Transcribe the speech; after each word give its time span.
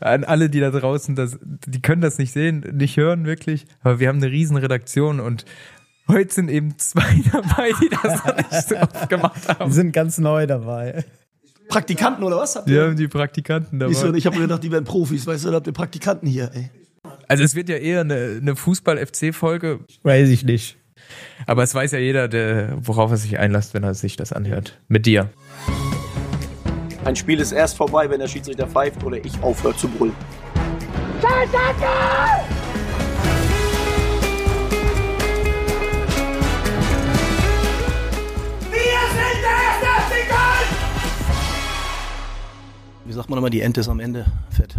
an 0.00 0.24
alle, 0.24 0.48
die 0.50 0.60
da 0.60 0.70
draußen 0.70 1.14
das, 1.16 1.38
die 1.42 1.82
können 1.82 2.00
das 2.02 2.18
nicht 2.18 2.32
sehen, 2.32 2.60
nicht 2.74 2.96
hören 2.96 3.24
wirklich, 3.26 3.66
aber 3.82 3.98
wir 4.00 4.08
haben 4.08 4.18
eine 4.22 4.30
riesen 4.30 4.56
Redaktion 4.56 5.20
und 5.20 5.44
heute 6.08 6.32
sind 6.34 6.48
eben 6.50 6.78
zwei 6.78 7.02
dabei, 7.32 7.70
die 7.82 7.88
das 7.90 8.24
noch 8.24 8.36
nicht 8.36 8.68
so 8.68 8.76
oft 8.76 9.08
gemacht 9.08 9.40
Die 9.44 9.52
haben. 9.52 9.72
sind 9.72 9.92
ganz 9.92 10.18
neu 10.18 10.46
dabei. 10.46 11.04
Praktikanten 11.68 12.24
oder 12.24 12.38
was? 12.38 12.56
Habt 12.56 12.66
Wir 12.68 12.76
ihr? 12.82 12.88
haben 12.88 12.96
die 12.96 13.08
Praktikanten 13.08 13.80
Ich, 13.90 13.98
so, 13.98 14.06
dabei. 14.06 14.18
ich 14.18 14.26
habe 14.26 14.38
gedacht, 14.38 14.62
die 14.62 14.72
wären 14.72 14.84
Profis, 14.84 15.26
weißt 15.26 15.44
du, 15.44 15.48
da 15.50 15.56
habt 15.56 15.66
ihr 15.66 15.72
Praktikanten 15.74 16.26
hier, 16.28 16.50
ey. 16.54 16.70
Also 17.28 17.44
es 17.44 17.54
wird 17.54 17.68
ja 17.68 17.76
eher 17.76 18.00
eine, 18.00 18.38
eine 18.40 18.56
Fußball-FC-Folge, 18.56 19.80
Weiß 20.02 20.30
ich 20.30 20.44
nicht. 20.44 20.78
aber 21.46 21.62
es 21.62 21.74
weiß 21.74 21.92
ja 21.92 21.98
jeder, 21.98 22.26
der, 22.28 22.78
worauf 22.80 23.10
er 23.10 23.18
sich 23.18 23.38
einlässt, 23.38 23.74
wenn 23.74 23.82
er 23.84 23.92
sich 23.94 24.16
das 24.16 24.32
anhört. 24.32 24.80
Mit 24.88 25.04
dir. 25.04 25.30
Ein 27.08 27.16
Spiel 27.16 27.40
ist 27.40 27.52
erst 27.52 27.78
vorbei, 27.78 28.10
wenn 28.10 28.20
der 28.20 28.28
Schiedsrichter 28.28 28.66
pfeift 28.66 29.02
oder 29.02 29.16
ich 29.16 29.42
aufhöre 29.42 29.74
zu 29.74 29.88
brüllen. 29.88 30.14
Wie 43.06 43.12
sagt 43.14 43.30
man 43.30 43.38
immer, 43.38 43.48
die 43.48 43.62
Ente 43.62 43.80
ist 43.80 43.88
am 43.88 44.00
Ende 44.00 44.26
fett. 44.50 44.76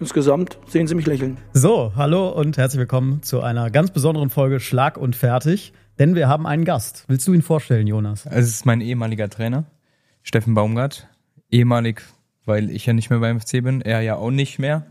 Insgesamt 0.00 0.56
sehen 0.66 0.86
Sie 0.86 0.94
mich 0.94 1.04
lächeln. 1.04 1.36
So, 1.52 1.92
hallo 1.94 2.30
und 2.30 2.56
herzlich 2.56 2.78
willkommen 2.78 3.22
zu 3.22 3.42
einer 3.42 3.70
ganz 3.70 3.90
besonderen 3.90 4.30
Folge 4.30 4.60
Schlag 4.60 4.96
und 4.96 5.14
Fertig. 5.14 5.74
Denn 5.98 6.14
wir 6.14 6.26
haben 6.26 6.46
einen 6.46 6.64
Gast. 6.64 7.04
Willst 7.08 7.28
du 7.28 7.34
ihn 7.34 7.42
vorstellen, 7.42 7.86
Jonas? 7.86 8.24
Es 8.24 8.46
ist 8.46 8.64
mein 8.64 8.80
ehemaliger 8.80 9.28
Trainer, 9.28 9.64
Steffen 10.22 10.54
Baumgart. 10.54 11.06
Ehemalig, 11.50 12.02
weil 12.44 12.70
ich 12.70 12.86
ja 12.86 12.92
nicht 12.92 13.10
mehr 13.10 13.20
beim 13.20 13.40
FC 13.40 13.62
bin, 13.62 13.80
er 13.80 14.00
ja 14.00 14.16
auch 14.16 14.30
nicht 14.30 14.58
mehr. 14.58 14.86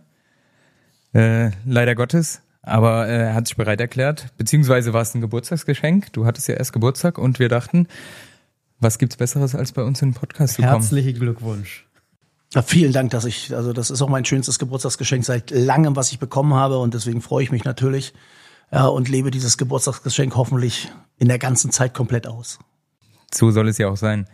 Äh, 1.14 1.52
leider 1.66 1.96
Gottes. 1.96 2.42
Aber 2.62 3.08
äh, 3.08 3.28
er 3.28 3.34
hat 3.36 3.48
sich 3.48 3.56
bereit 3.56 3.80
erklärt, 3.80 4.30
beziehungsweise 4.38 4.92
war 4.92 5.02
es 5.02 5.14
ein 5.14 5.22
Geburtstagsgeschenk. 5.22 6.12
Du 6.14 6.26
hattest 6.26 6.48
ja 6.48 6.56
erst 6.56 6.74
Geburtstag 6.74 7.20
und 7.20 7.38
wir 7.38 7.48
dachten, 7.48 7.88
was 8.80 8.98
gibt's 8.98 9.18
Besseres, 9.18 9.54
als 9.54 9.72
bei 9.72 9.84
uns 9.84 10.02
in 10.02 10.10
den 10.10 10.16
Podcast 10.16 10.56
zu 10.56 10.62
kommen? 10.62 10.74
Herzlichen 10.74 11.14
Glückwunsch. 11.14 11.86
Ja, 12.54 12.62
vielen 12.62 12.92
Dank, 12.92 13.12
dass 13.12 13.26
ich, 13.26 13.56
also 13.56 13.72
das 13.72 13.92
ist 13.92 14.02
auch 14.02 14.10
mein 14.10 14.26
schönstes 14.26 14.60
Geburtstagsgeschenk 14.60 15.26
seit 15.26 15.52
langem, 15.52 15.96
was 15.96 16.12
ich 16.12 16.20
bekommen 16.20 16.54
habe 16.54 16.80
und 16.80 16.94
deswegen 16.94 17.22
freue 17.22 17.44
ich 17.44 17.52
mich 17.52 17.66
natürlich 17.66 18.14
ja, 18.72 18.88
und 18.88 19.10
lebe 19.10 19.30
dieses 19.30 19.58
Geburtstagsgeschenk 19.58 20.36
hoffentlich 20.36 20.92
in 21.18 21.28
der 21.28 21.38
ganzen 21.38 21.72
Zeit 21.72 21.94
komplett 21.94 22.28
aus. 22.28 22.60
So 23.34 23.52
soll 23.52 23.68
es 23.68 23.78
ja 23.78 23.90
auch 23.90 23.98
sein. 23.98 24.28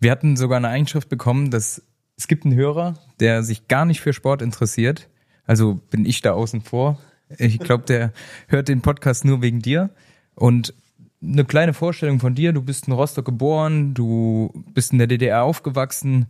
Wir 0.00 0.10
hatten 0.10 0.36
sogar 0.36 0.58
eine 0.58 0.68
Einschrift 0.68 1.08
bekommen, 1.08 1.50
dass 1.50 1.82
es 2.16 2.28
gibt 2.28 2.44
einen 2.44 2.54
Hörer, 2.54 2.94
der 3.20 3.42
sich 3.42 3.68
gar 3.68 3.84
nicht 3.84 4.00
für 4.00 4.12
Sport 4.12 4.42
interessiert. 4.42 5.08
Also 5.46 5.80
bin 5.90 6.06
ich 6.06 6.20
da 6.20 6.32
außen 6.32 6.62
vor. 6.62 6.98
Ich 7.38 7.58
glaube, 7.58 7.84
der 7.84 8.12
hört 8.48 8.68
den 8.68 8.82
Podcast 8.82 9.24
nur 9.24 9.42
wegen 9.42 9.60
dir. 9.60 9.90
Und 10.34 10.74
eine 11.22 11.44
kleine 11.44 11.74
Vorstellung 11.74 12.20
von 12.20 12.34
dir. 12.34 12.52
Du 12.52 12.62
bist 12.62 12.86
in 12.86 12.92
Rostock 12.92 13.24
geboren, 13.24 13.94
du 13.94 14.52
bist 14.74 14.92
in 14.92 14.98
der 14.98 15.06
DDR 15.06 15.42
aufgewachsen, 15.42 16.26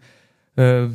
äh, 0.57 0.87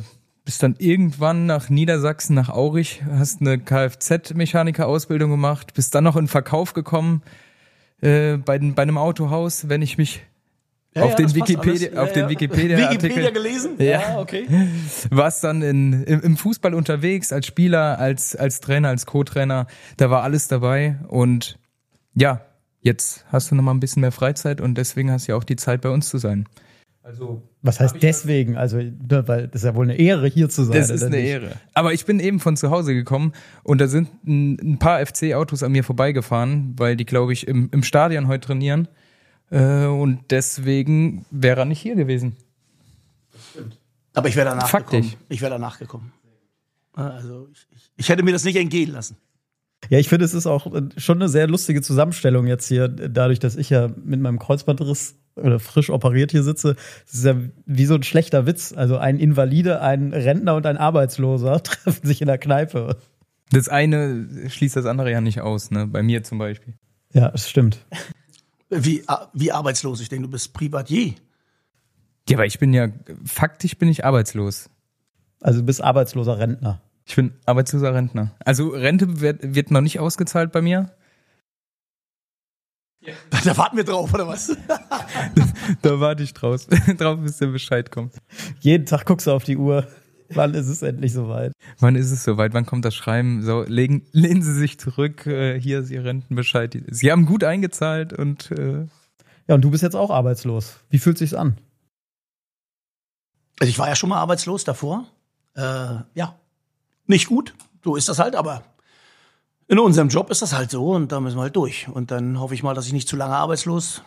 bist 0.44 0.62
dann 0.62 0.74
irgendwann 0.78 1.46
nach 1.46 1.68
Niedersachsen, 1.68 2.34
nach 2.34 2.48
Aurich, 2.48 3.02
hast 3.08 3.40
eine 3.40 3.58
Kfz-Mechaniker-Ausbildung 3.58 5.30
gemacht, 5.30 5.74
bist 5.74 5.94
dann 5.94 6.04
noch 6.04 6.16
in 6.16 6.28
Verkauf 6.28 6.72
gekommen 6.72 7.22
äh, 8.00 8.36
bei, 8.38 8.58
bei 8.58 8.82
einem 8.82 8.98
Autohaus, 8.98 9.68
wenn 9.68 9.82
ich 9.82 9.98
mich 9.98 10.22
auf 10.94 11.14
den 11.14 11.26
das 11.26 11.34
passt 11.34 11.50
Wikipedia, 11.50 11.88
alles. 11.90 11.98
auf 12.00 12.12
den 12.12 12.28
Wikipedia-Artikel. 12.28 13.02
Wikipedia 13.04 13.30
gelesen? 13.30 13.74
Ja. 13.78 14.18
okay. 14.18 14.46
warst 15.10 15.44
dann 15.44 15.62
in, 15.62 16.02
im, 16.02 16.20
im 16.20 16.36
Fußball 16.36 16.74
unterwegs, 16.74 17.32
als 17.32 17.46
Spieler, 17.46 17.98
als, 17.98 18.34
als 18.34 18.60
Trainer, 18.60 18.88
als 18.88 19.06
Co-Trainer. 19.06 19.66
Da 19.96 20.10
war 20.10 20.22
alles 20.24 20.48
dabei. 20.48 20.98
Und 21.08 21.58
ja, 22.14 22.40
jetzt 22.80 23.24
hast 23.28 23.50
du 23.50 23.54
noch 23.54 23.62
mal 23.62 23.72
ein 23.72 23.80
bisschen 23.80 24.00
mehr 24.00 24.12
Freizeit 24.12 24.60
und 24.60 24.74
deswegen 24.76 25.12
hast 25.12 25.28
du 25.28 25.32
ja 25.32 25.38
auch 25.38 25.44
die 25.44 25.56
Zeit, 25.56 25.80
bei 25.80 25.90
uns 25.90 26.08
zu 26.08 26.18
sein. 26.18 26.46
Also, 27.02 27.42
Was 27.62 27.80
heißt 27.80 27.96
deswegen? 28.02 28.56
Also, 28.56 28.76
ne, 28.76 29.24
weil 29.26 29.48
das 29.48 29.62
ist 29.62 29.66
ja 29.66 29.74
wohl 29.74 29.84
eine 29.84 29.98
Ehre, 29.98 30.26
hier 30.26 30.48
zu 30.48 30.64
sein. 30.64 30.76
das 30.76 30.90
ist 30.90 31.02
eine 31.02 31.16
nicht? 31.16 31.28
Ehre. 31.28 31.52
Aber 31.72 31.94
ich 31.94 32.04
bin 32.04 32.20
eben 32.20 32.40
von 32.40 32.56
zu 32.56 32.70
Hause 32.70 32.94
gekommen 32.94 33.32
und 33.62 33.80
da 33.80 33.86
sind 33.86 34.08
ein, 34.26 34.58
ein 34.60 34.78
paar 34.78 35.04
FC-Autos 35.04 35.62
an 35.62 35.72
mir 35.72 35.82
vorbeigefahren, 35.82 36.74
weil 36.76 36.96
die, 36.96 37.06
glaube 37.06 37.32
ich, 37.32 37.48
im, 37.48 37.68
im 37.72 37.82
Stadion 37.82 38.28
heute 38.28 38.46
trainieren. 38.46 38.88
Äh, 39.50 39.86
und 39.86 40.20
deswegen 40.30 41.24
wäre 41.30 41.60
er 41.60 41.64
nicht 41.64 41.80
hier 41.80 41.96
gewesen. 41.96 42.36
Aber 44.14 44.28
ich 44.28 44.36
wäre 44.36 44.48
danach 44.48 44.68
Faktisch. 44.68 45.10
gekommen. 45.10 45.24
Ich 45.28 45.40
wäre 45.40 45.50
danach 45.50 45.78
gekommen. 45.78 46.12
Also 46.92 47.48
ich, 47.52 47.66
ich, 47.74 47.90
ich 47.96 48.08
hätte 48.08 48.22
mir 48.22 48.32
das 48.32 48.44
nicht 48.44 48.56
entgehen 48.56 48.92
lassen. 48.92 49.16
Ja, 49.88 49.98
ich 49.98 50.08
finde, 50.08 50.24
es 50.24 50.34
ist 50.34 50.46
auch 50.46 50.72
äh, 50.74 50.82
schon 50.98 51.18
eine 51.18 51.28
sehr 51.28 51.46
lustige 51.46 51.80
Zusammenstellung 51.80 52.46
jetzt 52.46 52.68
hier, 52.68 52.88
dadurch, 52.88 53.38
dass 53.38 53.56
ich 53.56 53.70
ja 53.70 53.88
mit 53.88 54.20
meinem 54.20 54.38
Kreuzbandriss 54.38 55.14
oder 55.36 55.58
frisch 55.58 55.90
operiert 55.90 56.32
hier 56.32 56.42
sitze. 56.42 56.76
Es 57.06 57.14
ist 57.14 57.24
ja 57.24 57.36
wie 57.64 57.86
so 57.86 57.94
ein 57.94 58.02
schlechter 58.02 58.46
Witz. 58.46 58.72
Also 58.72 58.98
ein 58.98 59.18
Invalide, 59.18 59.80
ein 59.80 60.12
Rentner 60.12 60.54
und 60.56 60.66
ein 60.66 60.76
Arbeitsloser 60.76 61.62
treffen 61.62 62.06
sich 62.06 62.20
in 62.20 62.26
der 62.26 62.38
Kneipe. 62.38 62.96
Das 63.50 63.68
eine 63.68 64.28
schließt 64.48 64.76
das 64.76 64.86
andere 64.86 65.10
ja 65.10 65.20
nicht 65.20 65.40
aus, 65.40 65.70
ne? 65.70 65.86
Bei 65.86 66.02
mir 66.02 66.22
zum 66.22 66.38
Beispiel. 66.38 66.74
Ja, 67.12 67.30
das 67.30 67.48
stimmt. 67.48 67.84
Wie, 68.70 69.04
wie 69.32 69.52
arbeitslos. 69.52 70.00
Ich 70.00 70.08
denke, 70.08 70.26
du 70.26 70.30
bist 70.30 70.52
Privatier. 70.52 71.14
Ja, 72.28 72.36
aber 72.36 72.46
ich 72.46 72.58
bin 72.58 72.72
ja, 72.72 72.88
faktisch 73.24 73.76
bin 73.76 73.88
ich 73.88 74.04
arbeitslos. 74.04 74.70
Also 75.40 75.60
du 75.60 75.66
bist 75.66 75.82
arbeitsloser 75.82 76.38
Rentner. 76.38 76.80
Ich 77.04 77.16
bin 77.16 77.32
arbeitsloser 77.44 77.92
Rentner. 77.92 78.32
Also 78.44 78.68
Rente 78.68 79.20
wird, 79.20 79.54
wird 79.54 79.70
noch 79.72 79.80
nicht 79.80 79.98
ausgezahlt 79.98 80.52
bei 80.52 80.62
mir. 80.62 80.92
Da 83.44 83.56
warten 83.56 83.78
wir 83.78 83.84
drauf, 83.84 84.12
oder 84.12 84.28
was? 84.28 84.54
Da 85.82 86.00
warte 86.00 86.22
ich 86.22 86.34
draus, 86.34 86.66
drauf, 86.98 87.18
bis 87.20 87.38
der 87.38 87.46
Bescheid 87.46 87.90
kommt. 87.90 88.14
Jeden 88.60 88.84
Tag 88.84 89.06
guckst 89.06 89.26
du 89.26 89.32
auf 89.32 89.44
die 89.44 89.56
Uhr. 89.56 89.88
Wann 90.34 90.54
ist 90.54 90.68
es 90.68 90.82
endlich 90.82 91.12
soweit? 91.12 91.52
Wann 91.80 91.96
ist 91.96 92.10
es 92.12 92.22
soweit? 92.22 92.54
Wann 92.54 92.64
kommt 92.64 92.84
das 92.84 92.94
Schreiben? 92.94 93.42
So, 93.42 93.62
legen, 93.66 94.06
lehnen 94.12 94.42
Sie 94.42 94.54
sich 94.54 94.78
zurück. 94.78 95.26
Äh, 95.26 95.60
hier 95.60 95.80
ist 95.80 95.90
Ihr 95.90 96.04
Rentenbescheid. 96.04 96.76
Sie 96.88 97.10
haben 97.10 97.26
gut 97.26 97.42
eingezahlt 97.42 98.12
und 98.12 98.50
äh, 98.52 98.86
Ja, 99.48 99.56
und 99.56 99.62
du 99.62 99.70
bist 99.70 99.82
jetzt 99.82 99.96
auch 99.96 100.10
arbeitslos. 100.10 100.76
Wie 100.88 100.98
fühlt 100.98 101.18
sich's 101.18 101.34
an? 101.34 101.56
Also 103.58 103.70
ich 103.70 103.78
war 103.78 103.88
ja 103.88 103.96
schon 103.96 104.08
mal 104.08 104.18
arbeitslos 104.18 104.64
davor. 104.64 105.06
Äh, 105.54 105.62
ja, 106.14 106.38
nicht 107.06 107.26
gut. 107.26 107.54
So 107.84 107.96
ist 107.96 108.08
das 108.08 108.18
halt, 108.18 108.36
aber 108.36 108.62
in 109.66 109.78
unserem 109.78 110.08
Job 110.08 110.30
ist 110.30 110.42
das 110.42 110.52
halt 110.52 110.70
so 110.70 110.92
und 110.92 111.12
da 111.12 111.20
müssen 111.20 111.36
wir 111.36 111.42
halt 111.42 111.56
durch. 111.56 111.88
Und 111.88 112.10
dann 112.10 112.38
hoffe 112.38 112.54
ich 112.54 112.62
mal, 112.62 112.74
dass 112.74 112.86
ich 112.86 112.92
nicht 112.92 113.08
zu 113.08 113.16
lange 113.16 113.34
arbeitslos 113.34 114.02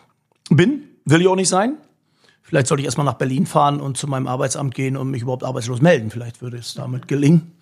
bin. 0.49 0.83
Will 1.05 1.21
ich 1.21 1.27
auch 1.27 1.35
nicht 1.35 1.49
sein. 1.49 1.77
Vielleicht 2.43 2.67
sollte 2.67 2.81
ich 2.81 2.85
erstmal 2.85 3.05
nach 3.05 3.13
Berlin 3.13 3.45
fahren 3.45 3.79
und 3.79 3.97
zu 3.97 4.07
meinem 4.07 4.27
Arbeitsamt 4.27 4.75
gehen 4.75 4.97
und 4.97 5.09
mich 5.09 5.23
überhaupt 5.23 5.43
arbeitslos 5.43 5.81
melden. 5.81 6.11
Vielleicht 6.11 6.41
würde 6.41 6.57
es 6.57 6.73
damit 6.73 7.07
gelingen. 7.07 7.53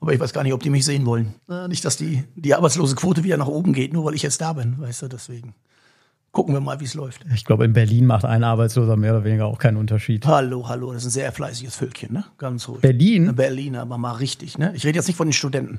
Aber 0.00 0.12
ich 0.12 0.20
weiß 0.20 0.34
gar 0.34 0.42
nicht, 0.42 0.52
ob 0.52 0.62
die 0.62 0.70
mich 0.70 0.84
sehen 0.84 1.06
wollen. 1.06 1.34
Nicht, 1.68 1.84
dass 1.84 1.96
die, 1.96 2.24
die 2.34 2.54
Arbeitslosenquote 2.54 3.24
wieder 3.24 3.38
nach 3.38 3.46
oben 3.46 3.72
geht, 3.72 3.92
nur 3.94 4.04
weil 4.04 4.14
ich 4.14 4.22
jetzt 4.22 4.40
da 4.40 4.52
bin, 4.52 4.78
weißt 4.78 5.02
du, 5.02 5.08
deswegen. 5.08 5.54
Gucken 6.32 6.52
wir 6.52 6.60
mal, 6.60 6.80
wie 6.80 6.84
es 6.84 6.94
läuft. 6.94 7.24
Ich 7.32 7.44
glaube, 7.44 7.64
in 7.64 7.72
Berlin 7.72 8.06
macht 8.06 8.24
ein 8.24 8.42
Arbeitsloser 8.42 8.96
mehr 8.96 9.12
oder 9.12 9.24
weniger 9.24 9.46
auch 9.46 9.58
keinen 9.58 9.76
Unterschied. 9.76 10.26
Hallo, 10.26 10.68
hallo, 10.68 10.92
das 10.92 11.02
ist 11.04 11.10
ein 11.10 11.12
sehr 11.12 11.32
fleißiges 11.32 11.76
Völkchen, 11.76 12.12
ne? 12.12 12.24
Ganz 12.38 12.68
ruhig. 12.68 12.80
Berlin? 12.80 13.34
Berlin, 13.36 13.76
aber 13.76 13.98
mal 13.98 14.14
richtig, 14.14 14.58
ne? 14.58 14.72
Ich 14.74 14.84
rede 14.84 14.96
jetzt 14.98 15.06
nicht 15.06 15.16
von 15.16 15.28
den 15.28 15.32
Studenten, 15.32 15.78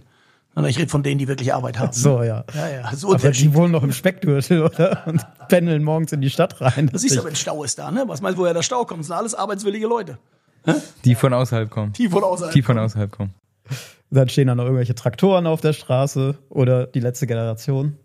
ich 0.63 0.79
rede 0.79 0.89
von 0.89 1.03
denen, 1.03 1.19
die 1.19 1.27
wirklich 1.27 1.53
Arbeit 1.53 1.77
haben. 1.77 1.91
So, 1.91 2.23
ja. 2.23 2.45
Ja, 2.53 2.69
ja, 2.69 2.95
so 2.95 3.13
Aber 3.13 3.31
die 3.31 3.53
wohnen 3.53 3.73
noch 3.73 3.83
im 3.83 3.91
Speckgürtel, 3.91 4.63
oder? 4.63 5.05
Und 5.05 5.21
pendeln 5.49 5.83
morgens 5.83 6.13
in 6.13 6.21
die 6.21 6.29
Stadt 6.29 6.61
rein. 6.61 6.89
Das 6.91 7.01
siehst 7.01 7.17
du, 7.17 7.23
wenn 7.25 7.35
Stau 7.35 7.63
ist 7.63 7.77
da, 7.77 7.91
ne? 7.91 8.05
Was 8.07 8.21
meinst 8.21 8.37
du, 8.37 8.41
woher 8.41 8.53
der 8.53 8.63
Stau 8.63 8.85
kommt? 8.85 9.01
Das 9.01 9.07
sind 9.07 9.15
alles 9.15 9.35
arbeitswillige 9.35 9.87
Leute. 9.87 10.17
die 11.03 11.15
von 11.15 11.33
außerhalb 11.33 11.69
kommen. 11.69 11.93
Die 11.93 12.07
von 12.07 12.23
außerhalb. 12.23 12.53
Die 12.53 12.61
von 12.61 12.79
außerhalb 12.79 13.11
kommen. 13.11 13.33
Dann 14.09 14.29
stehen 14.29 14.47
da 14.47 14.55
noch 14.55 14.63
irgendwelche 14.63 14.95
Traktoren 14.95 15.45
auf 15.47 15.61
der 15.61 15.73
Straße 15.73 16.37
oder 16.49 16.87
die 16.87 16.99
letzte 17.01 17.27
Generation. 17.27 17.97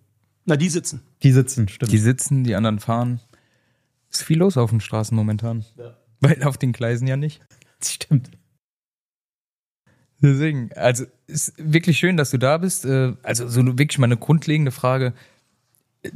Na, 0.45 0.57
die 0.57 0.69
sitzen. 0.69 1.03
Die 1.23 1.33
sitzen, 1.33 1.69
stimmt. 1.69 1.93
Die 1.93 1.99
sitzen, 1.99 2.43
die 2.43 2.57
anderen 2.57 2.81
fahren. 2.81 3.21
Ist 4.11 4.25
viel 4.25 4.39
los 4.39 4.57
auf 4.57 4.71
den 4.71 4.81
Straßen 4.81 5.17
momentan. 5.17 5.65
Weil 6.21 6.43
auf 6.43 6.59
den 6.59 6.73
Gleisen 6.73 7.07
ja 7.07 7.17
nicht. 7.17 7.41
stimmt. 7.83 8.31
Deswegen, 10.23 10.71
also 10.75 11.07
ist 11.31 11.53
wirklich 11.57 11.99
schön, 11.99 12.17
dass 12.17 12.31
du 12.31 12.39
da 12.39 12.59
bist. 12.59 12.85
Äh, 12.85 13.15
Also 13.23 13.49
so 13.49 13.65
wirklich 13.67 13.99
mal 13.99 14.07
eine 14.07 14.17
grundlegende 14.17 14.71
Frage. 14.71 15.13
Äh, 16.03 16.11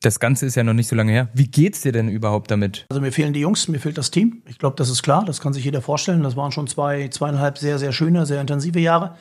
Das 0.00 0.20
Ganze 0.20 0.44
ist 0.44 0.54
ja 0.54 0.62
noch 0.62 0.74
nicht 0.74 0.88
so 0.88 0.96
lange 0.96 1.12
her. 1.12 1.28
Wie 1.32 1.46
geht's 1.48 1.80
dir 1.80 1.92
denn 1.92 2.08
überhaupt 2.10 2.50
damit? 2.50 2.84
Also 2.90 3.00
mir 3.00 3.10
fehlen 3.12 3.32
die 3.32 3.40
Jungs, 3.40 3.68
mir 3.68 3.78
fehlt 3.80 3.96
das 3.96 4.10
Team. 4.10 4.42
Ich 4.48 4.58
glaube, 4.58 4.76
das 4.76 4.90
ist 4.90 5.02
klar, 5.02 5.24
das 5.24 5.40
kann 5.40 5.54
sich 5.54 5.64
jeder 5.64 5.80
vorstellen. 5.80 6.22
Das 6.22 6.36
waren 6.36 6.52
schon 6.52 6.66
zwei, 6.66 7.08
zweieinhalb 7.08 7.56
sehr, 7.56 7.78
sehr 7.78 7.92
schöne, 7.92 8.26
sehr 8.26 8.40
intensive 8.40 8.80
Jahre. 8.80 9.16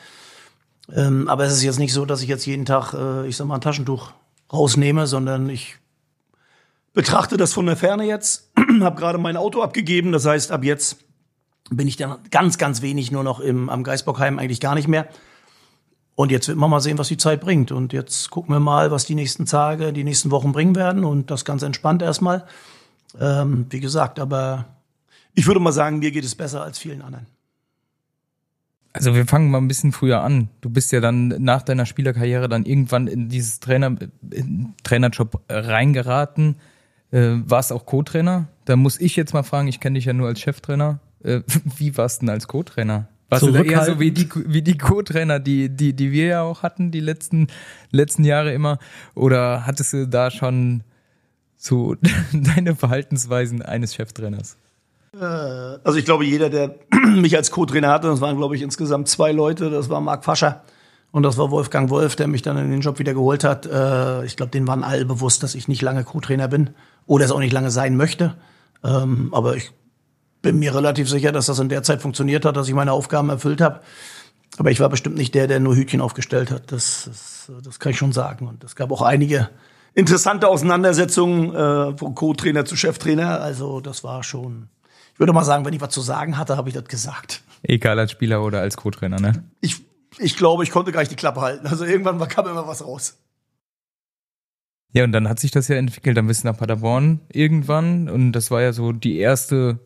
Ähm, 0.94 1.30
aber 1.30 1.46
es 1.46 1.54
ist 1.54 1.64
jetzt 1.64 1.80
nicht 1.80 1.94
so, 1.94 2.06
dass 2.06 2.22
ich 2.22 2.28
jetzt 2.28 2.46
jeden 2.46 2.66
Tag, 2.66 2.94
äh, 2.94 3.26
ich 3.28 3.38
sag 3.38 3.48
mal, 3.48 3.56
ein 3.56 3.62
Taschentuch 3.62 4.12
rausnehme, 4.52 5.08
sondern 5.08 5.48
ich 5.50 5.78
betrachte 6.94 7.38
das 7.38 7.54
von 7.54 7.66
der 7.66 7.78
Ferne 7.78 8.04
jetzt, 8.06 8.52
habe 8.82 9.00
gerade 9.00 9.18
mein 9.18 9.38
Auto 9.38 9.62
abgegeben. 9.62 10.12
Das 10.12 10.26
heißt, 10.26 10.52
ab 10.52 10.66
jetzt 10.66 10.98
bin 11.69 11.88
ich 11.88 11.98
dann 11.98 12.18
ganz, 12.31 12.57
ganz 12.57 12.81
wenig 12.81 13.12
nur 13.12 13.24
noch 13.24 13.39
im, 13.39 13.69
am 13.69 13.83
Geisbockheim, 13.83 14.39
eigentlich 14.39 14.60
gar 14.60 14.75
nicht 14.75 14.88
mehr. 14.88 15.07
Und 16.15 16.31
jetzt 16.31 16.48
wird 16.48 16.57
man 16.57 16.69
mal 16.69 16.80
sehen, 16.80 16.98
was 16.98 17.07
die 17.07 17.18
Zeit 17.18 17.42
bringt. 17.42 17.71
Und 17.71 17.92
jetzt 17.92 18.30
gucken 18.30 18.54
wir 18.54 18.60
mal, 18.60 18.92
was 18.92 19.06
die 19.06 19.15
nächsten 19.15 19.45
Tage, 19.45 19.94
die 19.94 20.04
nächsten 20.04 20.30
Wochen 20.30 20.51
bringen 20.51 20.75
werden. 20.75 21.04
Und 21.04 21.31
das 21.31 21.44
ganz 21.44 21.63
entspannt 21.63 22.01
erstmal. 22.01 22.45
Ähm, 23.19 23.65
wie 23.69 23.80
gesagt, 23.80 24.19
aber 24.19 24.65
ich 25.33 25.48
würde 25.48 25.60
mal 25.60 25.71
sagen, 25.71 26.00
mir 26.00 26.12
geht 26.12 26.24
es 26.24 26.36
besser 26.36 26.63
als 26.63 26.77
vielen 26.77 27.01
anderen. 27.01 27.25
Also 28.95 29.15
wir 29.15 29.25
fangen 29.25 29.50
mal 29.50 29.57
ein 29.57 29.68
bisschen 29.68 29.92
früher 29.92 30.21
an. 30.21 30.50
Du 30.62 30.69
bist 30.69 30.92
ja 30.92 31.00
dann 31.00 31.30
nach 31.39 31.63
deiner 31.63 31.88
Spielerkarriere 31.88 32.48
dann 32.48 32.63
irgendwann 32.63 33.07
in 33.07 33.27
dieses 33.27 33.60
Trainer, 33.60 33.95
in 34.30 34.75
Trainerjob 34.83 35.42
reingeraten. 35.50 36.57
Äh, 37.12 37.38
warst 37.45 37.74
auch 37.74 37.88
Co-Trainer. 37.88 38.48
Da 38.65 38.75
muss 38.75 39.00
ich 39.00 39.15
jetzt 39.15 39.33
mal 39.33 39.42
fragen, 39.42 39.68
ich 39.68 39.80
kenne 39.80 39.95
dich 39.95 40.06
ja 40.06 40.13
nur 40.13 40.27
als 40.27 40.39
Cheftrainer. 40.42 41.00
Äh, 41.24 41.42
wie 41.78 41.96
warst 41.98 42.22
du 42.22 42.25
denn 42.25 42.34
als 42.34 42.48
Co-Trainer? 42.48 43.08
Warst 43.30 43.44
du 43.44 43.52
da 43.52 43.64
eher 43.64 43.86
so 43.86 44.00
wie 44.00 44.12
die, 44.12 44.30
wie 44.36 44.62
die 44.62 44.78
Co-Trainer, 44.78 45.40
die, 45.40 45.70
die, 45.70 45.94
die 45.94 46.12
wir 46.12 46.25
ja 46.25 46.42
auch 46.44 46.62
hatten, 46.62 46.92
die 46.92 47.00
letzten, 47.00 47.48
letzten 47.92 48.24
Jahre 48.24 48.54
immer? 48.54 48.78
Oder 49.16 49.66
hattest 49.66 49.94
du 49.94 50.08
da 50.08 50.30
schon 50.30 50.84
so 51.58 51.96
deine 52.34 52.75
Verhaltensweisen 52.75 53.62
eines 53.62 53.96
Cheftrainers? 53.96 54.58
Äh, 55.20 55.24
also 55.24 55.96
ich 55.96 56.06
glaube, 56.06 56.25
jeder, 56.25 56.50
der 56.50 56.75
mich 57.16 57.36
als 57.36 57.52
Co-Trainer 57.52 57.90
hatte, 57.90 58.08
das 58.08 58.22
waren, 58.22 58.38
glaube 58.38 58.56
ich, 58.56 58.62
insgesamt 58.62 59.08
zwei 59.08 59.31
Leute, 59.31 59.70
das 59.70 59.90
war 59.90 60.02
Marc 60.02 60.25
Fascher 60.25 60.64
und 61.12 61.24
das 61.24 61.38
war 61.38 61.52
Wolfgang 61.52 61.90
Wolf, 61.90 62.16
der 62.16 62.28
mich 62.28 62.42
dann 62.42 62.58
in 62.58 62.70
den 62.70 62.81
Job 62.81 63.00
wieder 63.00 63.14
geholt 63.14 63.44
hat. 63.44 63.66
Äh, 63.66 64.25
ich 64.25 64.36
glaube, 64.36 64.52
denen 64.52 64.68
waren 64.68 64.84
alle 64.84 65.06
bewusst, 65.06 65.44
dass 65.44 65.56
ich 65.56 65.68
nicht 65.68 65.81
lange 65.81 66.04
Co-Trainer 66.04 66.48
bin 66.48 66.72
oder 67.06 67.25
es 67.25 67.31
auch 67.31 67.40
nicht 67.40 67.54
lange 67.54 67.72
sein 67.72 67.98
möchte. 67.98 68.36
Ähm, 68.84 69.30
aber 69.31 69.56
ich 69.56 69.72
bin 70.44 70.60
mir 70.60 70.75
relativ 70.75 71.10
sicher, 71.10 71.31
dass 71.31 71.48
das 71.48 71.57
in 71.57 71.69
der 71.69 71.81
Zeit 71.81 72.04
funktioniert 72.04 72.45
hat, 72.45 72.56
dass 72.56 72.68
ich 72.68 72.75
meine 72.75 72.92
Aufgaben 72.92 73.30
erfüllt 73.30 73.62
habe. 73.62 73.80
Aber 74.57 74.69
ich 74.69 74.80
war 74.80 74.90
bestimmt 74.90 75.16
nicht 75.16 75.34
der, 75.34 75.48
der 75.48 75.60
nur 75.60 75.75
Hütchen 75.75 76.01
aufgestellt 76.01 76.51
hat. 76.51 76.72
Das, 76.72 77.06
das, 77.07 77.51
das 77.63 77.80
kann 77.80 77.92
ich 77.92 77.98
schon 77.98 78.12
sagen. 78.12 78.48
Und 78.48 78.63
es 78.63 78.75
gab 78.75 78.92
auch 78.92 79.01
einige 79.01 79.50
interessante 79.95 80.48
Auseinandersetzungen 80.48 81.56
äh, 81.56 81.98
von 81.98 82.13
Co-Trainer 82.13 82.66
zu 82.66 82.75
Cheftrainer. 82.75 83.42
Also 83.42 83.80
das 83.80 84.04
war 84.04 84.24
schon. 84.24 84.69
Ich 85.13 85.19
würde 85.19 85.34
mal 85.34 85.44
sagen, 85.44 85.66
wenn 85.66 85.74
ich 85.74 85.81
was 85.81 85.90
zu 85.90 86.01
sagen 86.01 86.38
hatte, 86.38 86.57
habe 86.57 86.69
ich 86.69 86.75
das 86.75 86.86
gesagt. 86.86 87.42
Egal 87.63 87.98
als 87.98 88.12
Spieler 88.12 88.44
oder 88.44 88.60
als 88.60 88.78
Co-Trainer, 88.78 89.19
ne? 89.19 89.44
Ich, 89.62 89.78
ich 90.19 90.36
glaube, 90.36 90.63
ich 90.63 90.72
konnte 90.72 90.92
gar 90.92 91.00
nicht 91.00 91.12
die 91.12 91.16
Klappe 91.16 91.42
halten. 91.42 91.66
Also 91.66 91.86
irgendwann 91.86 92.19
kam 92.28 92.48
immer 92.48 92.68
was 92.68 92.86
raus. 92.86 93.18
Ja, 94.92 95.04
und 95.04 95.13
dann 95.13 95.28
hat 95.30 95.39
sich 95.39 95.51
das 95.51 95.68
ja 95.69 95.78
entwickelt. 95.78 96.18
Dann 96.18 96.28
bist 96.28 96.44
du 96.44 96.48
nach 96.48 96.57
Paderborn 96.57 97.22
irgendwann. 97.30 98.10
Und 98.10 98.34
das 98.34 98.51
war 98.51 98.62
ja 98.62 98.74
so 98.74 98.92
die 98.92 99.18
erste 99.18 99.80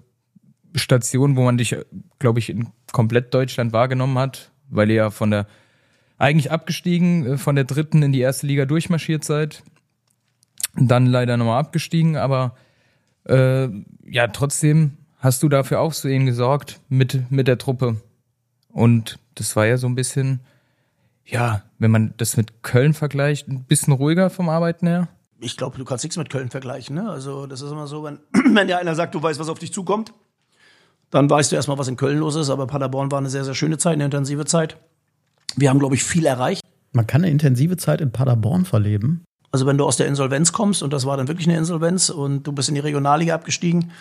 Station, 0.76 1.36
wo 1.36 1.44
man 1.44 1.58
dich, 1.58 1.76
glaube 2.20 2.40
ich, 2.40 2.50
in 2.50 2.68
komplett 2.92 3.34
Deutschland 3.34 3.74
wahrgenommen 3.74 4.18
hat, 4.18 4.52
weil 4.70 4.90
ihr 4.90 4.96
ja 4.96 5.10
von 5.10 5.32
der 5.32 5.48
eigentlich 6.18 6.52
abgestiegen, 6.52 7.26
äh, 7.26 7.38
von 7.38 7.56
der 7.56 7.66
dritten 7.66 8.02
in 8.04 8.12
die 8.12 8.22
erste 8.22 8.48
Liga 8.48 8.66
durchmarschiert 8.66 9.24
seid. 9.24 9.64
Dann 10.76 11.06
leider 11.06 11.38
nochmal 11.38 11.60
abgestiegen, 11.60 12.18
aber 12.18 12.56
äh, 13.26 13.68
ja, 14.06 14.28
trotzdem 14.28 14.98
hast 15.18 15.42
du 15.44 15.50
dafür 15.50 15.80
auch 15.80 15.94
so 15.94 16.08
gesorgt 16.08 16.80
mit, 16.90 17.32
mit 17.32 17.48
der 17.48 17.58
Truppe. 17.58 18.02
Und 18.70 19.20
das 19.36 19.56
war 19.56 19.66
ja 19.66 19.78
so 19.78 19.88
ein 19.88 19.96
bisschen, 19.96 20.42
ja, 21.26 21.64
wenn 21.80 21.92
man 21.92 22.14
das 22.18 22.38
mit 22.38 22.62
Köln 22.64 22.94
vergleicht, 22.94 23.48
ein 23.48 23.64
bisschen 23.64 23.94
ruhiger 23.94 24.30
vom 24.30 24.50
Arbeiten 24.50 24.88
her. 24.88 25.08
Ich 25.40 25.58
glaube, 25.58 25.78
du 25.78 25.86
kannst 25.86 26.04
nichts 26.04 26.18
mit 26.18 26.30
Köln 26.30 26.50
vergleichen. 26.50 26.96
Ne? 26.96 27.10
Also 27.10 27.48
das 27.48 27.62
ist 27.62 27.72
immer 27.72 27.88
so, 27.88 28.04
wenn, 28.04 28.20
wenn 28.56 28.68
dir 28.68 28.78
einer 28.78 28.96
sagt, 28.96 29.16
du 29.16 29.22
weißt, 29.22 29.40
was 29.40 29.50
auf 29.50 29.60
dich 29.60 29.74
zukommt, 29.74 30.14
dann 31.12 31.30
weißt 31.30 31.52
du 31.52 31.56
erstmal, 31.56 31.78
was 31.78 31.88
in 31.88 31.98
Köln 31.98 32.20
los 32.20 32.36
ist. 32.36 32.50
Aber 32.50 32.68
Paderborn 32.68 33.12
war 33.12 33.20
eine 33.20 33.30
sehr, 33.30 33.44
sehr 33.44 33.56
schöne 33.56 33.78
Zeit, 33.78 33.94
eine 33.94 34.06
intensive 34.06 34.46
Zeit. 34.46 34.78
Wir 35.56 35.70
haben, 35.70 35.80
glaube 35.80 35.96
ich, 35.96 36.04
viel 36.04 36.26
erreicht. 36.26 36.62
Man 36.92 37.08
kann 37.08 37.22
eine 37.24 37.32
intensive 37.32 37.78
Zeit 37.78 38.02
in 38.02 38.12
Paderborn 38.12 38.66
verleben. 38.66 39.24
Also 39.52 39.66
wenn 39.66 39.78
du 39.78 39.86
aus 39.86 39.98
der 39.98 40.08
Insolvenz 40.08 40.52
kommst, 40.52 40.84
und 40.84 40.92
das 40.92 41.06
war 41.06 41.18
dann 41.18 41.28
wirklich 41.28 41.48
eine 41.48 41.58
Insolvenz, 41.58 42.10
und 42.10 42.44
du 42.44 42.52
bist 42.52 42.70
in 42.70 42.76
die 42.76 42.82
Regionalliga 42.82 43.34
abgestiegen, 43.34 43.92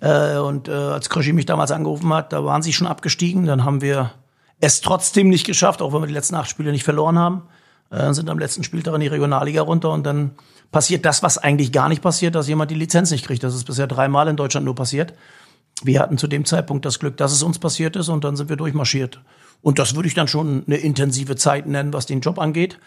äh, 0.00 0.36
und 0.36 0.68
äh, 0.68 0.72
als 0.72 1.08
Kröschi 1.08 1.32
mich 1.32 1.46
damals 1.46 1.70
angerufen 1.70 2.12
hat, 2.12 2.32
da 2.32 2.44
waren 2.44 2.62
sie 2.62 2.72
schon 2.72 2.86
abgestiegen. 2.86 3.46
Dann 3.46 3.64
haben 3.64 3.80
wir 3.80 4.12
es 4.60 4.80
trotzdem 4.80 5.28
nicht 5.28 5.46
geschafft, 5.46 5.82
auch 5.82 5.92
wenn 5.92 6.02
wir 6.02 6.06
die 6.06 6.14
letzten 6.14 6.34
acht 6.34 6.50
Spiele 6.50 6.72
nicht 6.72 6.84
verloren 6.84 7.18
haben. 7.18 7.42
Äh, 7.90 8.12
sind 8.12 8.28
am 8.28 8.38
letzten 8.38 8.64
Spieltag 8.64 8.94
in 8.94 9.00
die 9.00 9.06
Regionalliga 9.06 9.62
runter 9.62 9.90
und 9.90 10.04
dann 10.04 10.32
passiert 10.72 11.04
das, 11.04 11.22
was 11.22 11.38
eigentlich 11.38 11.72
gar 11.72 11.88
nicht 11.88 12.02
passiert, 12.02 12.34
dass 12.34 12.48
jemand 12.48 12.70
die 12.70 12.74
Lizenz 12.74 13.10
nicht 13.10 13.26
kriegt. 13.26 13.44
Das 13.44 13.54
ist 13.54 13.64
bisher 13.64 13.86
dreimal 13.86 14.28
in 14.28 14.36
Deutschland 14.36 14.64
nur 14.64 14.74
passiert. 14.74 15.14
Wir 15.84 16.00
hatten 16.00 16.18
zu 16.18 16.26
dem 16.26 16.44
Zeitpunkt 16.44 16.84
das 16.84 16.98
Glück, 16.98 17.16
dass 17.16 17.32
es 17.32 17.42
uns 17.42 17.58
passiert 17.58 17.96
ist 17.96 18.08
und 18.08 18.24
dann 18.24 18.36
sind 18.36 18.48
wir 18.48 18.56
durchmarschiert. 18.56 19.20
Und 19.62 19.78
das 19.78 19.94
würde 19.94 20.08
ich 20.08 20.14
dann 20.14 20.28
schon 20.28 20.64
eine 20.66 20.76
intensive 20.76 21.36
Zeit 21.36 21.66
nennen, 21.66 21.92
was 21.92 22.06
den 22.06 22.20
Job 22.20 22.38
angeht. 22.38 22.78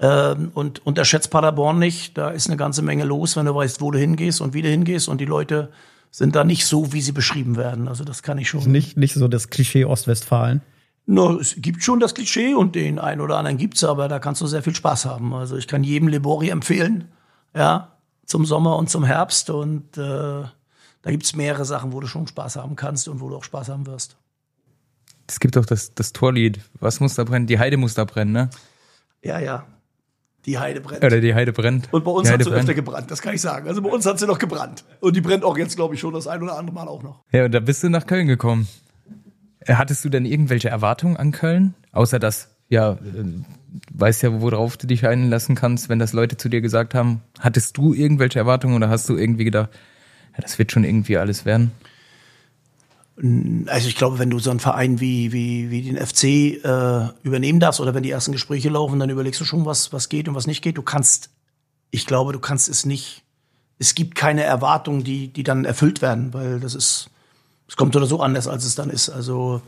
Ähm, 0.00 0.50
und 0.54 0.84
unterschätzt 0.84 1.30
Paderborn 1.30 1.78
nicht. 1.78 2.18
Da 2.18 2.30
ist 2.30 2.48
eine 2.48 2.56
ganze 2.56 2.82
Menge 2.82 3.04
los, 3.04 3.36
wenn 3.36 3.46
du 3.46 3.54
weißt, 3.54 3.80
wo 3.80 3.90
du 3.90 3.98
hingehst 3.98 4.40
und 4.40 4.52
wie 4.52 4.62
du 4.62 4.68
hingehst. 4.68 5.08
Und 5.08 5.20
die 5.20 5.24
Leute 5.24 5.70
sind 6.10 6.34
da 6.34 6.44
nicht 6.44 6.66
so, 6.66 6.92
wie 6.92 7.00
sie 7.00 7.12
beschrieben 7.12 7.56
werden. 7.56 7.86
Also 7.86 8.04
das 8.04 8.22
kann 8.22 8.38
ich 8.38 8.48
schon. 8.48 8.70
Nicht, 8.70 8.96
nicht 8.96 9.14
so 9.14 9.28
das 9.28 9.50
Klischee 9.50 9.84
Ostwestfalen. 9.84 10.62
No, 11.06 11.38
es 11.38 11.56
gibt 11.58 11.82
schon 11.82 12.00
das 12.00 12.14
Klischee 12.14 12.54
und 12.54 12.74
den 12.74 12.98
einen 12.98 13.20
oder 13.20 13.36
anderen 13.36 13.58
gibt's, 13.58 13.84
aber 13.84 14.08
da 14.08 14.18
kannst 14.18 14.40
du 14.40 14.46
sehr 14.46 14.62
viel 14.62 14.74
Spaß 14.74 15.04
haben. 15.04 15.34
Also 15.34 15.56
ich 15.56 15.68
kann 15.68 15.84
jedem 15.84 16.08
Lebori 16.08 16.48
empfehlen, 16.48 17.08
ja, 17.54 17.92
zum 18.24 18.46
Sommer 18.46 18.76
und 18.76 18.88
zum 18.88 19.04
Herbst 19.04 19.50
und 19.50 19.98
äh, 19.98 20.44
da 21.04 21.10
gibt's 21.10 21.36
mehrere 21.36 21.64
Sachen, 21.66 21.92
wo 21.92 22.00
du 22.00 22.06
schon 22.06 22.26
Spaß 22.26 22.56
haben 22.56 22.76
kannst 22.76 23.08
und 23.08 23.20
wo 23.20 23.28
du 23.28 23.36
auch 23.36 23.44
Spaß 23.44 23.68
haben 23.68 23.86
wirst. 23.86 24.16
Es 25.26 25.38
gibt 25.38 25.56
doch 25.56 25.66
das, 25.66 25.94
das 25.94 26.12
Torlied. 26.12 26.60
Was 26.80 27.00
muss 27.00 27.14
da 27.14 27.24
brennen? 27.24 27.46
Die 27.46 27.58
Heide 27.58 27.76
muss 27.76 27.94
da 27.94 28.04
brennen, 28.04 28.32
ne? 28.32 28.50
Ja, 29.22 29.38
ja. 29.38 29.66
Die 30.46 30.58
Heide 30.58 30.80
brennt. 30.80 31.04
Oder 31.04 31.20
die 31.20 31.34
Heide 31.34 31.52
brennt. 31.52 31.92
Und 31.92 32.04
bei 32.04 32.10
uns 32.10 32.30
hat 32.30 32.42
sie 32.42 32.48
brennt. 32.48 32.60
öfter 32.60 32.74
gebrannt, 32.74 33.10
das 33.10 33.20
kann 33.20 33.34
ich 33.34 33.40
sagen. 33.40 33.68
Also 33.68 33.82
bei 33.82 33.90
uns 33.90 34.04
hat 34.06 34.18
sie 34.18 34.26
noch 34.26 34.38
gebrannt. 34.38 34.84
Und 35.00 35.14
die 35.14 35.20
brennt 35.20 35.44
auch 35.44 35.56
jetzt, 35.56 35.76
glaube 35.76 35.94
ich, 35.94 36.00
schon 36.00 36.14
das 36.14 36.26
ein 36.26 36.42
oder 36.42 36.56
andere 36.58 36.74
Mal 36.74 36.88
auch 36.88 37.02
noch. 37.02 37.22
Ja, 37.32 37.44
und 37.44 37.52
da 37.52 37.60
bist 37.60 37.82
du 37.82 37.90
nach 37.90 38.06
Köln 38.06 38.26
gekommen. 38.26 38.66
Äh, 39.60 39.74
Hattest 39.74 40.04
du 40.04 40.08
denn 40.08 40.24
irgendwelche 40.24 40.68
Erwartungen 40.68 41.16
an 41.16 41.32
Köln? 41.32 41.74
Außer 41.92 42.18
dass, 42.18 42.48
ja, 42.68 42.92
äh, 42.92 42.96
weißt 43.92 44.22
ja, 44.22 44.40
worauf 44.40 44.78
du 44.78 44.86
dich 44.86 45.06
einlassen 45.06 45.54
kannst, 45.54 45.90
wenn 45.90 45.98
das 45.98 46.14
Leute 46.14 46.36
zu 46.38 46.48
dir 46.48 46.62
gesagt 46.62 46.94
haben. 46.94 47.22
Hattest 47.40 47.76
du 47.76 47.92
irgendwelche 47.92 48.38
Erwartungen 48.38 48.74
oder 48.74 48.88
hast 48.88 49.08
du 49.08 49.16
irgendwie 49.16 49.44
gedacht, 49.44 49.70
ja, 50.36 50.42
das 50.42 50.58
wird 50.58 50.72
schon 50.72 50.84
irgendwie 50.84 51.16
alles 51.16 51.44
werden? 51.44 51.72
Also 53.66 53.88
ich 53.88 53.94
glaube, 53.94 54.18
wenn 54.18 54.30
du 54.30 54.40
so 54.40 54.50
einen 54.50 54.58
Verein 54.58 55.00
wie, 55.00 55.32
wie, 55.32 55.70
wie 55.70 55.82
den 55.82 55.96
FC 55.96 56.24
äh, 56.24 57.08
übernehmen 57.22 57.60
darfst 57.60 57.80
oder 57.80 57.94
wenn 57.94 58.02
die 58.02 58.10
ersten 58.10 58.32
Gespräche 58.32 58.68
laufen, 58.70 58.98
dann 58.98 59.08
überlegst 59.08 59.40
du 59.40 59.44
schon, 59.44 59.64
was, 59.64 59.92
was 59.92 60.08
geht 60.08 60.26
und 60.26 60.34
was 60.34 60.48
nicht 60.48 60.62
geht. 60.62 60.76
Du 60.76 60.82
kannst, 60.82 61.30
ich 61.92 62.06
glaube, 62.06 62.32
du 62.32 62.40
kannst 62.40 62.68
es 62.68 62.84
nicht, 62.84 63.22
es 63.78 63.94
gibt 63.94 64.16
keine 64.16 64.42
Erwartungen, 64.42 65.04
die, 65.04 65.32
die 65.32 65.44
dann 65.44 65.64
erfüllt 65.64 66.02
werden, 66.02 66.34
weil 66.34 66.58
das 66.58 66.74
ist, 66.74 67.08
es 67.68 67.76
kommt 67.76 67.94
oder 67.94 68.06
so 68.06 68.18
anders, 68.20 68.48
als 68.48 68.64
es 68.64 68.74
dann 68.74 68.90
ist. 68.90 69.08
Also 69.10 69.62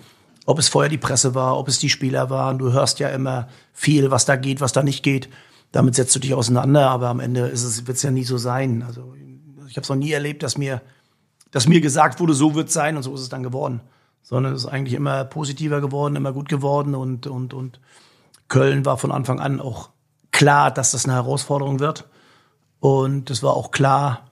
ob 0.44 0.58
es 0.58 0.68
vorher 0.68 0.90
die 0.90 0.98
Presse 0.98 1.36
war, 1.36 1.56
ob 1.56 1.68
es 1.68 1.78
die 1.78 1.88
Spieler 1.88 2.30
waren, 2.30 2.58
du 2.58 2.72
hörst 2.72 2.98
ja 2.98 3.10
immer 3.10 3.48
viel, 3.72 4.10
was 4.10 4.24
da 4.24 4.34
geht, 4.34 4.60
was 4.60 4.72
da 4.72 4.82
nicht 4.82 5.04
geht. 5.04 5.28
Damit 5.70 5.94
setzt 5.94 6.14
du 6.16 6.18
dich 6.18 6.34
auseinander, 6.34 6.90
aber 6.90 7.08
am 7.08 7.20
Ende 7.20 7.52
wird 7.52 7.96
es 7.96 8.02
ja 8.02 8.10
nie 8.10 8.24
so 8.24 8.38
sein. 8.38 8.82
Also 8.82 9.14
ich 9.68 9.76
habe 9.76 9.82
es 9.82 9.88
noch 9.88 9.96
nie 9.96 10.12
erlebt, 10.12 10.42
dass 10.42 10.58
mir 10.58 10.80
dass 11.50 11.68
mir 11.68 11.80
gesagt 11.80 12.20
wurde, 12.20 12.34
so 12.34 12.54
wird 12.54 12.68
es 12.68 12.74
sein 12.74 12.96
und 12.96 13.02
so 13.02 13.14
ist 13.14 13.22
es 13.22 13.28
dann 13.28 13.42
geworden. 13.42 13.80
Sondern 14.22 14.52
es 14.52 14.64
ist 14.64 14.68
eigentlich 14.68 14.94
immer 14.94 15.24
positiver 15.24 15.80
geworden, 15.80 16.16
immer 16.16 16.32
gut 16.32 16.48
geworden 16.48 16.94
und, 16.94 17.26
und, 17.26 17.54
und 17.54 17.80
Köln 18.48 18.84
war 18.84 18.98
von 18.98 19.12
Anfang 19.12 19.40
an 19.40 19.60
auch 19.60 19.90
klar, 20.32 20.70
dass 20.70 20.90
das 20.90 21.04
eine 21.04 21.14
Herausforderung 21.14 21.80
wird. 21.80 22.08
Und 22.80 23.30
es 23.30 23.42
war 23.42 23.54
auch 23.54 23.70
klar, 23.70 24.30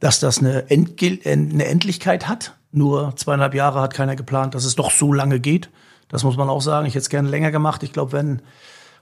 dass 0.00 0.20
das 0.20 0.40
eine, 0.40 0.68
Endgil 0.70 1.20
eine 1.24 1.64
Endlichkeit 1.64 2.28
hat. 2.28 2.54
Nur 2.72 3.16
zweieinhalb 3.16 3.54
Jahre 3.54 3.80
hat 3.80 3.94
keiner 3.94 4.14
geplant, 4.16 4.54
dass 4.54 4.64
es 4.64 4.74
doch 4.74 4.90
so 4.90 5.12
lange 5.12 5.40
geht. 5.40 5.70
Das 6.08 6.24
muss 6.24 6.36
man 6.36 6.50
auch 6.50 6.60
sagen. 6.60 6.86
Ich 6.86 6.94
hätte 6.94 7.02
es 7.02 7.08
gerne 7.08 7.28
länger 7.28 7.50
gemacht. 7.50 7.82
Ich 7.82 7.92
glaube, 7.92 8.12
wenn 8.12 8.42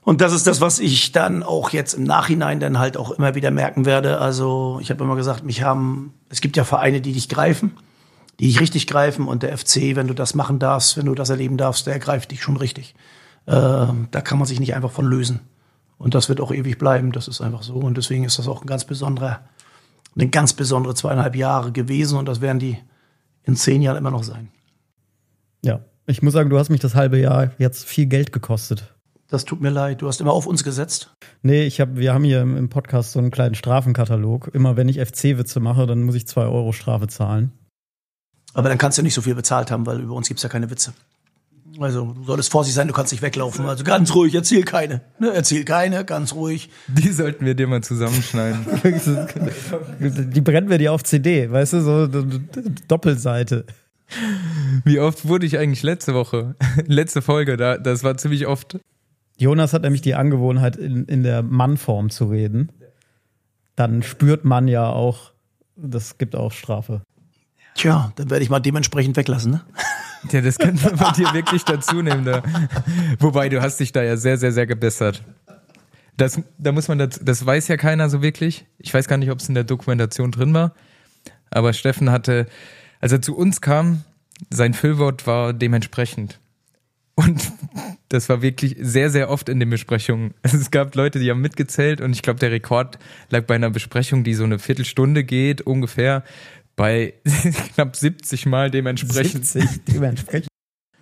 und 0.07 0.21
das 0.21 0.31
ist 0.31 0.47
das, 0.47 0.61
was 0.61 0.79
ich 0.79 1.11
dann 1.11 1.43
auch 1.43 1.71
jetzt 1.71 1.95
im 1.95 2.05
Nachhinein 2.05 2.61
dann 2.61 2.79
halt 2.79 2.95
auch 2.95 3.11
immer 3.11 3.35
wieder 3.35 3.51
merken 3.51 3.83
werde. 3.83 4.21
Also 4.21 4.79
ich 4.81 4.89
habe 4.89 5.03
immer 5.03 5.17
gesagt, 5.17 5.43
mich 5.43 5.63
haben, 5.63 6.13
es 6.29 6.39
gibt 6.39 6.55
ja 6.55 6.63
Vereine, 6.63 7.01
die 7.01 7.11
dich 7.11 7.27
greifen, 7.27 7.73
die 8.39 8.47
dich 8.47 8.61
richtig 8.61 8.87
greifen 8.87 9.27
und 9.27 9.43
der 9.43 9.57
FC, 9.57 9.97
wenn 9.97 10.07
du 10.07 10.13
das 10.13 10.33
machen 10.33 10.59
darfst, 10.59 10.95
wenn 10.95 11.07
du 11.07 11.13
das 11.13 11.29
erleben 11.29 11.57
darfst, 11.57 11.87
der 11.87 11.99
greift 11.99 12.31
dich 12.31 12.41
schon 12.41 12.55
richtig. 12.55 12.95
Äh, 13.47 13.51
da 13.51 14.21
kann 14.23 14.37
man 14.37 14.47
sich 14.47 14.61
nicht 14.61 14.75
einfach 14.75 14.91
von 14.91 15.05
lösen. 15.05 15.41
Und 15.97 16.15
das 16.15 16.29
wird 16.29 16.39
auch 16.39 16.53
ewig 16.53 16.77
bleiben, 16.77 17.11
das 17.11 17.27
ist 17.27 17.41
einfach 17.41 17.63
so. 17.63 17.73
Und 17.73 17.97
deswegen 17.97 18.23
ist 18.23 18.39
das 18.39 18.47
auch 18.47 18.61
ein 18.61 18.67
ganz 18.67 18.85
besonderer, 18.85 19.41
eine 20.15 20.29
ganz 20.29 20.53
besondere 20.53 20.95
zweieinhalb 20.95 21.35
Jahre 21.35 21.73
gewesen 21.73 22.17
und 22.17 22.29
das 22.29 22.39
werden 22.39 22.59
die 22.59 22.77
in 23.43 23.57
zehn 23.57 23.81
Jahren 23.81 23.97
immer 23.97 24.11
noch 24.11 24.23
sein. 24.23 24.47
Ja, 25.65 25.81
ich 26.05 26.21
muss 26.21 26.31
sagen, 26.31 26.49
du 26.49 26.57
hast 26.57 26.69
mich 26.69 26.79
das 26.79 26.95
halbe 26.95 27.19
Jahr 27.19 27.51
jetzt 27.57 27.83
viel 27.83 28.05
Geld 28.05 28.31
gekostet. 28.31 28.93
Das 29.29 29.43
tut 29.43 29.59
mir 29.61 29.69
leid. 29.69 30.01
Du 30.01 30.07
hast 30.07 30.21
immer 30.21 30.31
auf 30.31 30.45
uns 30.45 30.63
gesetzt. 30.63 31.13
Nee, 31.41 31.63
ich 31.63 31.81
hab, 31.81 31.97
wir 31.97 32.13
haben 32.13 32.23
hier 32.23 32.41
im, 32.41 32.69
Podcast 32.69 33.11
so 33.11 33.19
einen 33.19 33.31
kleinen 33.31 33.55
Strafenkatalog. 33.55 34.49
Immer 34.53 34.77
wenn 34.77 34.87
ich 34.87 34.99
FC-Witze 34.99 35.59
mache, 35.59 35.85
dann 35.85 36.03
muss 36.03 36.15
ich 36.15 36.27
zwei 36.27 36.43
Euro 36.43 36.71
Strafe 36.71 37.07
zahlen. 37.07 37.51
Aber 38.53 38.69
dann 38.69 38.77
kannst 38.77 38.97
du 38.97 39.03
nicht 39.03 39.13
so 39.13 39.21
viel 39.21 39.35
bezahlt 39.35 39.69
haben, 39.69 39.85
weil 39.85 39.99
über 39.99 40.15
uns 40.15 40.27
gibt's 40.27 40.43
ja 40.43 40.49
keine 40.49 40.69
Witze. 40.69 40.93
Also 41.79 42.13
du 42.13 42.23
solltest 42.23 42.51
vorsichtig 42.51 42.75
sein, 42.75 42.87
du 42.87 42.93
kannst 42.93 43.11
nicht 43.11 43.21
weglaufen. 43.21 43.65
Also 43.65 43.83
ganz 43.83 44.13
ruhig, 44.15 44.33
erzähl 44.33 44.63
keine. 44.63 45.01
Ne? 45.19 45.31
Erzähl 45.33 45.63
keine, 45.63 46.05
ganz 46.05 46.33
ruhig. 46.33 46.69
Die 46.87 47.11
sollten 47.11 47.45
wir 47.45 47.53
dir 47.53 47.67
mal 47.67 47.83
zusammenschneiden. 47.83 48.65
Die 50.33 50.41
brennen 50.41 50.69
wir 50.69 50.77
dir 50.77 50.93
auf 50.93 51.03
CD, 51.03 51.51
weißt 51.51 51.73
du, 51.73 51.81
so 51.81 52.07
Doppelseite. 52.87 53.65
Wie 54.85 54.99
oft 54.99 55.27
wurde 55.27 55.45
ich 55.45 55.57
eigentlich 55.57 55.83
letzte 55.83 56.13
Woche, 56.13 56.55
letzte 56.87 57.21
Folge, 57.21 57.57
da, 57.57 57.77
das 57.77 58.03
war 58.03 58.17
ziemlich 58.17 58.47
oft. 58.47 58.79
Jonas 59.37 59.73
hat 59.73 59.83
nämlich 59.83 60.01
die 60.01 60.15
Angewohnheit, 60.15 60.75
in, 60.75 61.05
in 61.05 61.23
der 61.23 61.43
Mannform 61.43 62.09
zu 62.09 62.25
reden. 62.25 62.71
Dann 63.75 64.01
spürt 64.01 64.45
man 64.45 64.67
ja 64.67 64.89
auch, 64.89 65.31
das 65.75 66.17
gibt 66.17 66.35
auch 66.35 66.51
Strafe. 66.51 67.01
Tja, 67.75 68.11
dann 68.15 68.31
werde 68.31 68.43
ich 68.43 68.49
mal 68.49 68.59
dementsprechend 68.59 69.15
weglassen, 69.17 69.51
ne? 69.51 69.61
Ja, 70.31 70.41
das 70.41 70.57
könnte 70.57 70.83
man 70.83 70.95
bei 70.95 71.11
dir 71.11 71.31
wirklich 71.33 71.63
dazu 71.63 72.01
nehmen. 72.01 72.25
Da. 72.25 72.41
Wobei, 73.19 73.49
du 73.49 73.61
hast 73.61 73.79
dich 73.79 73.91
da 73.91 74.01
ja 74.01 74.17
sehr, 74.17 74.37
sehr, 74.37 74.51
sehr 74.51 74.65
gebessert. 74.65 75.23
Das, 76.17 76.41
da 76.57 76.71
muss 76.71 76.87
man 76.87 76.97
das, 76.97 77.19
das 77.21 77.45
weiß 77.45 77.67
ja 77.67 77.77
keiner 77.77 78.09
so 78.09 78.23
wirklich. 78.23 78.65
Ich 78.79 78.91
weiß 78.91 79.07
gar 79.07 79.17
nicht, 79.17 79.29
ob 79.29 79.39
es 79.39 79.47
in 79.47 79.53
der 79.53 79.63
Dokumentation 79.63 80.31
drin 80.31 80.53
war. 80.55 80.73
Aber 81.51 81.71
Steffen 81.71 82.09
hatte, 82.09 82.47
als 82.99 83.11
er 83.11 83.21
zu 83.21 83.37
uns 83.37 83.61
kam, 83.61 84.03
sein 84.49 84.73
Füllwort 84.73 85.27
war 85.27 85.53
dementsprechend. 85.53 86.39
Und 87.17 87.51
das 88.09 88.29
war 88.29 88.43
wirklich 88.43 88.75
sehr, 88.79 89.09
sehr 89.09 89.31
oft 89.31 89.49
in 89.49 89.59
den 89.59 89.71
Besprechungen. 89.71 90.35
Es 90.43 90.69
gab 90.69 90.93
Leute, 90.95 91.19
die 91.19 91.31
haben 91.31 91.41
mitgezählt 91.41 91.99
und 91.99 92.13
ich 92.13 92.21
glaube, 92.21 92.39
der 92.39 92.51
Rekord 92.51 92.99
lag 93.29 93.45
bei 93.45 93.55
einer 93.55 93.71
Besprechung, 93.71 94.23
die 94.23 94.35
so 94.35 94.43
eine 94.43 94.59
Viertelstunde 94.59 95.23
geht, 95.23 95.61
ungefähr, 95.61 96.23
bei 96.75 97.15
knapp 97.73 97.95
70 97.95 98.45
Mal 98.45 98.69
dementsprechend. 98.69 99.47
70 99.47 99.85
dementsprechend. 99.93 100.47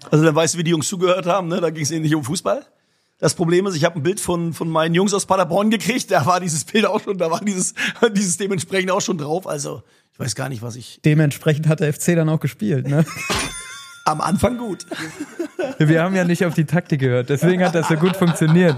Also 0.10 0.24
dann 0.24 0.36
weißt 0.36 0.54
du, 0.54 0.60
wie 0.60 0.64
die 0.64 0.72
Jungs 0.72 0.88
zugehört 0.88 1.26
haben, 1.26 1.50
ne? 1.50 1.60
Da 1.60 1.70
ging 1.70 1.84
es 1.84 1.92
ihnen 1.92 2.04
nicht 2.04 2.16
um 2.16 2.24
Fußball. 2.24 2.66
Das 3.18 3.34
Problem 3.34 3.66
ist, 3.68 3.76
ich 3.76 3.84
habe 3.84 4.00
ein 4.00 4.04
Bild 4.04 4.22
von, 4.22 4.54
von 4.54 4.70
meinen 4.70 4.96
Jungs 4.96 5.14
aus 5.14 5.26
Paderborn 5.26 5.70
gekriegt, 5.70 6.12
da 6.12 6.26
war 6.26 6.40
dieses 6.40 6.64
Bild 6.64 6.86
auch 6.86 7.02
schon, 7.02 7.18
da 7.18 7.30
war 7.30 7.44
dieses, 7.44 7.74
dieses 8.16 8.38
dementsprechend 8.38 8.92
auch 8.92 9.02
schon 9.02 9.18
drauf. 9.18 9.48
Also 9.48 9.84
ich 10.14 10.20
weiß 10.20 10.36
gar 10.36 10.48
nicht, 10.48 10.62
was 10.62 10.78
ich. 10.78 11.02
Dementsprechend 11.04 11.68
hat 11.68 11.82
der 11.82 11.94
FC 11.94 12.16
dann 12.16 12.30
auch 12.30 12.40
gespielt, 12.40 12.88
ne? 12.88 13.06
Am 14.06 14.22
Anfang 14.22 14.58
gut. 14.58 14.86
Wir 15.80 16.04
haben 16.04 16.16
ja 16.16 16.24
nicht 16.24 16.46
auf 16.46 16.54
die 16.54 16.66
Taktik 16.66 17.02
gehört, 17.02 17.30
deswegen 17.30 17.64
hat 17.64 17.74
das 17.74 17.88
so 17.88 17.96
gut 17.96 18.16
funktioniert. 18.16 18.76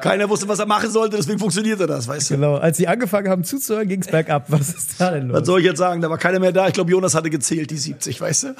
Keiner 0.00 0.28
wusste, 0.28 0.48
was 0.48 0.58
er 0.58 0.66
machen 0.66 0.90
sollte, 0.90 1.16
deswegen 1.16 1.38
funktionierte 1.38 1.86
das, 1.86 2.08
weißt 2.08 2.30
du. 2.30 2.34
Genau. 2.34 2.56
Als 2.56 2.76
sie 2.78 2.88
angefangen 2.88 3.28
haben 3.28 3.44
zuzuhören, 3.44 3.86
ging 3.88 4.00
es 4.00 4.08
bergab. 4.08 4.46
Was 4.48 4.70
ist 4.70 5.00
da 5.00 5.10
denn 5.12 5.28
los? 5.28 5.40
Was 5.40 5.46
soll 5.46 5.60
ich 5.60 5.66
jetzt 5.66 5.78
sagen? 5.78 6.00
Da 6.00 6.10
war 6.10 6.18
keiner 6.18 6.40
mehr 6.40 6.52
da. 6.52 6.66
Ich 6.66 6.74
glaube, 6.74 6.90
Jonas 6.90 7.14
hatte 7.14 7.30
gezählt, 7.30 7.70
die 7.70 7.76
70, 7.76 8.20
weißt 8.20 8.44
du? 8.44 8.54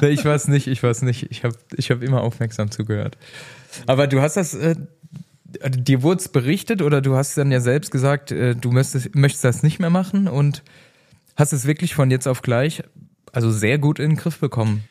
Ich 0.06 0.24
weiß 0.24 0.48
nicht, 0.48 0.66
ich 0.66 0.82
weiß 0.82 1.02
nicht. 1.02 1.30
Ich 1.30 1.44
habe 1.44 1.54
ich 1.76 1.90
hab 1.90 2.02
immer 2.02 2.20
aufmerksam 2.22 2.70
zugehört. 2.70 3.16
Aber 3.86 4.06
du 4.06 4.20
hast 4.20 4.36
das, 4.36 4.54
äh, 4.54 4.74
dir 5.70 6.02
wurde 6.02 6.20
es 6.20 6.28
berichtet 6.28 6.82
oder 6.82 7.00
du 7.00 7.16
hast 7.16 7.38
dann 7.38 7.50
ja 7.50 7.60
selbst 7.60 7.90
gesagt, 7.90 8.32
äh, 8.32 8.54
du 8.54 8.70
möchtest, 8.72 9.14
möchtest 9.14 9.44
das 9.44 9.62
nicht 9.62 9.78
mehr 9.78 9.90
machen 9.90 10.28
und 10.28 10.62
hast 11.36 11.52
es 11.52 11.66
wirklich 11.66 11.94
von 11.94 12.10
jetzt 12.10 12.26
auf 12.26 12.42
gleich, 12.42 12.82
also 13.32 13.50
sehr 13.50 13.78
gut 13.78 13.98
in 13.98 14.10
den 14.10 14.16
Griff 14.16 14.38
bekommen. 14.38 14.84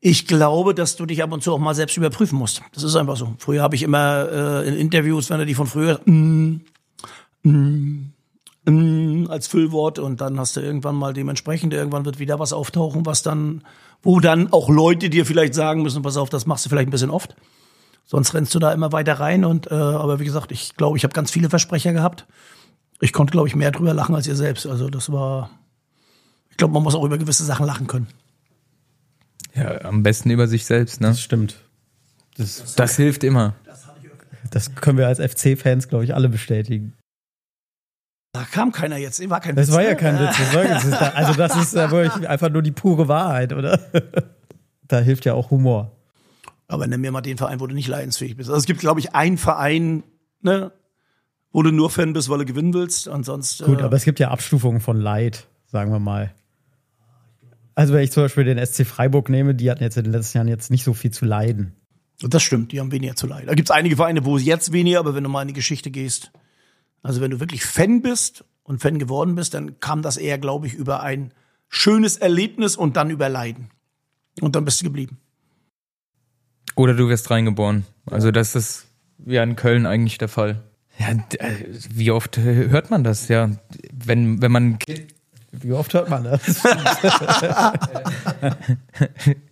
Ich 0.00 0.26
glaube, 0.26 0.74
dass 0.74 0.96
du 0.96 1.06
dich 1.06 1.22
ab 1.22 1.32
und 1.32 1.42
zu 1.42 1.52
auch 1.52 1.58
mal 1.58 1.74
selbst 1.74 1.96
überprüfen 1.96 2.38
musst. 2.38 2.62
Das 2.72 2.84
ist 2.84 2.94
einfach 2.94 3.16
so. 3.16 3.34
Früher 3.38 3.62
habe 3.62 3.74
ich 3.74 3.82
immer 3.82 4.28
äh, 4.30 4.68
in 4.68 4.74
Interviews, 4.74 5.28
wenn 5.28 5.38
du 5.38 5.46
die 5.46 5.54
von 5.54 5.66
früher 5.66 6.00
mm, 6.04 6.60
mm, 7.42 8.12
mm, 8.64 9.26
als 9.28 9.48
Füllwort 9.48 9.98
und 9.98 10.20
dann 10.20 10.38
hast 10.38 10.56
du 10.56 10.60
irgendwann 10.60 10.94
mal 10.94 11.14
dementsprechend, 11.14 11.74
irgendwann 11.74 12.04
wird 12.04 12.20
wieder 12.20 12.38
was 12.38 12.52
auftauchen, 12.52 13.06
was 13.06 13.22
dann, 13.24 13.64
wo 14.00 14.20
dann 14.20 14.52
auch 14.52 14.68
Leute 14.68 15.10
dir 15.10 15.26
vielleicht 15.26 15.54
sagen 15.54 15.82
müssen, 15.82 16.02
pass 16.02 16.16
auf, 16.16 16.30
das 16.30 16.46
machst 16.46 16.64
du 16.64 16.70
vielleicht 16.70 16.88
ein 16.88 16.92
bisschen 16.92 17.10
oft. 17.10 17.34
Sonst 18.04 18.34
rennst 18.34 18.54
du 18.54 18.60
da 18.60 18.72
immer 18.72 18.92
weiter 18.92 19.14
rein 19.14 19.44
und 19.44 19.70
äh, 19.70 19.74
aber 19.74 20.20
wie 20.20 20.24
gesagt, 20.24 20.52
ich 20.52 20.76
glaube, 20.76 20.96
ich 20.96 21.02
habe 21.02 21.12
ganz 21.12 21.32
viele 21.32 21.50
Versprecher 21.50 21.92
gehabt. 21.92 22.26
Ich 23.00 23.12
konnte, 23.12 23.32
glaube 23.32 23.48
ich, 23.48 23.56
mehr 23.56 23.72
drüber 23.72 23.94
lachen 23.94 24.14
als 24.14 24.28
ihr 24.28 24.36
selbst. 24.36 24.64
Also 24.66 24.88
das 24.88 25.10
war, 25.10 25.50
ich 26.50 26.56
glaube, 26.56 26.72
man 26.72 26.84
muss 26.84 26.94
auch 26.94 27.04
über 27.04 27.18
gewisse 27.18 27.44
Sachen 27.44 27.66
lachen 27.66 27.88
können. 27.88 28.06
Ja, 29.58 29.84
am 29.84 30.02
besten 30.02 30.30
über 30.30 30.46
sich 30.48 30.64
selbst, 30.64 31.00
ne? 31.00 31.08
Das 31.08 31.20
stimmt. 31.20 31.56
Das, 32.36 32.74
Das 32.76 32.96
hilft 32.96 33.24
immer. 33.24 33.54
das 34.50 34.74
können 34.74 34.98
wir 34.98 35.06
als 35.08 35.18
FC-Fans, 35.20 35.88
glaube 35.88 36.04
ich, 36.04 36.14
alle 36.14 36.28
bestätigen. 36.28 36.94
Da 38.32 38.44
kam 38.44 38.72
keiner 38.72 38.96
jetzt, 38.96 39.26
war 39.30 39.40
kein 39.40 39.56
Das 39.56 39.68
Witz, 39.68 39.74
war 39.74 39.82
ja 39.82 39.94
kein 39.94 40.18
Witz. 40.20 40.36
Das 40.38 40.54
war, 40.54 40.64
das 40.64 40.84
ist, 40.84 40.94
also 40.94 41.32
das 41.34 41.56
ist 41.56 41.76
einfach 41.76 42.50
nur 42.50 42.62
die 42.62 42.70
pure 42.70 43.08
Wahrheit, 43.08 43.52
oder? 43.52 43.80
Da 44.86 45.00
hilft 45.00 45.24
ja 45.24 45.34
auch 45.34 45.50
Humor. 45.50 45.90
Aber 46.68 46.86
nenn 46.86 47.00
mir 47.00 47.10
mal 47.10 47.22
den 47.22 47.38
Verein, 47.38 47.60
wo 47.60 47.66
du 47.66 47.74
nicht 47.74 47.88
leidensfähig 47.88 48.36
bist. 48.36 48.50
Also 48.50 48.58
es 48.58 48.66
gibt, 48.66 48.80
glaube 48.80 49.00
ich, 49.00 49.14
einen 49.14 49.38
Verein, 49.38 50.02
ne, 50.42 50.70
wo 51.50 51.62
du 51.62 51.70
nur 51.72 51.90
Fan 51.90 52.12
bist, 52.12 52.28
weil 52.28 52.38
du 52.38 52.44
gewinnen 52.44 52.74
willst. 52.74 53.08
Ansonsten. 53.08 53.64
Gut, 53.64 53.80
äh, 53.80 53.84
aber 53.84 53.96
es 53.96 54.04
gibt 54.04 54.20
ja 54.20 54.30
Abstufungen 54.30 54.80
von 54.80 55.00
Leid, 55.00 55.46
sagen 55.66 55.90
wir 55.90 55.98
mal. 55.98 56.32
Also 57.78 57.94
wenn 57.94 58.02
ich 58.02 58.10
zum 58.10 58.24
Beispiel 58.24 58.42
den 58.42 58.58
SC 58.66 58.84
Freiburg 58.84 59.28
nehme, 59.28 59.54
die 59.54 59.70
hatten 59.70 59.84
jetzt 59.84 59.96
in 59.96 60.02
den 60.02 60.12
letzten 60.12 60.38
Jahren 60.38 60.48
jetzt 60.48 60.68
nicht 60.68 60.82
so 60.82 60.94
viel 60.94 61.12
zu 61.12 61.24
leiden. 61.24 61.76
Das 62.18 62.42
stimmt, 62.42 62.72
die 62.72 62.80
haben 62.80 62.90
weniger 62.90 63.14
zu 63.14 63.28
leiden. 63.28 63.46
Da 63.46 63.54
gibt 63.54 63.68
es 63.68 63.70
einige 63.70 63.94
Vereine, 63.94 64.24
wo 64.24 64.36
es 64.36 64.44
jetzt 64.44 64.72
weniger, 64.72 64.98
aber 64.98 65.14
wenn 65.14 65.22
du 65.22 65.30
mal 65.30 65.42
in 65.42 65.48
die 65.48 65.54
Geschichte 65.54 65.92
gehst, 65.92 66.32
also 67.04 67.20
wenn 67.20 67.30
du 67.30 67.38
wirklich 67.38 67.64
Fan 67.64 68.02
bist 68.02 68.44
und 68.64 68.80
Fan 68.80 68.98
geworden 68.98 69.36
bist, 69.36 69.54
dann 69.54 69.78
kam 69.78 70.02
das 70.02 70.16
eher, 70.16 70.38
glaube 70.38 70.66
ich, 70.66 70.74
über 70.74 71.04
ein 71.04 71.32
schönes 71.68 72.16
Erlebnis 72.16 72.74
und 72.74 72.96
dann 72.96 73.10
über 73.10 73.28
Leiden. 73.28 73.70
Und 74.40 74.56
dann 74.56 74.64
bist 74.64 74.80
du 74.80 74.84
geblieben. 74.84 75.18
Oder 76.74 76.94
du 76.94 77.08
wirst 77.08 77.30
reingeboren. 77.30 77.84
Also 78.06 78.32
das 78.32 78.56
ist 78.56 78.88
ja 79.24 79.44
in 79.44 79.54
Köln 79.54 79.86
eigentlich 79.86 80.18
der 80.18 80.26
Fall. 80.26 80.64
Ja, 80.98 81.10
äh, 81.10 81.54
wie 81.90 82.10
oft 82.10 82.38
hört 82.38 82.90
man 82.90 83.04
das? 83.04 83.28
Ja, 83.28 83.52
wenn, 83.92 84.42
wenn 84.42 84.50
man, 84.50 84.78
Wie 85.50 85.72
oft 85.72 85.94
hört 85.94 86.10
man 86.10 86.24
das? 86.24 86.62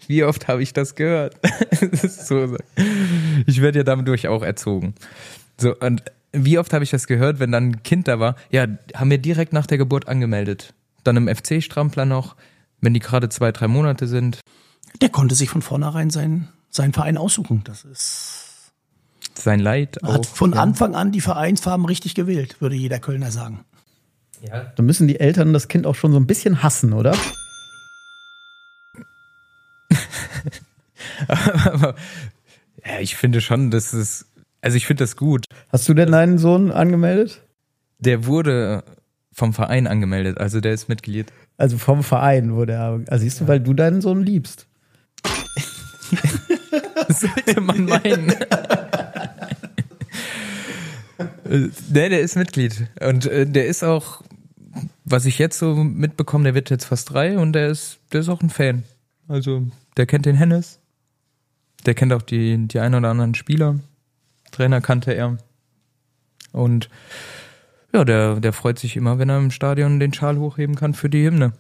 wie 0.07 0.25
oft 0.25 0.47
habe 0.47 0.63
ich 0.63 0.73
das 0.73 0.95
gehört? 0.95 1.37
Das 1.71 2.05
ist 2.05 2.27
so, 2.27 2.57
ich 3.47 3.63
werde 3.63 3.79
ja 3.79 3.85
dadurch 3.85 4.29
auch 4.29 4.43
erzogen. 4.43 4.95
So, 5.59 5.75
und 5.75 6.03
wie 6.33 6.59
oft 6.59 6.73
habe 6.75 6.85
ich 6.85 6.91
das 6.91 7.07
gehört, 7.07 7.39
wenn 7.39 7.51
dann 7.53 7.69
ein 7.69 7.83
Kind 7.83 8.09
da 8.09 8.21
war? 8.21 8.37
Ja, 8.51 8.67
haben 8.95 9.11
wir 9.11 9.19
direkt 9.19 9.53
nach 9.55 9.67
der 9.67 9.79
Geburt 9.79 10.07
angemeldet. 10.07 10.75
Dann 11.03 11.17
im 11.17 11.35
FC-Strampler 11.35 12.05
noch, 12.05 12.37
wenn 12.81 12.93
die 12.93 13.01
gerade 13.01 13.29
zwei, 13.31 13.53
drei 13.53 13.69
Monate 13.69 14.07
sind. 14.07 14.41
Der 15.01 15.09
konnte 15.09 15.35
sich 15.35 15.49
von 15.49 15.63
vornherein 15.63 16.11
seinen, 16.11 16.49
seinen 16.69 16.93
Verein 16.93 17.17
aussuchen. 17.17 17.63
Das 17.65 17.85
ist, 17.85 18.71
Sein 19.35 19.61
Leid 19.61 20.03
auch. 20.05 20.13
hat 20.15 20.27
von 20.27 20.53
ja. 20.53 20.61
Anfang 20.61 20.95
an 20.95 21.11
die 21.11 21.23
Vereinsfarben 21.23 21.87
richtig 21.87 22.15
gewählt, 22.15 22.61
würde 22.61 22.77
jeder 22.77 22.99
Kölner 22.99 23.31
sagen. 23.31 23.65
Da 24.77 24.83
müssen 24.83 25.09
die 25.09 25.19
Eltern 25.19 25.53
das 25.53 25.69
Kind 25.69 25.87
auch 25.87 25.95
schon 25.95 26.13
so 26.13 26.19
ein 26.19 26.27
bisschen 26.27 26.63
hassen, 26.63 26.93
oder? 26.93 27.17
Ja, 32.85 33.01
ich 33.01 33.17
finde 33.17 33.41
schon, 33.41 33.71
dass 33.71 33.93
es, 33.93 34.27
also 34.61 34.77
ich 34.77 34.87
finde 34.87 35.03
das 35.03 35.17
gut. 35.17 35.45
Hast 35.73 35.89
du 35.89 35.95
denn 35.95 36.13
deinen 36.13 36.39
Sohn 36.39 36.71
angemeldet? 36.71 37.43
Der 37.99 38.27
wurde 38.27 38.85
vom 39.33 39.53
Verein 39.53 39.87
angemeldet, 39.87 40.39
also 40.39 40.61
der 40.61 40.73
ist 40.73 40.89
Mitglied. 40.89 41.33
Also 41.57 41.79
vom 41.79 42.05
Verein 42.05 42.55
wurde 42.55 42.75
er. 42.75 43.01
Also 43.09 43.23
siehst 43.25 43.41
du, 43.41 43.49
weil 43.49 43.61
du 43.61 43.75
deinen 43.75 44.01
Sohn 44.01 44.23
liebst. 44.23 44.67
Das 47.09 47.21
sollte 47.21 47.61
man 47.61 47.85
meinen. 47.85 48.33
Äh, 51.49 51.69
nee, 51.91 52.09
der 52.09 52.21
ist 52.21 52.37
Mitglied. 52.37 52.89
Und 53.01 53.27
äh, 53.27 53.47
der 53.47 53.67
ist 53.67 53.83
auch, 53.83 54.23
was 55.05 55.27
ich 55.27 55.39
jetzt 55.39 55.59
so 55.59 55.75
mitbekomme, 55.75 56.45
der 56.45 56.55
wird 56.55 56.71
jetzt 56.71 56.85
fast 56.85 57.11
drei 57.11 57.39
und 57.39 57.53
der 57.53 57.69
ist, 57.69 57.99
der 58.13 58.21
ist 58.21 58.29
auch 58.29 58.43
ein 58.43 58.51
Fan. 58.51 58.85
Also, 59.29 59.67
der 59.97 60.07
kennt 60.07 60.27
den 60.27 60.37
Hennes. 60.37 60.79
Der 61.85 61.95
kennt 61.95 62.13
auch 62.13 62.23
die, 62.23 62.67
die 62.69 62.81
ein 62.81 62.95
oder 62.95 63.11
anderen 63.11 63.35
Spieler. 63.35 63.79
Trainer 64.51 64.81
kannte 64.81 65.13
er. 65.13 65.39
Und 66.53 66.89
ja, 67.93 68.05
der, 68.05 68.41
der 68.41 68.53
freut 68.53 68.79
sich 68.79 68.97
immer, 68.97 69.19
wenn 69.19 69.29
er 69.29 69.39
im 69.39 69.51
Stadion 69.51 70.01
den 70.01 70.13
Schal 70.13 70.39
hochheben 70.39 70.75
kann 70.75 70.95
für 70.95 71.09
die 71.09 71.25
Hymne. 71.25 71.53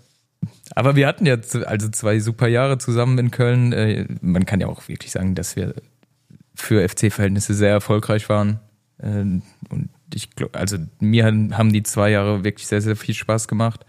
Aber 0.74 0.96
wir 0.96 1.06
hatten 1.06 1.26
jetzt 1.26 1.56
also 1.56 1.88
zwei 1.88 2.20
super 2.20 2.48
Jahre 2.48 2.78
zusammen 2.78 3.18
in 3.18 3.30
Köln. 3.30 3.72
Äh, 3.72 4.06
Man 4.20 4.46
kann 4.46 4.60
ja 4.60 4.66
auch 4.66 4.88
wirklich 4.88 5.12
sagen, 5.12 5.34
dass 5.34 5.56
wir 5.56 5.74
für 6.54 6.86
FC-Verhältnisse 6.86 7.54
sehr 7.54 7.70
erfolgreich 7.70 8.28
waren. 8.28 8.60
Ähm, 9.02 9.42
Und 9.68 9.90
ich 10.14 10.30
glaube, 10.30 10.58
also 10.58 10.78
mir 11.00 11.24
haben 11.26 11.72
die 11.72 11.82
zwei 11.82 12.10
Jahre 12.10 12.44
wirklich 12.44 12.66
sehr, 12.66 12.80
sehr 12.80 12.96
viel 12.96 13.14
Spaß 13.14 13.48
gemacht. 13.48 13.84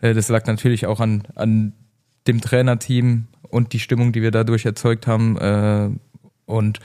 Äh, 0.00 0.14
Das 0.14 0.28
lag 0.28 0.46
natürlich 0.46 0.86
auch 0.86 1.00
an, 1.00 1.24
an 1.34 1.72
dem 2.26 2.40
Trainerteam 2.40 3.28
und 3.48 3.72
die 3.72 3.78
Stimmung, 3.78 4.12
die 4.12 4.22
wir 4.22 4.30
dadurch 4.30 4.64
erzeugt 4.64 5.06
haben. 5.06 5.36
Äh, 5.38 5.90
Und 6.46 6.80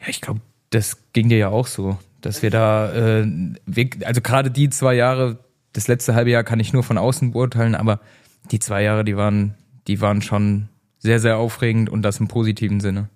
ja, 0.00 0.08
ich 0.08 0.20
glaube, 0.20 0.40
das 0.70 1.12
ging 1.12 1.28
dir 1.28 1.38
ja 1.38 1.48
auch 1.48 1.66
so, 1.66 1.98
dass 2.20 2.42
wir 2.42 2.50
da, 2.50 2.92
äh, 2.92 3.26
also 4.04 4.20
gerade 4.20 4.50
die 4.50 4.70
zwei 4.70 4.94
Jahre, 4.94 5.38
das 5.72 5.88
letzte 5.88 6.14
halbe 6.14 6.30
Jahr 6.30 6.44
kann 6.44 6.60
ich 6.60 6.72
nur 6.72 6.82
von 6.82 6.98
außen 6.98 7.32
beurteilen, 7.32 7.74
aber 7.74 8.00
die 8.50 8.58
zwei 8.58 8.82
Jahre, 8.82 9.04
die 9.04 9.16
waren, 9.16 9.54
die 9.86 10.00
waren 10.00 10.22
schon 10.22 10.68
sehr, 10.98 11.20
sehr 11.20 11.36
aufregend 11.36 11.90
und 11.90 12.02
das 12.02 12.20
im 12.20 12.28
positiven 12.28 12.80
Sinne. 12.80 13.08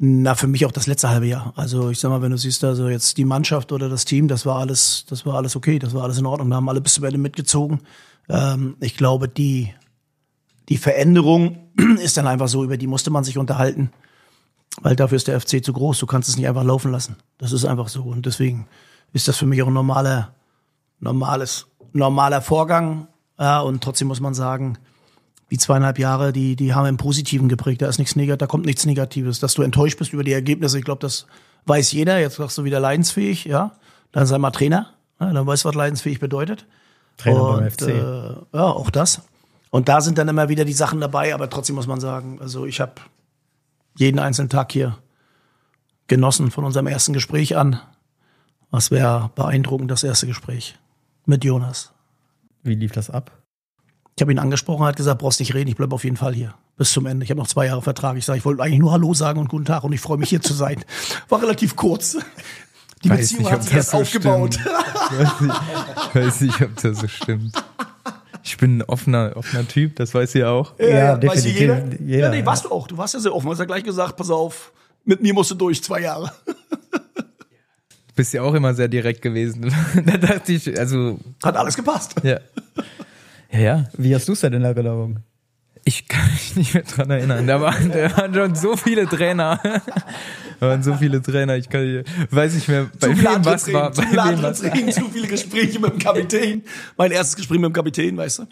Na, 0.00 0.36
für 0.36 0.46
mich 0.46 0.64
auch 0.64 0.70
das 0.70 0.86
letzte 0.86 1.08
halbe 1.08 1.26
Jahr. 1.26 1.52
Also 1.56 1.90
ich 1.90 1.98
sag 1.98 2.10
mal, 2.10 2.22
wenn 2.22 2.30
du 2.30 2.38
siehst, 2.38 2.62
also 2.62 2.88
jetzt 2.88 3.16
die 3.16 3.24
Mannschaft 3.24 3.72
oder 3.72 3.88
das 3.88 4.04
Team, 4.04 4.28
das 4.28 4.46
war 4.46 4.58
alles, 4.60 5.04
das 5.08 5.26
war 5.26 5.34
alles 5.34 5.56
okay, 5.56 5.80
das 5.80 5.92
war 5.92 6.04
alles 6.04 6.18
in 6.18 6.26
Ordnung. 6.26 6.48
Wir 6.48 6.54
haben 6.54 6.68
alle 6.68 6.80
bis 6.80 6.94
zum 6.94 7.04
Ende 7.04 7.18
mitgezogen. 7.18 7.80
Ähm, 8.28 8.76
ich 8.78 8.96
glaube, 8.96 9.28
die, 9.28 9.74
die 10.68 10.76
Veränderung 10.78 11.70
ist 12.00 12.16
dann 12.16 12.28
einfach 12.28 12.46
so, 12.46 12.62
über 12.62 12.76
die 12.76 12.86
musste 12.86 13.10
man 13.10 13.24
sich 13.24 13.38
unterhalten. 13.38 13.90
Weil 14.80 14.94
dafür 14.94 15.16
ist 15.16 15.26
der 15.26 15.40
FC 15.40 15.64
zu 15.64 15.72
groß. 15.72 15.98
Du 15.98 16.06
kannst 16.06 16.28
es 16.28 16.36
nicht 16.36 16.46
einfach 16.46 16.62
laufen 16.62 16.92
lassen. 16.92 17.16
Das 17.38 17.50
ist 17.50 17.64
einfach 17.64 17.88
so. 17.88 18.02
Und 18.04 18.24
deswegen 18.24 18.68
ist 19.12 19.26
das 19.26 19.36
für 19.36 19.46
mich 19.46 19.60
auch 19.62 19.66
ein 19.66 19.72
normaler, 19.72 20.32
normales, 21.00 21.66
normaler 21.92 22.40
Vorgang. 22.40 23.08
Ja, 23.36 23.60
und 23.60 23.82
trotzdem 23.82 24.06
muss 24.06 24.20
man 24.20 24.34
sagen, 24.34 24.78
die 25.50 25.58
zweieinhalb 25.58 25.98
Jahre, 25.98 26.32
die, 26.32 26.56
die 26.56 26.74
haben 26.74 26.86
im 26.86 26.96
Positiven 26.96 27.48
geprägt. 27.48 27.82
Da 27.82 27.88
ist 27.88 27.98
nichts 27.98 28.16
Negatives, 28.16 28.38
da 28.38 28.46
kommt 28.46 28.66
nichts 28.66 28.84
Negatives. 28.86 29.40
Dass 29.40 29.54
du 29.54 29.62
enttäuscht 29.62 29.98
bist 29.98 30.12
über 30.12 30.24
die 30.24 30.32
Ergebnisse, 30.32 30.78
ich 30.78 30.84
glaube, 30.84 31.00
das 31.00 31.26
weiß 31.66 31.92
jeder. 31.92 32.18
Jetzt 32.18 32.36
sagst 32.36 32.58
du 32.58 32.64
wieder 32.64 32.80
leidensfähig, 32.80 33.44
ja. 33.44 33.72
Dann 34.12 34.26
sei 34.26 34.38
mal 34.38 34.50
Trainer. 34.50 34.94
Ja, 35.20 35.32
dann 35.32 35.46
weißt 35.46 35.64
du, 35.64 35.68
was 35.68 35.74
leidensfähig 35.74 36.20
bedeutet. 36.20 36.66
Trainer 37.16 37.42
und, 37.42 37.58
beim 37.58 37.70
FC. 37.70 37.82
Äh, 37.88 37.92
ja, 37.92 38.64
auch 38.64 38.90
das. 38.90 39.22
Und 39.70 39.88
da 39.88 40.00
sind 40.00 40.18
dann 40.18 40.28
immer 40.28 40.48
wieder 40.48 40.64
die 40.64 40.72
Sachen 40.72 41.00
dabei, 41.00 41.34
aber 41.34 41.50
trotzdem 41.50 41.76
muss 41.76 41.86
man 41.86 42.00
sagen, 42.00 42.38
also 42.40 42.64
ich 42.64 42.80
habe 42.80 42.92
jeden 43.96 44.18
einzelnen 44.18 44.48
Tag 44.48 44.72
hier 44.72 44.98
genossen 46.06 46.50
von 46.50 46.64
unserem 46.64 46.86
ersten 46.86 47.12
Gespräch 47.12 47.56
an. 47.56 47.80
Was 48.70 48.90
wäre 48.90 49.30
beeindruckend, 49.34 49.90
das 49.90 50.04
erste 50.04 50.26
Gespräch 50.26 50.78
mit 51.28 51.44
Jonas. 51.44 51.92
Wie 52.62 52.74
lief 52.74 52.92
das 52.92 53.10
ab? 53.10 53.30
Ich 54.18 54.22
habe 54.22 54.32
ihn 54.32 54.40
angesprochen, 54.40 54.82
er 54.82 54.88
hat 54.88 54.96
gesagt, 54.96 55.20
brauchst 55.20 55.38
nicht 55.38 55.54
reden, 55.54 55.68
ich 55.68 55.76
bleibe 55.76 55.94
auf 55.94 56.02
jeden 56.02 56.16
Fall 56.16 56.34
hier 56.34 56.52
bis 56.76 56.90
zum 56.90 57.06
Ende. 57.06 57.22
Ich 57.22 57.30
habe 57.30 57.38
noch 57.38 57.46
zwei 57.46 57.66
Jahre 57.66 57.82
Vertrag. 57.82 58.16
Ich 58.16 58.24
sage, 58.24 58.40
ich 58.40 58.44
wollte 58.44 58.64
eigentlich 58.64 58.80
nur 58.80 58.90
Hallo 58.90 59.14
sagen 59.14 59.38
und 59.38 59.48
guten 59.48 59.64
Tag 59.64 59.84
und 59.84 59.92
ich 59.92 60.00
freue 60.00 60.18
mich 60.18 60.28
hier 60.28 60.42
zu 60.42 60.54
sein. 60.54 60.84
War 61.28 61.40
relativ 61.40 61.76
kurz. 61.76 62.16
Die 63.04 63.10
Weiß 63.10 63.20
Beziehung 63.20 63.42
nicht, 63.42 63.52
hat 63.52 63.62
sich 63.62 63.74
erst 63.74 63.90
so 63.90 63.98
aufgebaut. 63.98 64.58
Weiß 64.64 65.40
nicht, 65.40 66.14
weiß 66.14 66.40
nicht, 66.40 66.62
ob 66.62 66.74
das 66.82 66.98
so 66.98 67.06
stimmt. 67.06 67.64
Ich 68.42 68.56
bin 68.56 68.78
ein 68.78 68.82
offener, 68.82 69.36
offener 69.36 69.68
Typ, 69.68 69.94
das 69.94 70.12
weiß 70.12 70.34
ihr 70.34 70.50
auch. 70.50 70.76
Ja, 70.80 71.12
weiß 71.12 71.20
definitiv. 71.20 71.60
Jeder? 71.60 71.84
Jeder, 72.00 72.18
ja, 72.18 72.30
nee, 72.30 72.40
ja. 72.40 72.46
warst 72.46 72.64
du 72.64 72.72
auch. 72.72 72.88
Du 72.88 72.96
warst 72.98 73.14
ja 73.14 73.20
sehr 73.20 73.32
offen. 73.32 73.46
Du 73.46 73.52
hast 73.52 73.60
ja 73.60 73.66
gleich 73.66 73.84
gesagt, 73.84 74.16
pass 74.16 74.30
auf, 74.30 74.72
mit 75.04 75.22
mir 75.22 75.32
musst 75.32 75.52
du 75.52 75.54
durch, 75.54 75.80
zwei 75.80 76.00
Jahre. 76.00 76.32
Bist 78.16 78.34
ja 78.34 78.42
auch 78.42 78.54
immer 78.54 78.74
sehr 78.74 78.88
direkt 78.88 79.22
gewesen. 79.22 79.72
da 80.04 80.16
dachte 80.16 80.54
ich, 80.54 80.76
also, 80.76 81.20
Hat 81.44 81.56
alles 81.56 81.76
gepasst. 81.76 82.16
ja. 82.24 82.40
Ja, 83.50 83.58
ja. 83.58 83.84
Wie 83.96 84.14
hast 84.14 84.28
du 84.28 84.32
es 84.32 84.40
denn 84.40 84.52
in 84.52 84.62
Erinnerung? 84.62 85.20
Ich 85.84 86.06
kann 86.06 86.30
mich 86.32 86.54
nicht 86.56 86.74
mehr 86.74 86.82
dran 86.82 87.10
erinnern. 87.10 87.46
Da 87.46 87.60
waren, 87.60 87.90
da 87.90 88.14
waren 88.16 88.34
schon 88.34 88.54
so 88.54 88.76
viele 88.76 89.06
Trainer. 89.06 89.58
Da 90.60 90.68
waren 90.68 90.82
so 90.82 90.94
viele 90.94 91.22
Trainer. 91.22 91.56
Ich 91.56 91.68
kann, 91.68 92.04
weiß 92.30 92.54
nicht 92.54 92.68
mehr, 92.68 92.90
bei 93.00 93.08
zu 93.08 93.16
viele 93.16 93.30
wem 93.30 93.44
was 93.44 93.72
war. 93.72 93.86
Antrittsreden, 93.86 93.90
Bei 93.90 93.90
zu 93.92 94.02
viele 94.02 94.12
wem 94.12 94.42
was 94.42 94.62
Antrittsreden, 94.62 94.92
zu 94.92 95.10
viele 95.10 95.26
Gespräche 95.28 95.78
mit 95.78 95.92
dem 95.92 95.98
Kapitän. 95.98 96.62
Mein 96.96 97.10
erstes 97.12 97.36
Gespräch 97.36 97.58
mit 97.58 97.70
dem 97.70 97.72
Kapitän, 97.72 98.16
weißt 98.16 98.40
du? 98.40 98.46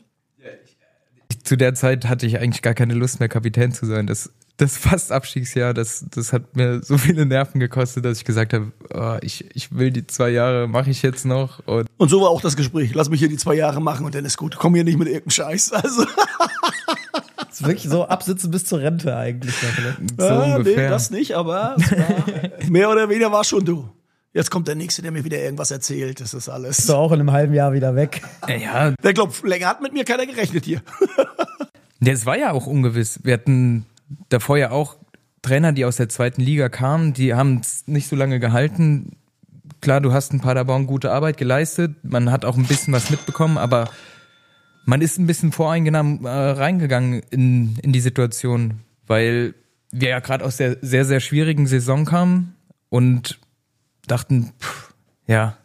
Zu 1.46 1.56
der 1.56 1.74
Zeit 1.74 2.08
hatte 2.08 2.26
ich 2.26 2.40
eigentlich 2.40 2.60
gar 2.60 2.74
keine 2.74 2.94
Lust 2.94 3.20
mehr, 3.20 3.28
Kapitän 3.28 3.70
zu 3.70 3.86
sein. 3.86 4.08
Das, 4.08 4.32
das 4.56 4.76
fast 4.76 5.12
Abstiegsjahr, 5.12 5.74
das, 5.74 6.04
das 6.10 6.32
hat 6.32 6.56
mir 6.56 6.82
so 6.82 6.98
viele 6.98 7.24
Nerven 7.24 7.60
gekostet, 7.60 8.04
dass 8.04 8.18
ich 8.18 8.24
gesagt 8.24 8.52
habe, 8.52 8.72
oh, 8.92 9.16
ich, 9.22 9.44
ich 9.54 9.72
will 9.72 9.92
die 9.92 10.08
zwei 10.08 10.30
Jahre, 10.30 10.66
mache 10.66 10.90
ich 10.90 11.02
jetzt 11.02 11.24
noch. 11.24 11.64
Und 11.64 11.86
Und 11.98 12.08
so 12.08 12.20
war 12.20 12.30
auch 12.30 12.40
das 12.40 12.56
Gespräch. 12.56 12.94
Lass 12.94 13.10
mich 13.10 13.20
hier 13.20 13.28
die 13.28 13.36
zwei 13.36 13.54
Jahre 13.54 13.80
machen 13.80 14.04
und 14.04 14.16
dann 14.16 14.24
ist 14.24 14.36
gut. 14.36 14.56
Komm 14.56 14.74
hier 14.74 14.82
nicht 14.82 14.98
mit 14.98 15.06
irgendeinem 15.06 15.30
Scheiß. 15.30 15.72
Also, 15.72 16.04
Das 17.36 17.46
ist 17.60 17.66
wirklich 17.66 17.88
so 17.88 18.08
absitzen 18.08 18.50
bis 18.50 18.64
zur 18.64 18.80
Rente 18.80 19.16
eigentlich. 19.16 19.54
ne? 19.62 19.96
so 20.18 20.24
ah, 20.24 20.56
ungefähr. 20.56 20.84
nee, 20.84 20.88
das 20.88 21.12
nicht, 21.12 21.36
aber 21.36 21.76
mehr 22.68 22.90
oder 22.90 23.08
weniger 23.08 23.30
war 23.30 23.44
schon 23.44 23.64
du. 23.64 23.88
Jetzt 24.36 24.50
kommt 24.50 24.68
der 24.68 24.74
Nächste, 24.74 25.00
der 25.00 25.12
mir 25.12 25.24
wieder 25.24 25.38
irgendwas 25.42 25.70
erzählt. 25.70 26.20
Das 26.20 26.34
ist 26.34 26.50
alles. 26.50 26.76
Bist 26.76 26.90
du 26.90 26.94
auch 26.94 27.10
in 27.10 27.20
einem 27.20 27.32
halben 27.32 27.54
Jahr 27.54 27.72
wieder 27.72 27.96
weg. 27.96 28.20
ja, 28.46 28.90
Der 28.90 29.14
glaubt, 29.14 29.42
länger 29.42 29.66
hat 29.66 29.80
mit 29.80 29.94
mir 29.94 30.04
keiner 30.04 30.26
gerechnet 30.26 30.66
hier. 30.66 30.82
Ja, 31.98 32.12
es 32.12 32.26
war 32.26 32.36
ja 32.36 32.52
auch 32.52 32.66
ungewiss. 32.66 33.20
Wir 33.24 33.32
hatten 33.32 33.86
davor 34.28 34.58
ja 34.58 34.70
auch 34.70 34.96
Trainer, 35.40 35.72
die 35.72 35.86
aus 35.86 35.96
der 35.96 36.10
zweiten 36.10 36.42
Liga 36.42 36.68
kamen, 36.68 37.14
die 37.14 37.32
haben 37.32 37.60
es 37.62 37.84
nicht 37.86 38.06
so 38.06 38.14
lange 38.14 38.38
gehalten. 38.38 39.16
Klar, 39.80 40.02
du 40.02 40.12
hast 40.12 40.30
in 40.34 40.42
Paderborn 40.42 40.86
gute 40.86 41.10
Arbeit 41.10 41.38
geleistet, 41.38 41.92
man 42.02 42.30
hat 42.30 42.44
auch 42.44 42.58
ein 42.58 42.66
bisschen 42.66 42.92
was 42.92 43.08
mitbekommen, 43.08 43.56
aber 43.56 43.88
man 44.84 45.00
ist 45.00 45.18
ein 45.18 45.26
bisschen 45.26 45.52
voreingenommen 45.52 46.26
äh, 46.26 46.28
reingegangen 46.28 47.22
in, 47.30 47.78
in 47.78 47.92
die 47.94 48.00
Situation, 48.00 48.80
weil 49.06 49.54
wir 49.90 50.10
ja 50.10 50.20
gerade 50.20 50.44
aus 50.44 50.58
der 50.58 50.76
sehr, 50.82 51.06
sehr 51.06 51.20
schwierigen 51.20 51.66
Saison 51.66 52.04
kamen 52.04 52.54
und 52.90 53.40
dachten, 54.06 54.52
pff, 54.60 54.94
ja, 55.26 55.56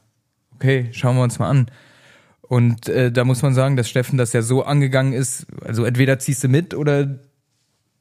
okay, 0.55 0.89
schauen 0.91 1.15
wir 1.15 1.23
uns 1.23 1.39
mal 1.39 1.49
an. 1.49 1.71
Und 2.41 2.89
äh, 2.89 3.11
da 3.11 3.23
muss 3.23 3.41
man 3.41 3.53
sagen, 3.53 3.77
dass 3.77 3.89
Steffen 3.89 4.17
das 4.17 4.33
ja 4.33 4.41
so 4.41 4.63
angegangen 4.63 5.13
ist, 5.13 5.47
also 5.63 5.85
entweder 5.85 6.19
ziehst 6.19 6.43
du 6.43 6.49
mit 6.49 6.73
oder 6.73 7.05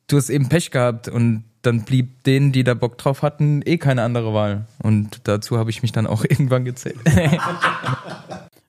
du 0.08 0.16
hast 0.16 0.28
eben 0.28 0.48
Pech 0.48 0.70
gehabt 0.70 1.08
und 1.08 1.44
dann 1.62 1.84
blieb 1.84 2.24
denen, 2.24 2.52
die 2.52 2.64
da 2.64 2.74
Bock 2.74 2.98
drauf 2.98 3.22
hatten, 3.22 3.62
eh 3.64 3.78
keine 3.78 4.02
andere 4.02 4.34
Wahl. 4.34 4.66
Und 4.82 5.20
dazu 5.24 5.58
habe 5.58 5.70
ich 5.70 5.82
mich 5.82 5.92
dann 5.92 6.06
auch 6.06 6.24
irgendwann 6.28 6.64
gezählt. 6.64 6.98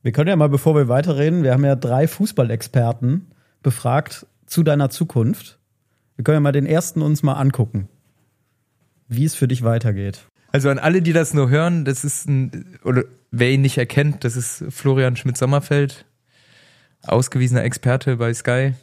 Wir 0.04 0.12
können 0.12 0.30
ja 0.30 0.36
mal, 0.36 0.50
bevor 0.50 0.74
wir 0.74 0.88
weiterreden, 0.88 1.44
wir 1.44 1.54
haben 1.54 1.64
ja 1.64 1.76
drei 1.76 2.08
Fußballexperten 2.08 3.28
befragt 3.62 4.26
zu 4.48 4.64
deiner 4.64 4.90
Zukunft. 4.90 5.60
Wir 6.16 6.24
können 6.24 6.38
ja 6.38 6.40
mal 6.40 6.52
den 6.52 6.66
ersten 6.66 7.04
uns 7.04 7.22
mal 7.22 7.34
angucken, 7.34 7.88
wie 9.08 9.26
es 9.26 9.36
für 9.36 9.48
dich 9.48 9.62
weitergeht. 9.62 10.26
Also 10.52 10.70
an 10.70 10.80
alle, 10.80 11.02
die 11.02 11.14
das 11.14 11.34
nur 11.34 11.50
hören, 11.50 11.86
das 11.86 12.04
ist 12.04 12.28
ein, 12.28 12.78
oder 12.84 13.04
wer 13.32 13.52
ihn 13.52 13.62
nicht 13.62 13.78
erkennt, 13.78 14.24
das 14.24 14.36
ist 14.36 14.66
Florian 14.70 15.16
Schmidt-Sommerfeld, 15.16 16.06
ausgewiesener 17.04 17.64
Experte 17.64 18.18
bei 18.18 18.34
Sky. 18.34 18.74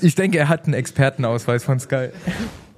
Ich 0.00 0.14
denke, 0.14 0.38
er 0.38 0.48
hat 0.48 0.66
einen 0.66 0.74
Expertenausweis 0.74 1.64
von 1.64 1.80
Sky. 1.80 2.10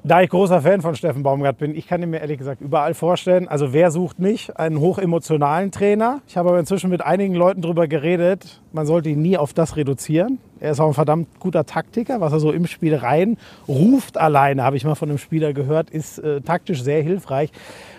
Da 0.04 0.20
ich 0.20 0.30
großer 0.30 0.62
Fan 0.62 0.80
von 0.80 0.96
Steffen 0.96 1.22
Baumgart 1.22 1.58
bin, 1.58 1.76
ich 1.76 1.86
kann 1.86 2.02
ihn 2.02 2.10
mir 2.10 2.18
ehrlich 2.18 2.38
gesagt 2.38 2.60
überall 2.60 2.92
vorstellen. 2.92 3.46
Also 3.46 3.72
wer 3.72 3.92
sucht 3.92 4.18
nicht 4.18 4.56
einen 4.56 4.80
hochemotionalen 4.80 5.70
Trainer? 5.70 6.22
Ich 6.26 6.36
habe 6.36 6.48
aber 6.48 6.58
inzwischen 6.58 6.90
mit 6.90 7.02
einigen 7.02 7.36
Leuten 7.36 7.62
darüber 7.62 7.86
geredet, 7.86 8.60
man 8.72 8.84
sollte 8.84 9.10
ihn 9.10 9.22
nie 9.22 9.36
auf 9.38 9.52
das 9.52 9.76
reduzieren. 9.76 10.38
Er 10.58 10.72
ist 10.72 10.80
auch 10.80 10.88
ein 10.88 10.94
verdammt 10.94 11.28
guter 11.38 11.66
Taktiker, 11.66 12.20
was 12.20 12.32
er 12.32 12.40
so 12.40 12.50
im 12.50 12.66
Spiel 12.66 12.96
rein 12.96 13.36
ruft 13.68 14.18
alleine, 14.18 14.64
habe 14.64 14.76
ich 14.76 14.84
mal 14.84 14.96
von 14.96 15.08
einem 15.08 15.18
Spieler 15.18 15.52
gehört, 15.52 15.90
ist 15.90 16.18
äh, 16.18 16.40
taktisch 16.40 16.82
sehr 16.82 17.02
hilfreich. 17.02 17.52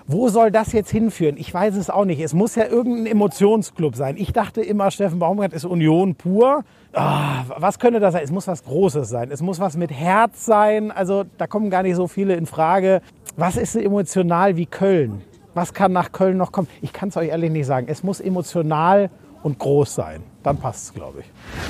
Wo 0.06 0.28
soll 0.28 0.52
das 0.52 0.74
jetzt 0.74 0.92
hinführen? 0.92 1.38
Ich 1.38 1.54
weiß 1.54 1.76
es 1.76 1.90
auch 1.90 2.04
nicht. 2.04 2.20
Es 2.20 2.34
muss 2.34 2.56
ja 2.56 2.66
irgendein 2.66 3.06
Emotionsclub 3.06 3.96
sein. 3.96 4.18
Ich 4.18 4.34
dachte 4.34 4.62
immer, 4.62 4.92
Steffen 4.92 5.20
Baumgart 5.20 5.54
ist 5.54 5.64
Union 5.64 6.16
pur. 6.16 6.64
Ah, 6.92 7.46
was 7.58 7.80
könnte 7.80 8.00
das 8.00 8.14
sein? 8.14 8.24
Es 8.24 8.32
muss 8.32 8.48
was 8.48 8.64
Großes 8.64 9.08
sein. 9.08 9.32
Es 9.32 9.42
muss 9.42 9.60
was 9.60 9.78
mit 9.78 9.92
Herz 9.92 10.46
sein. 10.46 10.92
Also 10.92 11.24
da 11.38 11.48
kommen 11.48 11.70
gar 11.70 11.84
nicht 11.84 11.96
so 11.96 12.08
viele 12.08 12.36
in 12.36 12.46
Frage. 12.46 13.02
Was 13.38 13.56
ist 13.56 13.74
so 13.74 13.80
emotional 13.80 14.58
wie 14.58 14.66
Köln? 14.66 15.22
Was 15.54 15.74
kann 15.74 15.94
nach 15.94 16.12
Köln 16.12 16.38
noch 16.38 16.52
kommen? 16.52 16.68
Ich 16.82 16.92
kann 16.92 17.10
es 17.10 17.18
euch 17.18 17.30
ehrlich 17.30 17.52
nicht 17.52 17.66
sagen. 17.66 17.88
Es 17.90 18.04
muss 18.04 18.20
emotional 18.20 19.10
und 19.42 19.60
groß 19.60 19.96
sein. 19.96 20.24
Dann 20.42 20.58
passt 20.58 20.86
es, 20.86 20.94
glaube 20.94 21.22
ich. 21.22 21.26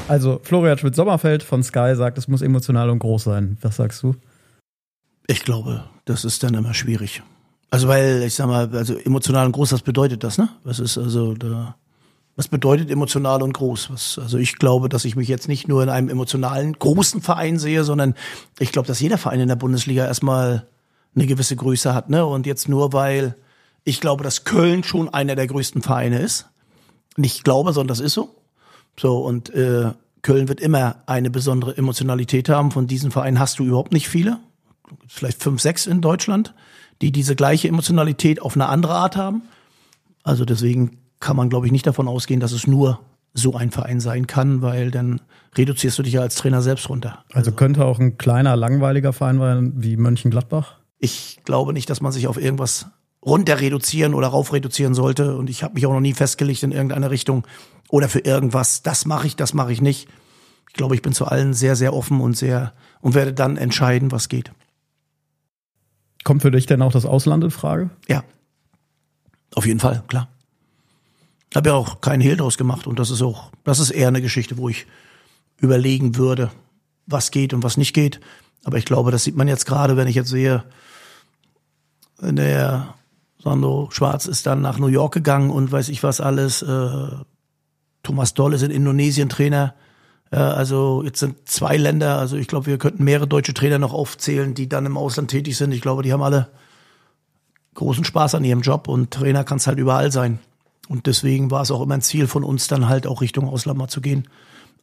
Also 0.07 0.39
Florian 0.41 0.77
Schmidt-Sommerfeld 0.77 1.43
von 1.43 1.61
Sky 1.61 1.93
sagt, 1.95 2.17
es 2.17 2.27
muss 2.27 2.41
emotional 2.41 2.89
und 2.89 2.99
groß 2.99 3.25
sein. 3.25 3.57
Was 3.61 3.75
sagst 3.75 4.01
du? 4.01 4.15
Ich 5.27 5.43
glaube, 5.43 5.83
das 6.05 6.25
ist 6.25 6.43
dann 6.43 6.53
immer 6.53 6.73
schwierig. 6.73 7.21
Also 7.73 7.88
weil, 7.88 8.21
ich 8.21 8.36
sag 8.36 8.45
mal, 8.45 8.69
also 8.71 8.95
emotional 8.97 9.47
und 9.47 9.53
groß, 9.53 9.73
was 9.73 9.81
bedeutet 9.81 10.23
das, 10.23 10.38
ne? 10.38 10.47
Was 10.63 10.77
ist 10.77 10.95
also 10.95 11.33
da, 11.33 11.75
was 12.36 12.47
bedeutet 12.47 12.91
emotional 12.91 13.41
und 13.41 13.51
groß? 13.51 13.89
Was, 13.89 14.19
also 14.19 14.38
ich 14.38 14.59
glaube, 14.59 14.89
dass 14.89 15.05
ich 15.05 15.15
mich 15.15 15.27
jetzt 15.27 15.47
nicht 15.47 15.67
nur 15.67 15.81
in 15.81 15.89
einem 15.89 16.07
emotionalen, 16.07 16.73
großen 16.73 17.23
Verein 17.23 17.57
sehe, 17.57 17.83
sondern 17.83 18.13
ich 18.59 18.71
glaube, 18.71 18.88
dass 18.88 18.99
jeder 18.99 19.17
Verein 19.17 19.39
in 19.39 19.47
der 19.47 19.55
Bundesliga 19.55 20.05
erstmal 20.05 20.67
eine 21.15 21.25
gewisse 21.25 21.55
Größe 21.55 21.95
hat, 21.95 22.12
ne? 22.12 22.23
Und 22.27 22.45
jetzt 22.45 22.69
nur 22.69 22.93
weil 22.93 23.38
ich 23.86 23.99
glaube, 23.99 24.23
dass 24.23 24.43
Köln 24.43 24.83
schon 24.83 25.12
einer 25.12 25.33
der 25.33 25.47
größten 25.47 25.81
Vereine 25.81 26.19
ist. 26.19 26.45
Nicht 27.17 27.43
glaube, 27.43 27.73
sondern 27.73 27.88
das 27.88 28.01
ist 28.01 28.13
so. 28.13 28.36
So, 28.99 29.17
und 29.25 29.49
äh, 29.49 29.93
Köln 30.21 30.47
wird 30.47 30.62
immer 30.62 30.97
eine 31.07 31.31
besondere 31.31 31.75
Emotionalität 31.75 32.49
haben. 32.49 32.69
Von 32.69 32.86
diesen 32.86 33.09
Vereinen 33.09 33.39
hast 33.39 33.57
du 33.57 33.65
überhaupt 33.65 33.93
nicht 33.93 34.09
viele. 34.09 34.38
Vielleicht 35.07 35.41
fünf, 35.41 35.59
sechs 35.59 35.88
in 35.88 36.01
Deutschland, 36.01 36.53
die 37.01 37.12
diese 37.12 37.36
gleiche 37.36 37.67
Emotionalität 37.67 38.41
auf 38.41 38.56
eine 38.56 38.67
andere 38.67 38.93
Art 38.93 39.15
haben. 39.15 39.43
Also 40.23 40.45
deswegen 40.45 40.97
kann 41.19 41.36
man, 41.36 41.49
glaube 41.49 41.65
ich, 41.65 41.71
nicht 41.71 41.88
davon 41.88 42.08
ausgehen, 42.08 42.39
dass 42.39 42.51
es 42.51 42.67
nur 42.67 42.99
so 43.34 43.56
ein 43.56 43.71
Verein 43.71 43.99
sein 43.99 44.27
kann, 44.27 44.62
weil 44.62 44.91
dann 44.91 45.21
reduzierst 45.58 45.97
du 45.97 46.03
dich 46.03 46.13
ja 46.13 46.21
als 46.21 46.36
Trainer 46.36 46.62
selbst 46.62 46.89
runter. 46.89 47.23
Also 47.34 47.51
könnte 47.51 47.86
auch 47.86 47.99
ein 47.99 48.17
kleiner, 48.17 48.56
langweiliger 48.56 49.13
Verein 49.13 49.39
sein 49.39 49.73
wie 49.75 49.97
Mönchengladbach? 49.97 50.77
Ich 50.99 51.39
glaube 51.43 51.73
nicht, 51.73 51.89
dass 51.89 52.01
man 52.01 52.12
sich 52.12 52.27
auf 52.27 52.38
irgendwas 52.38 52.88
runter 53.25 53.60
reduzieren 53.60 54.13
oder 54.13 54.27
rauf 54.27 54.53
reduzieren 54.53 54.93
sollte. 54.93 55.36
Und 55.36 55.49
ich 55.49 55.63
habe 55.63 55.75
mich 55.75 55.86
auch 55.86 55.93
noch 55.93 55.99
nie 55.99 56.13
festgelegt 56.13 56.63
in 56.63 56.71
irgendeine 56.71 57.10
Richtung 57.10 57.45
oder 57.89 58.10
für 58.10 58.19
irgendwas. 58.19 58.84
Das 58.84 59.06
mache 59.06 59.27
ich, 59.27 59.36
das 59.36 59.53
mache 59.53 59.71
ich 59.71 59.82
nicht. 59.82 60.08
ich 60.67 60.73
glaube, 60.73 60.95
ich 60.95 61.01
bin 61.01 61.13
zu 61.13 61.25
allen 61.25 61.53
sehr, 61.53 61.75
sehr 61.75 61.93
offen 61.93 62.21
und 62.21 62.38
sehr 62.38 62.73
und 63.01 63.15
werde 63.15 63.34
dann 63.34 63.58
entscheiden, 63.58 64.12
was 64.12 64.29
geht. 64.29 64.51
Kommt 66.23 66.41
für 66.41 66.51
dich 66.51 66.65
denn 66.65 66.81
auch 66.81 66.91
das 66.91 67.05
Ausland 67.05 67.43
in 67.43 67.51
Frage? 67.51 67.89
Ja. 68.07 68.23
Auf 69.55 69.65
jeden 69.65 69.79
Fall, 69.79 70.03
klar. 70.07 70.29
Habe 71.53 71.69
ja 71.69 71.75
auch 71.75 72.01
keinen 72.01 72.21
Hehl 72.21 72.38
draus 72.38 72.57
gemacht 72.57 72.88
und 72.88 72.97
das 72.97 73.12
ist 73.12 73.21
auch, 73.21 73.51
das 73.63 73.79
ist 73.79 73.91
eher 73.91 74.07
eine 74.07 74.21
Geschichte, 74.21 74.57
wo 74.57 74.69
ich 74.69 74.88
überlegen 75.57 76.15
würde, 76.15 76.51
was 77.05 77.31
geht 77.31 77.53
und 77.53 77.63
was 77.63 77.77
nicht 77.77 77.93
geht. 77.93 78.19
Aber 78.63 78.77
ich 78.77 78.86
glaube, 78.86 79.12
das 79.12 79.23
sieht 79.23 79.36
man 79.36 79.47
jetzt 79.47 79.65
gerade, 79.65 79.97
wenn 79.97 80.07
ich 80.07 80.15
jetzt 80.15 80.29
sehe, 80.29 80.63
der 82.21 82.95
Sandro 83.43 83.89
Schwarz 83.91 84.25
ist 84.25 84.45
dann 84.45 84.62
nach 84.62 84.79
New 84.79 84.88
York 84.88 85.13
gegangen 85.13 85.51
und 85.51 85.71
weiß 85.71 85.89
ich 85.89 86.01
was 86.01 86.21
alles. 86.21 86.62
Äh, 86.62 87.07
Thomas 88.01 88.33
Doll 88.33 88.53
ist 88.53 88.63
in 88.63 88.71
Indonesien 88.71 89.29
Trainer. 89.29 89.75
Äh, 90.33 90.37
also 90.37 91.03
jetzt 91.03 91.19
sind 91.19 91.47
zwei 91.47 91.77
Länder, 91.77 92.17
also 92.17 92.35
ich 92.35 92.47
glaube, 92.47 92.65
wir 92.65 92.77
könnten 92.77 93.03
mehrere 93.03 93.27
deutsche 93.27 93.53
Trainer 93.53 93.77
noch 93.77 93.93
aufzählen, 93.93 94.53
die 94.55 94.67
dann 94.67 94.85
im 94.85 94.97
Ausland 94.97 95.29
tätig 95.29 95.55
sind. 95.55 95.71
Ich 95.71 95.81
glaube, 95.81 96.01
die 96.01 96.11
haben 96.11 96.23
alle 96.23 96.49
großen 97.75 98.03
Spaß 98.03 98.35
an 98.35 98.43
ihrem 98.43 98.61
Job 98.61 98.87
und 98.87 99.11
Trainer 99.11 99.43
kann 99.43 99.57
es 99.57 99.67
halt 99.67 99.77
überall 99.77 100.11
sein. 100.11 100.39
Und 100.89 101.07
deswegen 101.07 101.49
war 101.51 101.61
es 101.61 101.71
auch 101.71 101.81
immer 101.81 101.93
ein 101.93 102.01
Ziel 102.01 102.27
von 102.27 102.43
uns, 102.43 102.67
dann 102.67 102.89
halt 102.89 103.07
auch 103.07 103.21
Richtung 103.21 103.47
Ausland 103.47 103.77
mal 103.77 103.87
zu 103.87 104.01
gehen. 104.01 104.27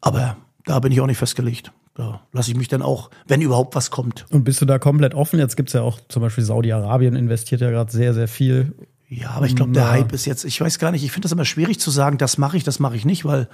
Aber 0.01 0.37
da 0.65 0.79
bin 0.79 0.93
ich 0.93 1.01
auch 1.01 1.07
nicht 1.07 1.19
festgelegt. 1.19 1.73
Da 1.95 2.21
lasse 2.33 2.51
ich 2.51 2.57
mich 2.57 2.69
dann 2.69 2.81
auch, 2.81 3.11
wenn 3.27 3.43
überhaupt 3.43 3.75
was 3.75 3.91
kommt. 3.91 4.25
Und 4.31 4.45
bist 4.45 4.61
du 4.61 4.65
da 4.65 4.79
komplett 4.79 5.15
offen? 5.15 5.39
Jetzt 5.39 5.57
gibt's 5.57 5.73
ja 5.73 5.83
auch 5.83 5.99
zum 6.09 6.23
Beispiel 6.23 6.45
Saudi-Arabien 6.45 7.17
investiert 7.17 7.61
ja 7.61 7.71
gerade 7.71 7.93
sehr, 7.93 8.15
sehr 8.15 8.29
viel. 8.29 8.75
Ja, 9.09 9.31
aber 9.31 9.47
ich 9.47 9.57
glaube, 9.57 9.73
der. 9.73 9.91
Hype 9.91 10.13
ist 10.13 10.25
jetzt, 10.25 10.45
ich 10.45 10.61
weiß 10.61 10.79
gar 10.79 10.93
nicht, 10.93 11.05
ich 11.05 11.11
finde 11.11 11.27
das 11.27 11.33
immer 11.33 11.45
schwierig 11.45 11.81
zu 11.81 11.91
sagen, 11.91 12.17
das 12.17 12.39
mache 12.39 12.57
ich, 12.57 12.65
das 12.65 12.79
mache 12.79 12.97
ich 12.97 13.05
nicht, 13.05 13.25
weil 13.25 13.49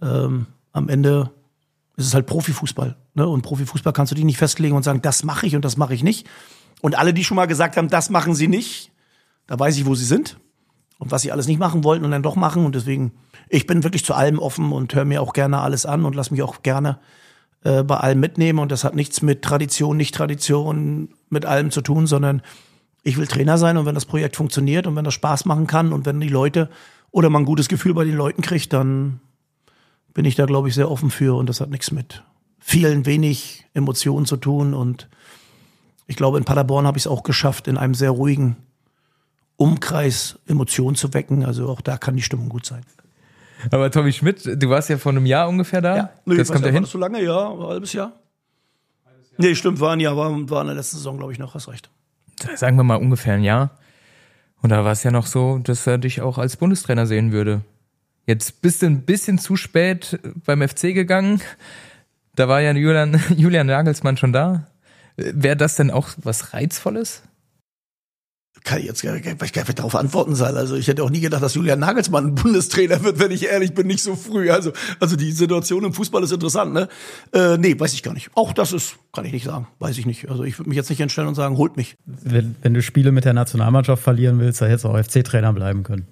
ähm, 0.00 0.46
am 0.72 0.88
Ende 0.88 1.30
ist 1.96 2.06
es 2.06 2.14
halt 2.14 2.26
Profifußball. 2.26 2.96
Ne? 3.14 3.26
Und 3.26 3.42
Profifußball 3.42 3.92
kannst 3.92 4.12
du 4.12 4.14
dich 4.14 4.24
nicht 4.24 4.38
festlegen 4.38 4.74
und 4.74 4.82
sagen, 4.82 5.02
das 5.02 5.24
mache 5.24 5.46
ich 5.46 5.56
und 5.56 5.64
das 5.64 5.76
mache 5.76 5.94
ich 5.94 6.02
nicht. 6.02 6.26
Und 6.80 6.98
alle, 6.98 7.14
die 7.14 7.24
schon 7.24 7.36
mal 7.36 7.46
gesagt 7.46 7.76
haben, 7.76 7.88
das 7.88 8.10
machen 8.10 8.34
sie 8.34 8.48
nicht, 8.48 8.90
da 9.46 9.58
weiß 9.58 9.76
ich, 9.76 9.86
wo 9.86 9.94
sie 9.94 10.04
sind 10.04 10.38
und 10.98 11.10
was 11.10 11.22
sie 11.22 11.32
alles 11.32 11.46
nicht 11.46 11.60
machen 11.60 11.84
wollten 11.84 12.04
und 12.04 12.10
dann 12.10 12.22
doch 12.22 12.36
machen. 12.36 12.64
Und 12.64 12.74
deswegen, 12.74 13.12
ich 13.48 13.66
bin 13.66 13.84
wirklich 13.84 14.04
zu 14.04 14.14
allem 14.14 14.38
offen 14.38 14.72
und 14.72 14.94
höre 14.94 15.04
mir 15.04 15.22
auch 15.22 15.32
gerne 15.32 15.60
alles 15.60 15.86
an 15.86 16.04
und 16.04 16.14
lass 16.14 16.30
mich 16.30 16.42
auch 16.42 16.62
gerne 16.62 16.98
äh, 17.64 17.82
bei 17.82 17.98
allem 17.98 18.20
mitnehmen. 18.20 18.58
Und 18.58 18.72
das 18.72 18.84
hat 18.84 18.94
nichts 18.94 19.22
mit 19.22 19.42
Tradition, 19.42 19.96
Nicht-Tradition, 19.96 21.10
mit 21.28 21.44
allem 21.44 21.70
zu 21.70 21.82
tun, 21.82 22.06
sondern 22.06 22.42
ich 23.02 23.16
will 23.16 23.26
Trainer 23.26 23.58
sein 23.58 23.76
und 23.76 23.86
wenn 23.86 23.94
das 23.94 24.06
Projekt 24.06 24.36
funktioniert 24.36 24.86
und 24.86 24.96
wenn 24.96 25.04
das 25.04 25.14
Spaß 25.14 25.44
machen 25.44 25.66
kann 25.66 25.92
und 25.92 26.06
wenn 26.06 26.20
die 26.20 26.28
Leute 26.28 26.70
oder 27.10 27.30
man 27.30 27.42
ein 27.42 27.46
gutes 27.46 27.68
Gefühl 27.68 27.94
bei 27.94 28.04
den 28.04 28.14
Leuten 28.14 28.42
kriegt, 28.42 28.72
dann 28.72 29.20
bin 30.14 30.24
ich 30.24 30.34
da, 30.34 30.46
glaube 30.46 30.68
ich, 30.68 30.74
sehr 30.74 30.90
offen 30.90 31.10
für 31.10 31.36
und 31.36 31.48
das 31.48 31.60
hat 31.60 31.70
nichts 31.70 31.90
mit 31.90 32.22
vielen 32.58 33.06
wenig 33.06 33.66
Emotionen 33.74 34.26
zu 34.26 34.36
tun 34.36 34.74
und 34.74 35.08
ich 36.06 36.16
glaube, 36.16 36.38
in 36.38 36.44
Paderborn 36.44 36.86
habe 36.86 36.98
ich 36.98 37.04
es 37.04 37.06
auch 37.06 37.22
geschafft, 37.22 37.68
in 37.68 37.78
einem 37.78 37.94
sehr 37.94 38.10
ruhigen 38.10 38.56
Umkreis 39.56 40.38
Emotionen 40.46 40.96
zu 40.96 41.14
wecken. 41.14 41.44
Also 41.44 41.68
auch 41.68 41.80
da 41.80 41.96
kann 41.96 42.16
die 42.16 42.22
Stimmung 42.22 42.48
gut 42.48 42.66
sein. 42.66 42.82
Aber 43.70 43.90
Tommy 43.90 44.12
Schmidt, 44.12 44.44
du 44.44 44.68
warst 44.68 44.88
ja 44.88 44.98
vor 44.98 45.12
einem 45.12 45.26
Jahr 45.26 45.48
ungefähr 45.48 45.80
da. 45.80 46.10
Nee, 46.24 46.36
das 46.36 46.48
was, 46.48 46.54
kommt 46.54 46.66
ja 46.66 46.66
war 46.66 46.74
hin. 46.74 46.82
das 46.82 46.90
so 46.90 46.98
lange? 46.98 47.22
Ja, 47.22 47.52
ein 47.52 47.60
halbes 47.60 47.92
Jahr. 47.92 48.12
Nee, 49.38 49.54
stimmt, 49.54 49.80
war 49.80 49.92
ein 49.92 50.00
Jahr, 50.00 50.16
war, 50.16 50.30
war 50.50 50.60
in 50.60 50.66
der 50.66 50.76
letzten 50.76 50.96
Saison, 50.96 51.16
glaube 51.16 51.32
ich, 51.32 51.38
noch, 51.38 51.54
hast 51.54 51.68
recht. 51.68 51.88
Sagen 52.56 52.76
wir 52.76 52.82
mal 52.82 52.96
ungefähr 52.96 53.34
ein 53.34 53.44
Jahr. 53.44 53.78
Und 54.60 54.70
da 54.70 54.84
war 54.84 54.92
es 54.92 55.02
ja 55.02 55.10
noch 55.10 55.26
so, 55.26 55.58
dass 55.58 55.86
er 55.86 55.98
dich 55.98 56.20
auch 56.20 56.38
als 56.38 56.56
Bundestrainer 56.56 57.06
sehen 57.06 57.32
würde. 57.32 57.62
Jetzt 58.26 58.62
bist 58.62 58.82
du 58.82 58.86
ein 58.86 59.02
bisschen 59.02 59.38
zu 59.38 59.56
spät 59.56 60.18
beim 60.44 60.66
FC 60.66 60.94
gegangen. 60.94 61.40
Da 62.34 62.48
war 62.48 62.60
ja 62.60 62.72
Julian, 62.72 63.20
Julian 63.36 63.66
Nagelsmann 63.66 64.16
schon 64.16 64.32
da. 64.32 64.68
Wäre 65.16 65.56
das 65.56 65.76
denn 65.76 65.90
auch 65.90 66.08
was 66.16 66.54
Reizvolles? 66.54 67.22
Kann 68.64 68.78
ich 68.78 68.84
jetzt 68.84 69.02
gar 69.02 69.12
nicht, 69.12 69.26
weil 69.26 69.46
ich 69.46 69.52
gar 69.52 69.64
nicht 69.64 69.78
darauf 69.78 69.96
antworten 69.96 70.36
soll. 70.36 70.56
Also 70.56 70.76
ich 70.76 70.86
hätte 70.86 71.02
auch 71.02 71.10
nie 71.10 71.20
gedacht, 71.20 71.42
dass 71.42 71.54
Julian 71.54 71.80
Nagelsmann 71.80 72.28
ein 72.28 72.34
Bundestrainer 72.36 73.02
wird, 73.02 73.18
wenn 73.18 73.32
ich 73.32 73.46
ehrlich 73.46 73.74
bin, 73.74 73.88
nicht 73.88 74.02
so 74.02 74.14
früh. 74.14 74.50
Also, 74.50 74.72
also 75.00 75.16
die 75.16 75.32
Situation 75.32 75.82
im 75.82 75.92
Fußball 75.92 76.22
ist 76.22 76.32
interessant, 76.32 76.72
ne? 76.72 76.88
Äh, 77.32 77.58
nee, 77.58 77.78
weiß 77.78 77.92
ich 77.92 78.04
gar 78.04 78.14
nicht. 78.14 78.30
Auch 78.34 78.52
das 78.52 78.72
ist, 78.72 78.98
kann 79.12 79.24
ich 79.24 79.32
nicht 79.32 79.44
sagen. 79.44 79.66
Weiß 79.80 79.98
ich 79.98 80.06
nicht. 80.06 80.30
Also 80.30 80.44
ich 80.44 80.58
würde 80.60 80.68
mich 80.68 80.76
jetzt 80.76 80.90
nicht 80.90 81.00
entstellen 81.00 81.26
und 81.26 81.34
sagen, 81.34 81.56
holt 81.56 81.76
mich. 81.76 81.96
Wenn, 82.06 82.54
wenn 82.62 82.72
du 82.72 82.82
Spiele 82.82 83.10
mit 83.10 83.24
der 83.24 83.32
Nationalmannschaft 83.32 84.02
verlieren 84.02 84.38
willst, 84.38 84.60
dann 84.60 84.68
hättest 84.68 84.84
du 84.84 84.90
auch 84.90 85.02
FC-Trainer 85.02 85.52
bleiben 85.52 85.82
können. 85.82 86.06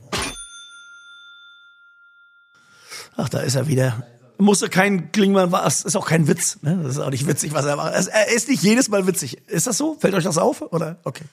Ach, 3.23 3.29
da 3.29 3.41
ist 3.41 3.55
er 3.55 3.69
wieder. 3.69 4.05
Musste 4.39 4.69
kein 4.71 5.13
Klingmann 5.13 5.53
war, 5.53 5.67
es 5.67 5.83
ist 5.85 5.97
auch 5.97 6.07
kein 6.09 6.27
Witz. 6.27 6.59
Ne? 6.63 6.81
Das 6.83 6.93
ist 6.93 6.99
auch 6.99 7.11
nicht 7.11 7.27
witzig, 7.27 7.53
was 7.53 7.67
er 7.67 7.77
macht. 7.77 7.93
Es- 7.95 8.07
Er 8.07 8.33
ist 8.35 8.49
nicht 8.49 8.63
jedes 8.63 8.89
Mal 8.89 9.07
witzig. 9.07 9.37
Ist 9.49 9.67
das 9.67 9.77
so? 9.77 9.97
Fällt 10.01 10.15
euch 10.15 10.25
das 10.25 10.39
auf? 10.39 10.63
Oder? 10.73 10.99
Okay. 11.05 11.25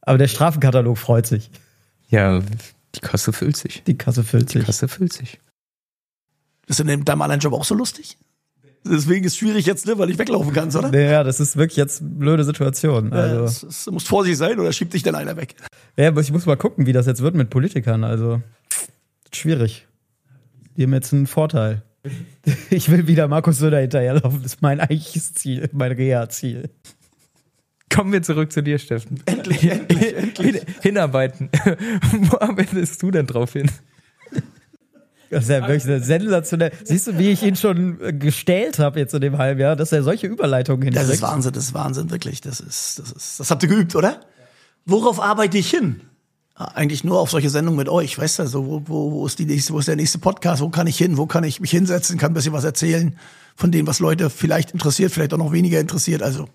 Aber 0.00 0.18
der 0.18 0.26
Strafenkatalog 0.28 0.98
freut 0.98 1.26
sich. 1.26 1.50
Ja, 2.08 2.40
die 2.94 3.00
Kasse 3.00 3.32
füllt 3.32 3.56
sich. 3.56 3.82
Die 3.84 3.96
Kasse 3.96 4.24
füllt 4.24 4.52
Die 4.52 4.58
sich. 4.58 4.66
Kasse 4.66 4.88
füllt 4.88 5.12
sich. 5.12 5.38
Ist 6.66 6.80
in 6.80 7.04
deinem 7.04 7.22
anderen 7.22 7.40
Job 7.40 7.52
auch 7.52 7.64
so 7.64 7.74
lustig? 7.74 8.18
Deswegen 8.84 9.24
ist 9.24 9.32
es 9.32 9.38
schwierig 9.38 9.66
jetzt, 9.66 9.86
ne, 9.86 9.98
weil 9.98 10.08
ich 10.10 10.18
weglaufen 10.18 10.52
kann, 10.52 10.74
oder? 10.74 10.98
Ja, 10.98 11.22
das 11.24 11.40
ist 11.40 11.56
wirklich 11.56 11.76
jetzt 11.76 12.00
eine 12.00 12.10
blöde 12.10 12.44
Situation. 12.44 13.10
Ja, 13.12 13.18
Also, 13.18 13.44
es, 13.44 13.62
es 13.62 13.86
muss 13.90 14.04
vorsichtig 14.04 14.38
sein 14.38 14.58
oder 14.58 14.72
schiebt 14.72 14.94
dich 14.94 15.02
dann 15.02 15.14
einer 15.14 15.36
weg? 15.36 15.54
ja, 15.96 16.08
aber 16.08 16.20
ich 16.22 16.32
muss 16.32 16.46
mal 16.46 16.56
gucken, 16.56 16.86
wie 16.86 16.92
das 16.92 17.06
jetzt 17.06 17.20
wird 17.20 17.34
mit 17.34 17.50
Politikern. 17.50 18.04
Also, 18.04 18.40
schwierig. 19.32 19.86
Die 20.78 20.84
haben 20.84 20.94
jetzt 20.94 21.12
einen 21.12 21.26
Vorteil. 21.26 21.82
Ich 22.70 22.88
will 22.88 23.08
wieder 23.08 23.26
Markus 23.26 23.58
Söder 23.58 23.80
hinterherlaufen. 23.80 24.42
Das 24.44 24.54
ist 24.54 24.62
mein 24.62 24.78
eigentliches 24.80 25.34
Ziel, 25.34 25.68
mein 25.72 25.90
Reha-Ziel. 25.90 26.70
Kommen 27.92 28.12
wir 28.12 28.22
zurück 28.22 28.52
zu 28.52 28.62
dir, 28.62 28.78
Steffen. 28.78 29.20
Endlich, 29.26 29.68
endlich, 29.68 30.16
endlich. 30.16 30.54
Hin, 30.54 30.60
hinarbeiten. 30.82 31.50
Wo 32.30 32.38
arbeitest 32.38 33.02
du 33.02 33.10
denn 33.10 33.26
drauf 33.26 33.54
hin? 33.54 33.68
Das 35.30 35.44
ist 35.44 35.50
ja 35.50 35.60
wirklich 35.62 35.84
eine 35.84 36.00
sensationell. 36.00 36.70
Siehst 36.84 37.08
du, 37.08 37.18
wie 37.18 37.30
ich 37.30 37.42
ihn 37.42 37.56
schon 37.56 37.98
gestellt 38.20 38.78
habe 38.78 39.00
jetzt 39.00 39.12
in 39.14 39.20
dem 39.20 39.36
halben 39.36 39.60
Jahr, 39.60 39.74
dass 39.74 39.90
er 39.90 40.04
solche 40.04 40.28
Überleitungen 40.28 40.92
Das 40.92 41.08
hinkriegt? 41.08 41.14
ist 41.16 41.22
Wahnsinn, 41.22 41.52
das 41.52 41.64
ist 41.64 41.74
Wahnsinn, 41.74 42.10
wirklich. 42.10 42.40
Das 42.40 42.60
ist, 42.60 43.00
das 43.00 43.12
ist, 43.12 43.40
das 43.40 43.50
habt 43.50 43.64
ihr 43.64 43.68
geübt, 43.68 43.96
oder? 43.96 44.20
Worauf 44.86 45.20
arbeite 45.20 45.58
ich 45.58 45.68
hin? 45.70 46.00
Eigentlich 46.58 47.04
nur 47.04 47.20
auf 47.20 47.30
solche 47.30 47.50
Sendungen 47.50 47.78
mit 47.78 47.88
euch, 47.88 48.18
weißt 48.18 48.40
du, 48.40 48.46
so, 48.48 48.66
wo, 48.66 48.82
wo, 48.86 49.12
wo 49.12 49.26
ist 49.26 49.38
die 49.38 49.46
nächste, 49.46 49.72
wo 49.72 49.78
ist 49.78 49.86
der 49.86 49.94
nächste 49.94 50.18
Podcast, 50.18 50.60
wo 50.60 50.70
kann 50.70 50.88
ich 50.88 50.98
hin, 50.98 51.16
wo 51.16 51.26
kann 51.26 51.44
ich 51.44 51.60
mich 51.60 51.70
hinsetzen, 51.70 52.18
kann 52.18 52.32
ein 52.32 52.34
bisschen 52.34 52.52
was 52.52 52.64
erzählen 52.64 53.16
von 53.54 53.70
dem, 53.70 53.86
was 53.86 54.00
Leute 54.00 54.28
vielleicht 54.28 54.72
interessiert, 54.72 55.12
vielleicht 55.12 55.32
auch 55.32 55.38
noch 55.38 55.52
weniger 55.52 55.78
interessiert, 55.78 56.20
also 56.20 56.48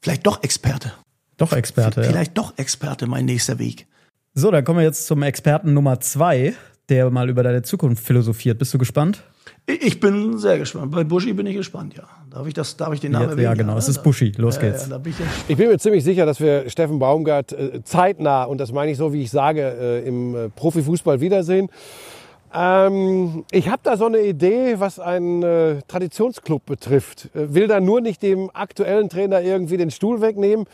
vielleicht 0.00 0.26
doch 0.26 0.42
Experte. 0.42 0.92
Doch 1.36 1.52
Experte. 1.52 2.00
Ja. 2.00 2.08
Vielleicht 2.08 2.38
doch 2.38 2.56
Experte, 2.56 3.06
mein 3.06 3.26
nächster 3.26 3.58
Weg. 3.58 3.86
So, 4.32 4.50
dann 4.50 4.64
kommen 4.64 4.78
wir 4.78 4.84
jetzt 4.84 5.06
zum 5.06 5.22
Experten 5.22 5.74
Nummer 5.74 6.00
zwei, 6.00 6.54
der 6.88 7.10
mal 7.10 7.28
über 7.28 7.42
deine 7.42 7.62
Zukunft 7.62 8.02
philosophiert. 8.02 8.58
Bist 8.58 8.72
du 8.72 8.78
gespannt? 8.78 9.24
Ich 9.66 9.98
bin 9.98 10.36
sehr 10.36 10.58
gespannt. 10.58 10.90
Bei 10.92 11.04
Buschi 11.04 11.32
bin 11.32 11.46
ich 11.46 11.56
gespannt, 11.56 11.94
ja. 11.96 12.02
Darf 12.30 12.46
ich 12.46 12.52
das, 12.52 12.76
darf 12.76 12.92
ich 12.92 13.00
den 13.00 13.12
Namen 13.12 13.24
Ja, 13.24 13.30
erwähnen? 13.30 13.44
ja, 13.44 13.54
genau. 13.54 13.78
Es 13.78 13.88
ist 13.88 14.02
Buschi. 14.02 14.32
Los 14.36 14.56
Ja, 14.56 14.62
geht's. 14.62 14.88
Ja, 14.90 15.00
ich 15.02 15.18
ja 15.18 15.24
Ich 15.48 15.56
bin 15.56 15.68
mir 15.68 15.78
ziemlich 15.78 16.04
sicher, 16.04 16.26
dass 16.26 16.38
wir 16.38 16.68
Steffen 16.68 16.98
Baumgart 16.98 17.52
äh, 17.52 17.82
zeitnah, 17.82 18.44
und 18.44 18.58
das 18.58 18.72
meine 18.72 18.90
ich 18.92 18.98
so, 18.98 19.14
wie 19.14 19.22
ich 19.22 19.30
sage, 19.30 19.62
äh, 19.62 20.06
im 20.06 20.34
äh, 20.34 20.48
Profifußball 20.50 21.20
wiedersehen. 21.20 21.70
Ähm, 22.52 23.44
ich 23.50 23.68
habe 23.68 23.80
da 23.82 23.96
so 23.96 24.04
eine 24.04 24.20
Idee, 24.20 24.74
was 24.78 25.00
einen 25.00 25.42
äh, 25.42 25.76
Traditionsclub 25.88 26.66
betrifft. 26.66 27.30
Äh, 27.34 27.54
will 27.54 27.66
da 27.66 27.80
nur 27.80 28.00
nicht 28.02 28.22
dem 28.22 28.50
aktuellen 28.52 29.08
Trainer 29.08 29.40
irgendwie 29.40 29.78
den 29.78 29.90
Stuhl 29.90 30.20
wegnehmen. 30.20 30.66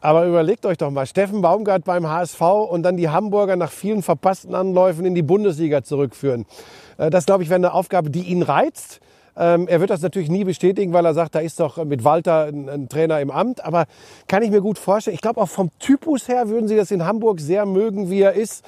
Aber 0.00 0.26
überlegt 0.26 0.64
euch 0.64 0.78
doch 0.78 0.90
mal, 0.90 1.06
Steffen 1.06 1.42
Baumgart 1.42 1.84
beim 1.84 2.08
HSV 2.08 2.40
und 2.40 2.82
dann 2.82 2.96
die 2.96 3.10
Hamburger 3.10 3.56
nach 3.56 3.70
vielen 3.70 4.02
verpassten 4.02 4.54
Anläufen 4.54 5.04
in 5.04 5.14
die 5.14 5.22
Bundesliga 5.22 5.82
zurückführen. 5.82 6.46
Äh, 6.96 7.10
Das, 7.10 7.26
glaube 7.26 7.42
ich, 7.42 7.50
wäre 7.50 7.56
eine 7.56 7.74
Aufgabe, 7.74 8.10
die 8.10 8.22
ihn 8.22 8.42
reizt. 8.42 9.00
Ähm, 9.36 9.68
er 9.68 9.80
wird 9.80 9.90
das 9.90 10.02
natürlich 10.02 10.28
nie 10.30 10.44
bestätigen, 10.44 10.92
weil 10.92 11.04
er 11.04 11.14
sagt, 11.14 11.34
da 11.34 11.38
ist 11.38 11.60
doch 11.60 11.82
mit 11.84 12.02
Walter 12.02 12.46
ein, 12.46 12.88
Trainer 12.88 13.20
im 13.20 13.30
Amt. 13.30 13.64
Aber 13.64 13.86
kann 14.26 14.42
ich 14.42 14.50
mir 14.50 14.60
gut 14.60 14.78
vorstellen. 14.78 15.14
Ich 15.14 15.20
glaube, 15.20 15.40
auch 15.40 15.48
vom 15.48 15.70
Typus 15.78 16.28
her 16.28 16.48
würden 16.48 16.66
Sie 16.66 16.76
das 16.76 16.90
in 16.90 17.04
Hamburg 17.04 17.40
sehr 17.40 17.64
mögen, 17.66 18.10
wie 18.10 18.22
er 18.22 18.32
ist. 18.32 18.64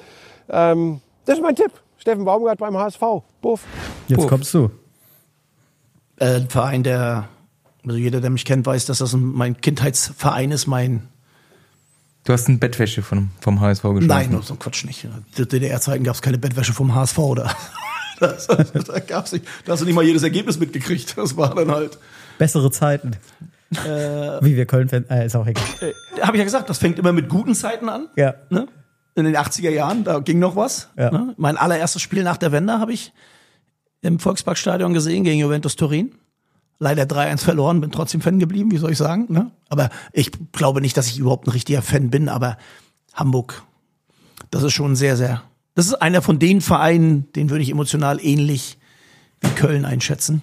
Ähm, 0.49 1.01
das 1.25 1.37
ist 1.37 1.41
mein 1.43 1.55
Tipp. 1.55 1.71
Steffen 1.97 2.25
Baumgart 2.25 2.59
beim 2.59 2.77
HSV. 2.77 3.01
Buff. 3.41 3.61
Jetzt 4.07 4.19
Puff. 4.19 4.27
kommst 4.27 4.53
du. 4.53 4.69
äh, 6.19 6.35
ein 6.37 6.49
Verein, 6.49 6.83
der, 6.83 7.27
also 7.85 7.97
jeder, 7.97 8.21
der 8.21 8.29
mich 8.29 8.45
kennt, 8.45 8.65
weiß, 8.65 8.85
dass 8.85 8.99
das 8.99 9.13
ein, 9.13 9.23
mein 9.23 9.59
Kindheitsverein 9.59 10.51
ist, 10.51 10.67
mein, 10.67 11.07
Du 12.23 12.31
hast 12.31 12.47
ein 12.47 12.59
Bettwäsche 12.59 13.01
von, 13.01 13.29
vom 13.41 13.59
HSV 13.59 13.83
geschlafen. 13.83 14.31
nein, 14.31 14.41
so 14.41 14.53
ein 14.53 14.59
Quatsch 14.59 14.85
nicht. 14.85 15.07
Zu 15.33 15.45
DDR-Zeiten 15.45 16.03
gab 16.03 16.15
es 16.15 16.21
keine 16.21 16.37
Bettwäsche 16.37 16.73
vom 16.73 16.93
HSV 16.95 17.17
oder. 17.19 17.55
Das, 18.19 18.47
da 18.47 18.99
gab's 18.99 19.33
nicht, 19.33 19.45
da 19.65 19.73
hast 19.73 19.81
du 19.81 19.85
nicht 19.85 19.95
mal 19.95 20.05
jedes 20.05 20.23
Ergebnis 20.23 20.57
mitgekriegt. 20.57 21.17
Das 21.17 21.35
war 21.35 21.55
dann 21.55 21.71
halt. 21.71 21.97
Bessere 22.37 22.71
Zeiten. 22.71 23.17
Wie 23.71 24.55
wir 24.55 24.65
Köln 24.65 24.87
äh, 25.09 25.25
ist 25.25 25.35
auch 25.35 25.47
egal. 25.47 25.63
Äh, 25.81 26.21
Habe 26.21 26.37
ich 26.37 26.39
ja 26.39 26.45
gesagt, 26.45 26.69
das 26.69 26.77
fängt 26.77 26.99
immer 26.99 27.11
mit 27.11 27.27
guten 27.27 27.55
Zeiten 27.55 27.89
an. 27.89 28.07
Ja. 28.15 28.35
Ne? 28.49 28.67
In 29.15 29.25
den 29.25 29.35
80er 29.35 29.71
Jahren, 29.71 30.03
da 30.03 30.19
ging 30.19 30.39
noch 30.39 30.55
was. 30.55 30.89
Ja. 30.95 31.11
Ne? 31.11 31.33
Mein 31.37 31.57
allererstes 31.57 32.01
Spiel 32.01 32.23
nach 32.23 32.37
der 32.37 32.51
Wende 32.51 32.79
habe 32.79 32.93
ich 32.93 33.11
im 34.01 34.19
Volksparkstadion 34.19 34.93
gesehen 34.93 35.23
gegen 35.23 35.39
Juventus 35.39 35.75
Turin. 35.75 36.13
Leider 36.83 37.03
3-1 37.03 37.39
verloren, 37.39 37.79
bin 37.79 37.91
trotzdem 37.91 38.19
Fan 38.19 38.39
geblieben, 38.39 38.69
wie 38.71 38.77
soll 38.77 38.91
ich 38.91 38.97
sagen. 38.97 39.27
Ne? 39.29 39.51
Aber 39.69 39.89
ich 40.11 40.31
glaube 40.51 40.81
nicht, 40.81 40.97
dass 40.97 41.07
ich 41.07 41.17
überhaupt 41.17 41.47
ein 41.47 41.51
richtiger 41.51 41.81
Fan 41.81 42.09
bin, 42.09 42.27
aber 42.27 42.57
Hamburg, 43.13 43.63
das 44.51 44.63
ist 44.63 44.73
schon 44.73 44.97
sehr, 44.97 45.15
sehr. 45.15 45.43
Das 45.75 45.87
ist 45.87 45.93
einer 45.93 46.21
von 46.21 46.39
den 46.39 46.59
Vereinen, 46.59 47.31
den 47.37 47.49
würde 47.49 47.63
ich 47.63 47.69
emotional 47.69 48.19
ähnlich 48.21 48.77
wie 49.39 49.47
Köln 49.51 49.85
einschätzen. 49.85 50.41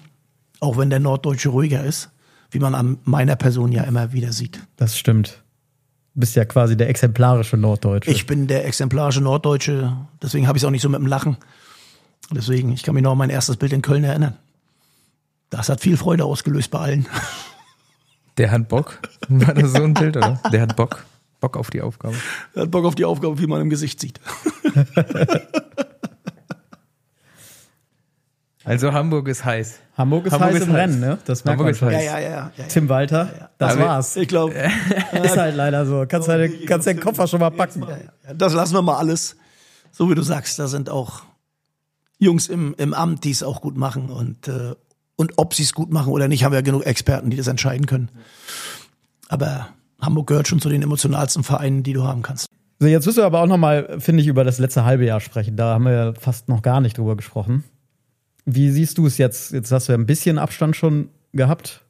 Auch 0.59 0.77
wenn 0.79 0.89
der 0.89 0.99
Norddeutsche 0.99 1.49
ruhiger 1.49 1.83
ist, 1.83 2.09
wie 2.49 2.57
man 2.57 2.73
an 2.73 2.97
meiner 3.03 3.35
Person 3.35 3.71
ja 3.71 3.83
immer 3.83 4.11
wieder 4.11 4.33
sieht. 4.33 4.61
Das 4.77 4.97
stimmt. 4.97 5.43
Du 6.15 6.21
bist 6.21 6.35
ja 6.35 6.43
quasi 6.45 6.75
der 6.75 6.89
exemplarische 6.89 7.55
Norddeutsche. 7.55 8.09
Ich 8.09 8.25
bin 8.25 8.47
der 8.47 8.65
exemplarische 8.65 9.21
Norddeutsche, 9.21 9.95
deswegen 10.23 10.47
habe 10.47 10.57
ich 10.57 10.63
es 10.63 10.67
auch 10.67 10.71
nicht 10.71 10.81
so 10.81 10.89
mit 10.89 10.99
dem 10.99 11.07
Lachen. 11.07 11.37
Deswegen, 12.31 12.73
ich 12.73 12.81
kann 12.81 12.95
mich 12.95 13.03
noch 13.03 13.11
an 13.11 13.19
mein 13.19 13.29
erstes 13.29 13.57
Bild 13.57 13.73
in 13.73 13.83
Köln 13.83 14.03
erinnern. 14.03 14.37
Das 15.51 15.69
hat 15.69 15.79
viel 15.81 15.97
Freude 15.97 16.25
ausgelöst 16.25 16.71
bei 16.71 16.79
allen. 16.79 17.07
Der 18.37 18.49
hat 18.49 18.67
Bock. 18.69 18.99
War 19.29 19.53
das 19.53 19.73
so 19.73 19.83
ein 19.83 19.93
Bild, 19.93 20.17
oder? 20.17 20.39
Der 20.51 20.61
hat 20.61 20.75
Bock. 20.75 21.05
Bock 21.39 21.57
auf 21.57 21.69
die 21.69 21.81
Aufgabe. 21.81 22.15
Er 22.55 22.63
hat 22.63 22.71
Bock 22.71 22.85
auf 22.85 22.95
die 22.95 23.05
Aufgabe, 23.05 23.37
wie 23.39 23.45
man 23.47 23.61
im 23.61 23.69
Gesicht 23.69 23.99
sieht. 23.99 24.19
Also 28.63 28.93
Hamburg 28.93 29.27
ist 29.27 29.43
heiß. 29.43 29.79
Hamburg 29.97 30.27
ist 30.27 30.33
Hamburg 30.33 30.49
heiß 30.49 30.55
ist 30.61 30.67
im 30.67 30.73
heiß. 30.73 30.79
Rennen, 30.79 30.99
ne? 30.99 31.17
Das 31.25 31.43
merkt 31.43 31.59
Hamburg 31.59 31.81
man 31.81 31.89
ist 31.91 31.97
heiß. 31.97 32.05
ja, 32.05 32.19
ja. 32.19 32.29
ja, 32.29 32.51
ja. 32.55 32.63
Tim 32.65 32.89
Walter, 32.89 33.49
das 33.57 33.73
Aber- 33.73 33.85
war's. 33.85 34.15
Ich 34.15 34.27
glaube, 34.27 34.53
Ist 35.23 35.35
halt 35.37 35.55
leider 35.55 35.85
so. 35.87 36.05
Kannst, 36.07 36.27
deine, 36.27 36.47
kannst 36.67 36.85
den 36.87 36.99
Koffer 36.99 37.27
schon 37.27 37.39
mal 37.39 37.49
packen. 37.49 37.85
das 38.35 38.53
lassen 38.53 38.75
wir 38.75 38.83
mal 38.83 38.97
alles. 38.97 39.35
So 39.91 40.09
wie 40.11 40.15
du 40.15 40.21
sagst, 40.21 40.59
da 40.59 40.67
sind 40.67 40.89
auch 40.91 41.23
Jungs 42.19 42.47
im, 42.49 42.75
im 42.77 42.93
Amt, 42.93 43.23
die 43.23 43.31
es 43.31 43.41
auch 43.41 43.61
gut 43.61 43.77
machen. 43.77 44.09
Und, 44.11 44.47
äh, 44.47 44.75
und 45.15 45.33
ob 45.37 45.53
sie 45.53 45.63
es 45.63 45.73
gut 45.73 45.91
machen 45.91 46.11
oder 46.11 46.27
nicht, 46.27 46.43
haben 46.43 46.51
wir 46.51 46.59
ja 46.59 46.63
genug 46.63 46.85
Experten, 46.85 47.29
die 47.29 47.37
das 47.37 47.47
entscheiden 47.47 47.85
können. 47.85 48.09
Aber 49.29 49.69
Hamburg 50.01 50.27
gehört 50.27 50.47
schon 50.47 50.59
zu 50.59 50.69
den 50.69 50.81
emotionalsten 50.81 51.43
Vereinen, 51.43 51.83
die 51.83 51.93
du 51.93 52.03
haben 52.03 52.21
kannst. 52.21 52.47
So, 52.79 52.87
jetzt 52.87 53.05
müssen 53.05 53.19
wir 53.19 53.25
aber 53.25 53.41
auch 53.41 53.47
noch 53.47 53.57
mal, 53.57 53.99
finde 53.99 54.23
ich, 54.23 54.27
über 54.27 54.43
das 54.43 54.57
letzte 54.57 54.83
halbe 54.83 55.05
Jahr 55.05 55.19
sprechen. 55.19 55.55
Da 55.55 55.75
haben 55.75 55.85
wir 55.85 55.91
ja 55.91 56.13
fast 56.13 56.49
noch 56.49 56.63
gar 56.63 56.81
nicht 56.81 56.97
drüber 56.97 57.15
gesprochen. 57.15 57.63
Wie 58.45 58.71
siehst 58.71 58.97
du 58.97 59.05
es 59.05 59.19
jetzt? 59.19 59.51
Jetzt 59.51 59.71
hast 59.71 59.87
du 59.87 59.93
ja 59.93 59.97
ein 59.99 60.07
bisschen 60.07 60.39
Abstand 60.39 60.75
schon 60.75 61.09
gehabt. 61.31 61.81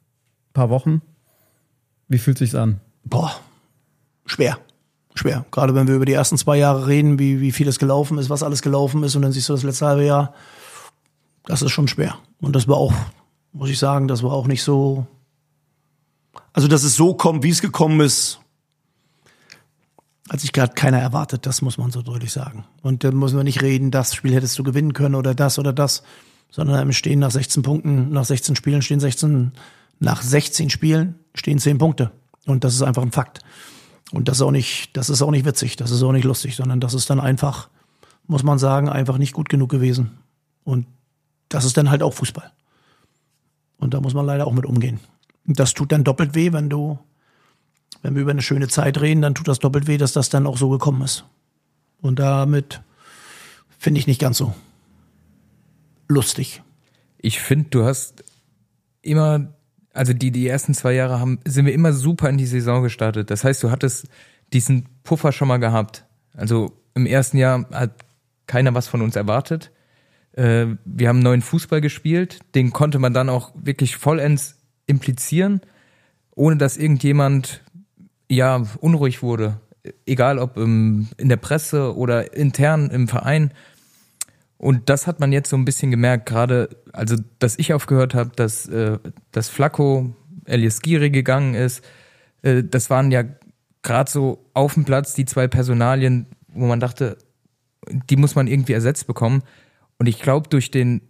Ein 0.50 0.52
paar 0.52 0.70
Wochen. 0.70 1.00
Wie 2.08 2.18
fühlt 2.18 2.36
sich's 2.36 2.54
an? 2.54 2.80
Boah, 3.04 3.34
schwer. 4.26 4.58
Schwer. 5.14 5.46
Gerade 5.50 5.74
wenn 5.74 5.88
wir 5.88 5.94
über 5.94 6.04
die 6.04 6.12
ersten 6.12 6.36
zwei 6.36 6.58
Jahre 6.58 6.86
reden, 6.86 7.18
wie, 7.18 7.40
wie 7.40 7.52
viel 7.52 7.68
es 7.68 7.78
gelaufen 7.78 8.18
ist, 8.18 8.30
was 8.30 8.42
alles 8.42 8.62
gelaufen 8.62 9.02
ist 9.02 9.16
und 9.16 9.22
dann 9.22 9.32
siehst 9.32 9.48
du 9.48 9.54
das 9.54 9.62
letzte 9.62 9.86
halbe 9.86 10.04
Jahr. 10.04 10.34
Das 11.44 11.62
ist 11.62 11.70
schon 11.72 11.88
schwer. 11.88 12.18
Und 12.40 12.54
das 12.54 12.68
war 12.68 12.76
auch, 12.76 12.92
muss 13.52 13.70
ich 13.70 13.78
sagen, 13.78 14.08
das 14.08 14.22
war 14.22 14.32
auch 14.32 14.46
nicht 14.46 14.62
so. 14.62 15.06
Also, 16.52 16.68
dass 16.68 16.84
es 16.84 16.96
so 16.96 17.14
kommt, 17.14 17.42
wie 17.42 17.50
es 17.50 17.62
gekommen 17.62 18.00
ist, 18.00 18.40
hat 20.30 20.40
sich 20.40 20.52
gerade 20.52 20.72
keiner 20.72 20.98
erwartet, 20.98 21.46
das 21.46 21.62
muss 21.62 21.78
man 21.78 21.90
so 21.90 22.02
deutlich 22.02 22.32
sagen. 22.32 22.64
Und 22.80 23.04
dann 23.04 23.16
müssen 23.16 23.36
wir 23.36 23.44
nicht 23.44 23.62
reden, 23.62 23.90
das 23.90 24.14
Spiel 24.14 24.34
hättest 24.34 24.58
du 24.58 24.62
gewinnen 24.62 24.92
können 24.92 25.14
oder 25.14 25.34
das 25.34 25.58
oder 25.58 25.72
das, 25.72 26.02
sondern 26.50 26.80
im 26.80 26.92
stehen 26.92 27.18
nach 27.18 27.30
16 27.30 27.62
Punkten, 27.62 28.10
nach 28.10 28.24
16 28.24 28.56
Spielen 28.56 28.82
stehen 28.82 29.00
16, 29.00 29.52
nach 29.98 30.22
16 30.22 30.70
Spielen 30.70 31.16
stehen 31.34 31.58
10 31.58 31.78
Punkte. 31.78 32.12
Und 32.46 32.64
das 32.64 32.74
ist 32.74 32.82
einfach 32.82 33.02
ein 33.02 33.12
Fakt. 33.12 33.40
Und 34.12 34.28
das 34.28 34.38
ist 34.38 34.42
auch 34.42 34.50
nicht, 34.50 34.96
das 34.96 35.10
ist 35.10 35.22
auch 35.22 35.30
nicht 35.30 35.44
witzig, 35.44 35.76
das 35.76 35.90
ist 35.90 36.02
auch 36.02 36.12
nicht 36.12 36.24
lustig, 36.24 36.56
sondern 36.56 36.80
das 36.80 36.94
ist 36.94 37.08
dann 37.10 37.20
einfach, 37.20 37.68
muss 38.26 38.42
man 38.42 38.58
sagen, 38.58 38.88
einfach 38.88 39.18
nicht 39.18 39.32
gut 39.32 39.48
genug 39.48 39.70
gewesen. 39.70 40.18
Und 40.64 40.86
das 41.52 41.64
ist 41.64 41.76
dann 41.76 41.90
halt 41.90 42.02
auch 42.02 42.14
Fußball. 42.14 42.50
Und 43.78 43.94
da 43.94 44.00
muss 44.00 44.14
man 44.14 44.24
leider 44.24 44.46
auch 44.46 44.52
mit 44.52 44.64
umgehen. 44.64 45.00
Und 45.46 45.58
das 45.58 45.74
tut 45.74 45.92
dann 45.92 46.04
doppelt 46.04 46.34
weh, 46.34 46.52
wenn 46.52 46.70
du, 46.70 46.98
wenn 48.00 48.14
wir 48.14 48.22
über 48.22 48.30
eine 48.30 48.42
schöne 48.42 48.68
Zeit 48.68 49.00
reden, 49.00 49.22
dann 49.22 49.34
tut 49.34 49.48
das 49.48 49.58
doppelt 49.58 49.86
weh, 49.86 49.98
dass 49.98 50.12
das 50.12 50.28
dann 50.28 50.46
auch 50.46 50.56
so 50.56 50.70
gekommen 50.70 51.02
ist. 51.02 51.24
Und 52.00 52.18
damit 52.18 52.80
finde 53.78 54.00
ich 54.00 54.06
nicht 54.06 54.20
ganz 54.20 54.38
so 54.38 54.54
lustig. 56.08 56.62
Ich 57.18 57.40
finde, 57.40 57.70
du 57.70 57.84
hast 57.84 58.24
immer, 59.02 59.52
also 59.92 60.12
die, 60.12 60.30
die 60.30 60.46
ersten 60.46 60.74
zwei 60.74 60.92
Jahre 60.92 61.20
haben, 61.20 61.40
sind 61.44 61.66
wir 61.66 61.74
immer 61.74 61.92
super 61.92 62.28
in 62.28 62.38
die 62.38 62.46
Saison 62.46 62.82
gestartet. 62.82 63.30
Das 63.30 63.44
heißt, 63.44 63.62
du 63.62 63.70
hattest 63.70 64.06
diesen 64.52 64.88
Puffer 65.02 65.32
schon 65.32 65.48
mal 65.48 65.58
gehabt. 65.58 66.06
Also 66.34 66.72
im 66.94 67.06
ersten 67.06 67.36
Jahr 67.36 67.68
hat 67.70 67.92
keiner 68.46 68.74
was 68.74 68.88
von 68.88 69.02
uns 69.02 69.16
erwartet. 69.16 69.70
Äh, 70.32 70.66
wir 70.84 71.08
haben 71.08 71.18
neuen 71.18 71.42
Fußball 71.42 71.80
gespielt, 71.80 72.40
den 72.54 72.72
konnte 72.72 72.98
man 72.98 73.14
dann 73.14 73.28
auch 73.28 73.52
wirklich 73.54 73.96
vollends 73.96 74.56
implizieren, 74.86 75.60
ohne 76.34 76.56
dass 76.56 76.76
irgendjemand 76.76 77.62
ja 78.28 78.62
unruhig 78.80 79.22
wurde. 79.22 79.60
Egal 80.06 80.38
ob 80.38 80.56
im, 80.56 81.08
in 81.16 81.28
der 81.28 81.36
Presse 81.36 81.96
oder 81.96 82.34
intern 82.34 82.90
im 82.90 83.08
Verein. 83.08 83.52
Und 84.56 84.88
das 84.88 85.06
hat 85.06 85.18
man 85.18 85.32
jetzt 85.32 85.50
so 85.50 85.56
ein 85.56 85.64
bisschen 85.64 85.90
gemerkt, 85.90 86.26
gerade, 86.26 86.68
also 86.92 87.16
dass 87.40 87.58
ich 87.58 87.74
aufgehört 87.74 88.14
habe, 88.14 88.30
dass, 88.36 88.68
äh, 88.68 88.98
dass 89.32 89.48
Flacco 89.48 90.14
Elias 90.44 90.80
Giri 90.82 91.10
gegangen 91.10 91.54
ist. 91.54 91.84
Äh, 92.42 92.62
das 92.62 92.88
waren 92.88 93.10
ja 93.10 93.24
gerade 93.82 94.10
so 94.10 94.44
auf 94.54 94.74
dem 94.74 94.84
Platz 94.84 95.14
die 95.14 95.24
zwei 95.24 95.48
Personalien, 95.48 96.26
wo 96.48 96.66
man 96.66 96.80
dachte, 96.80 97.18
die 98.08 98.16
muss 98.16 98.34
man 98.34 98.46
irgendwie 98.46 98.72
ersetzt 98.72 99.06
bekommen. 99.06 99.42
Und 99.98 100.06
ich 100.08 100.20
glaube, 100.20 100.48
durch 100.48 100.70
den 100.70 101.02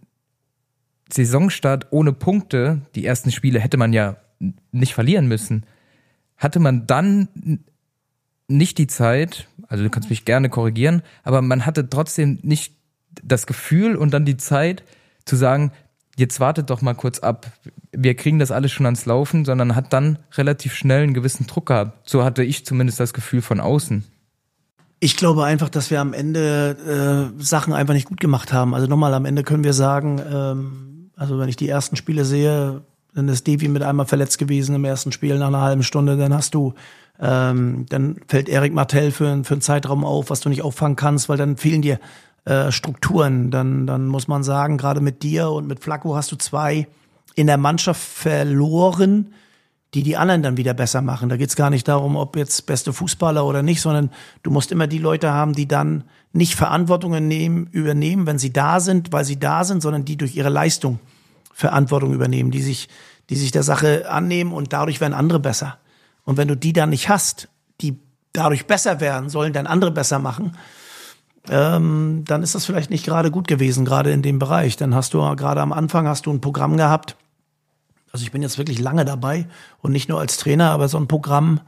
Saisonstart 1.11 1.87
ohne 1.91 2.13
Punkte, 2.13 2.81
die 2.95 3.05
ersten 3.05 3.31
Spiele 3.31 3.59
hätte 3.59 3.77
man 3.77 3.93
ja 3.93 4.17
nicht 4.71 4.93
verlieren 4.93 5.27
müssen, 5.27 5.65
hatte 6.37 6.59
man 6.59 6.87
dann 6.87 7.27
nicht 8.47 8.77
die 8.77 8.87
Zeit, 8.87 9.47
also 9.67 9.83
du 9.83 9.89
kannst 9.89 10.09
mich 10.09 10.25
gerne 10.25 10.49
korrigieren, 10.49 11.01
aber 11.23 11.41
man 11.41 11.65
hatte 11.65 11.89
trotzdem 11.89 12.39
nicht 12.41 12.73
das 13.23 13.47
Gefühl 13.47 13.95
und 13.95 14.13
dann 14.13 14.25
die 14.25 14.37
Zeit 14.37 14.83
zu 15.25 15.35
sagen, 15.35 15.71
jetzt 16.17 16.39
wartet 16.39 16.69
doch 16.69 16.81
mal 16.81 16.93
kurz 16.93 17.19
ab, 17.19 17.51
wir 17.91 18.15
kriegen 18.15 18.39
das 18.39 18.51
alles 18.51 18.71
schon 18.71 18.85
ans 18.85 19.05
Laufen, 19.05 19.45
sondern 19.45 19.75
hat 19.75 19.93
dann 19.93 20.19
relativ 20.33 20.73
schnell 20.75 21.03
einen 21.03 21.13
gewissen 21.13 21.47
Druck 21.47 21.67
gehabt. 21.67 22.09
So 22.09 22.23
hatte 22.23 22.43
ich 22.43 22.65
zumindest 22.65 22.99
das 22.99 23.13
Gefühl 23.13 23.41
von 23.41 23.59
außen. 23.59 24.03
Ich 25.03 25.17
glaube 25.17 25.43
einfach, 25.43 25.67
dass 25.67 25.91
wir 25.91 25.99
am 25.99 26.13
Ende 26.13 27.33
äh, 27.37 27.43
Sachen 27.43 27.73
einfach 27.73 27.93
nicht 27.93 28.07
gut 28.07 28.21
gemacht 28.21 28.53
haben. 28.53 28.73
Also 28.73 28.87
nochmal, 28.87 29.13
am 29.13 29.25
Ende 29.25 29.43
können 29.43 29.65
wir 29.65 29.73
sagen, 29.73 30.21
ähm, 30.31 31.11
also 31.17 31.37
wenn 31.37 31.49
ich 31.49 31.57
die 31.57 31.67
ersten 31.67 31.97
Spiele 31.97 32.23
sehe, 32.23 32.83
dann 33.13 33.27
ist 33.27 33.45
Devi 33.45 33.67
mit 33.67 33.83
einmal 33.83 34.05
verletzt 34.05 34.37
gewesen 34.37 34.75
im 34.75 34.85
ersten 34.85 35.11
Spiel 35.11 35.37
nach 35.37 35.49
einer 35.49 35.59
halben 35.59 35.83
Stunde, 35.83 36.15
dann 36.15 36.33
hast 36.33 36.55
du, 36.55 36.73
ähm, 37.19 37.85
dann 37.89 38.15
fällt 38.29 38.47
Erik 38.47 38.73
Martell 38.73 39.11
für, 39.11 39.43
für 39.43 39.55
einen 39.55 39.61
Zeitraum 39.61 40.05
auf, 40.05 40.29
was 40.29 40.39
du 40.39 40.47
nicht 40.47 40.61
auffangen 40.61 40.95
kannst, 40.95 41.27
weil 41.27 41.37
dann 41.37 41.57
fehlen 41.57 41.81
dir 41.81 41.99
äh, 42.45 42.71
Strukturen. 42.71 43.51
Dann, 43.51 43.85
dann 43.85 44.07
muss 44.07 44.29
man 44.29 44.41
sagen, 44.41 44.77
gerade 44.77 45.01
mit 45.01 45.21
dir 45.21 45.49
und 45.49 45.67
mit 45.67 45.83
Flacco 45.83 46.15
hast 46.15 46.31
du 46.31 46.37
zwei 46.37 46.87
in 47.35 47.47
der 47.47 47.57
Mannschaft 47.57 48.01
verloren, 48.01 49.33
die 49.93 50.03
die 50.03 50.17
anderen 50.17 50.41
dann 50.41 50.57
wieder 50.57 50.73
besser 50.73 51.01
machen. 51.01 51.29
Da 51.29 51.37
geht's 51.37 51.55
gar 51.55 51.69
nicht 51.69 51.87
darum, 51.87 52.15
ob 52.15 52.35
jetzt 52.35 52.65
beste 52.65 52.93
Fußballer 52.93 53.45
oder 53.45 53.61
nicht, 53.61 53.81
sondern 53.81 54.09
du 54.41 54.49
musst 54.49 54.71
immer 54.71 54.87
die 54.87 54.97
Leute 54.97 55.31
haben, 55.31 55.53
die 55.53 55.67
dann 55.67 56.03
nicht 56.31 56.55
Verantwortung 56.55 57.11
nehmen, 57.27 57.67
übernehmen, 57.67 58.25
wenn 58.25 58.39
sie 58.39 58.51
da 58.51 58.79
sind, 58.79 59.11
weil 59.11 59.23
sie 59.23 59.39
da 59.39 59.63
sind, 59.63 59.81
sondern 59.81 60.03
die 60.03 60.17
durch 60.17 60.35
ihre 60.35 60.49
Leistung 60.49 60.99
Verantwortung 61.53 62.13
übernehmen, 62.13 62.49
die 62.49 62.63
sich, 62.63 62.89
die 63.29 63.35
sich 63.35 63.51
der 63.51 63.61
Sache 63.61 64.09
annehmen 64.09 64.51
und 64.51 64.73
dadurch 64.73 64.99
werden 64.99 65.13
andere 65.13 65.39
besser. 65.39 65.77
Und 66.25 66.37
wenn 66.37 66.47
du 66.47 66.57
die 66.57 66.73
dann 66.73 66.89
nicht 66.89 67.09
hast, 67.09 67.49
die 67.81 67.99
dadurch 68.33 68.65
besser 68.65 68.99
werden, 68.99 69.29
sollen 69.29 69.53
dann 69.53 69.67
andere 69.67 69.91
besser 69.91 70.17
machen, 70.17 70.57
ähm, 71.49 72.23
dann 72.25 72.41
ist 72.41 72.55
das 72.55 72.65
vielleicht 72.65 72.89
nicht 72.89 73.05
gerade 73.05 73.29
gut 73.29 73.47
gewesen, 73.47 73.85
gerade 73.85 74.11
in 74.11 74.21
dem 74.21 74.39
Bereich. 74.39 74.77
Dann 74.77 74.95
hast 74.95 75.13
du 75.13 75.19
gerade 75.35 75.61
am 75.61 75.73
Anfang 75.73 76.07
hast 76.07 76.25
du 76.25 76.31
ein 76.31 76.41
Programm 76.41 76.77
gehabt. 76.77 77.17
Also 78.13 78.25
ich 78.25 78.31
bin 78.31 78.43
jetzt 78.43 78.59
wirklich 78.59 78.79
lange 78.79 79.05
dabei 79.05 79.47
und 79.81 79.91
nicht 79.91 80.07
nur 80.07 80.19
als 80.19 80.37
Trainer, 80.37 80.69
aber 80.69 80.87
so 80.87 80.99
ein 80.99 81.07
Programm 81.07 81.61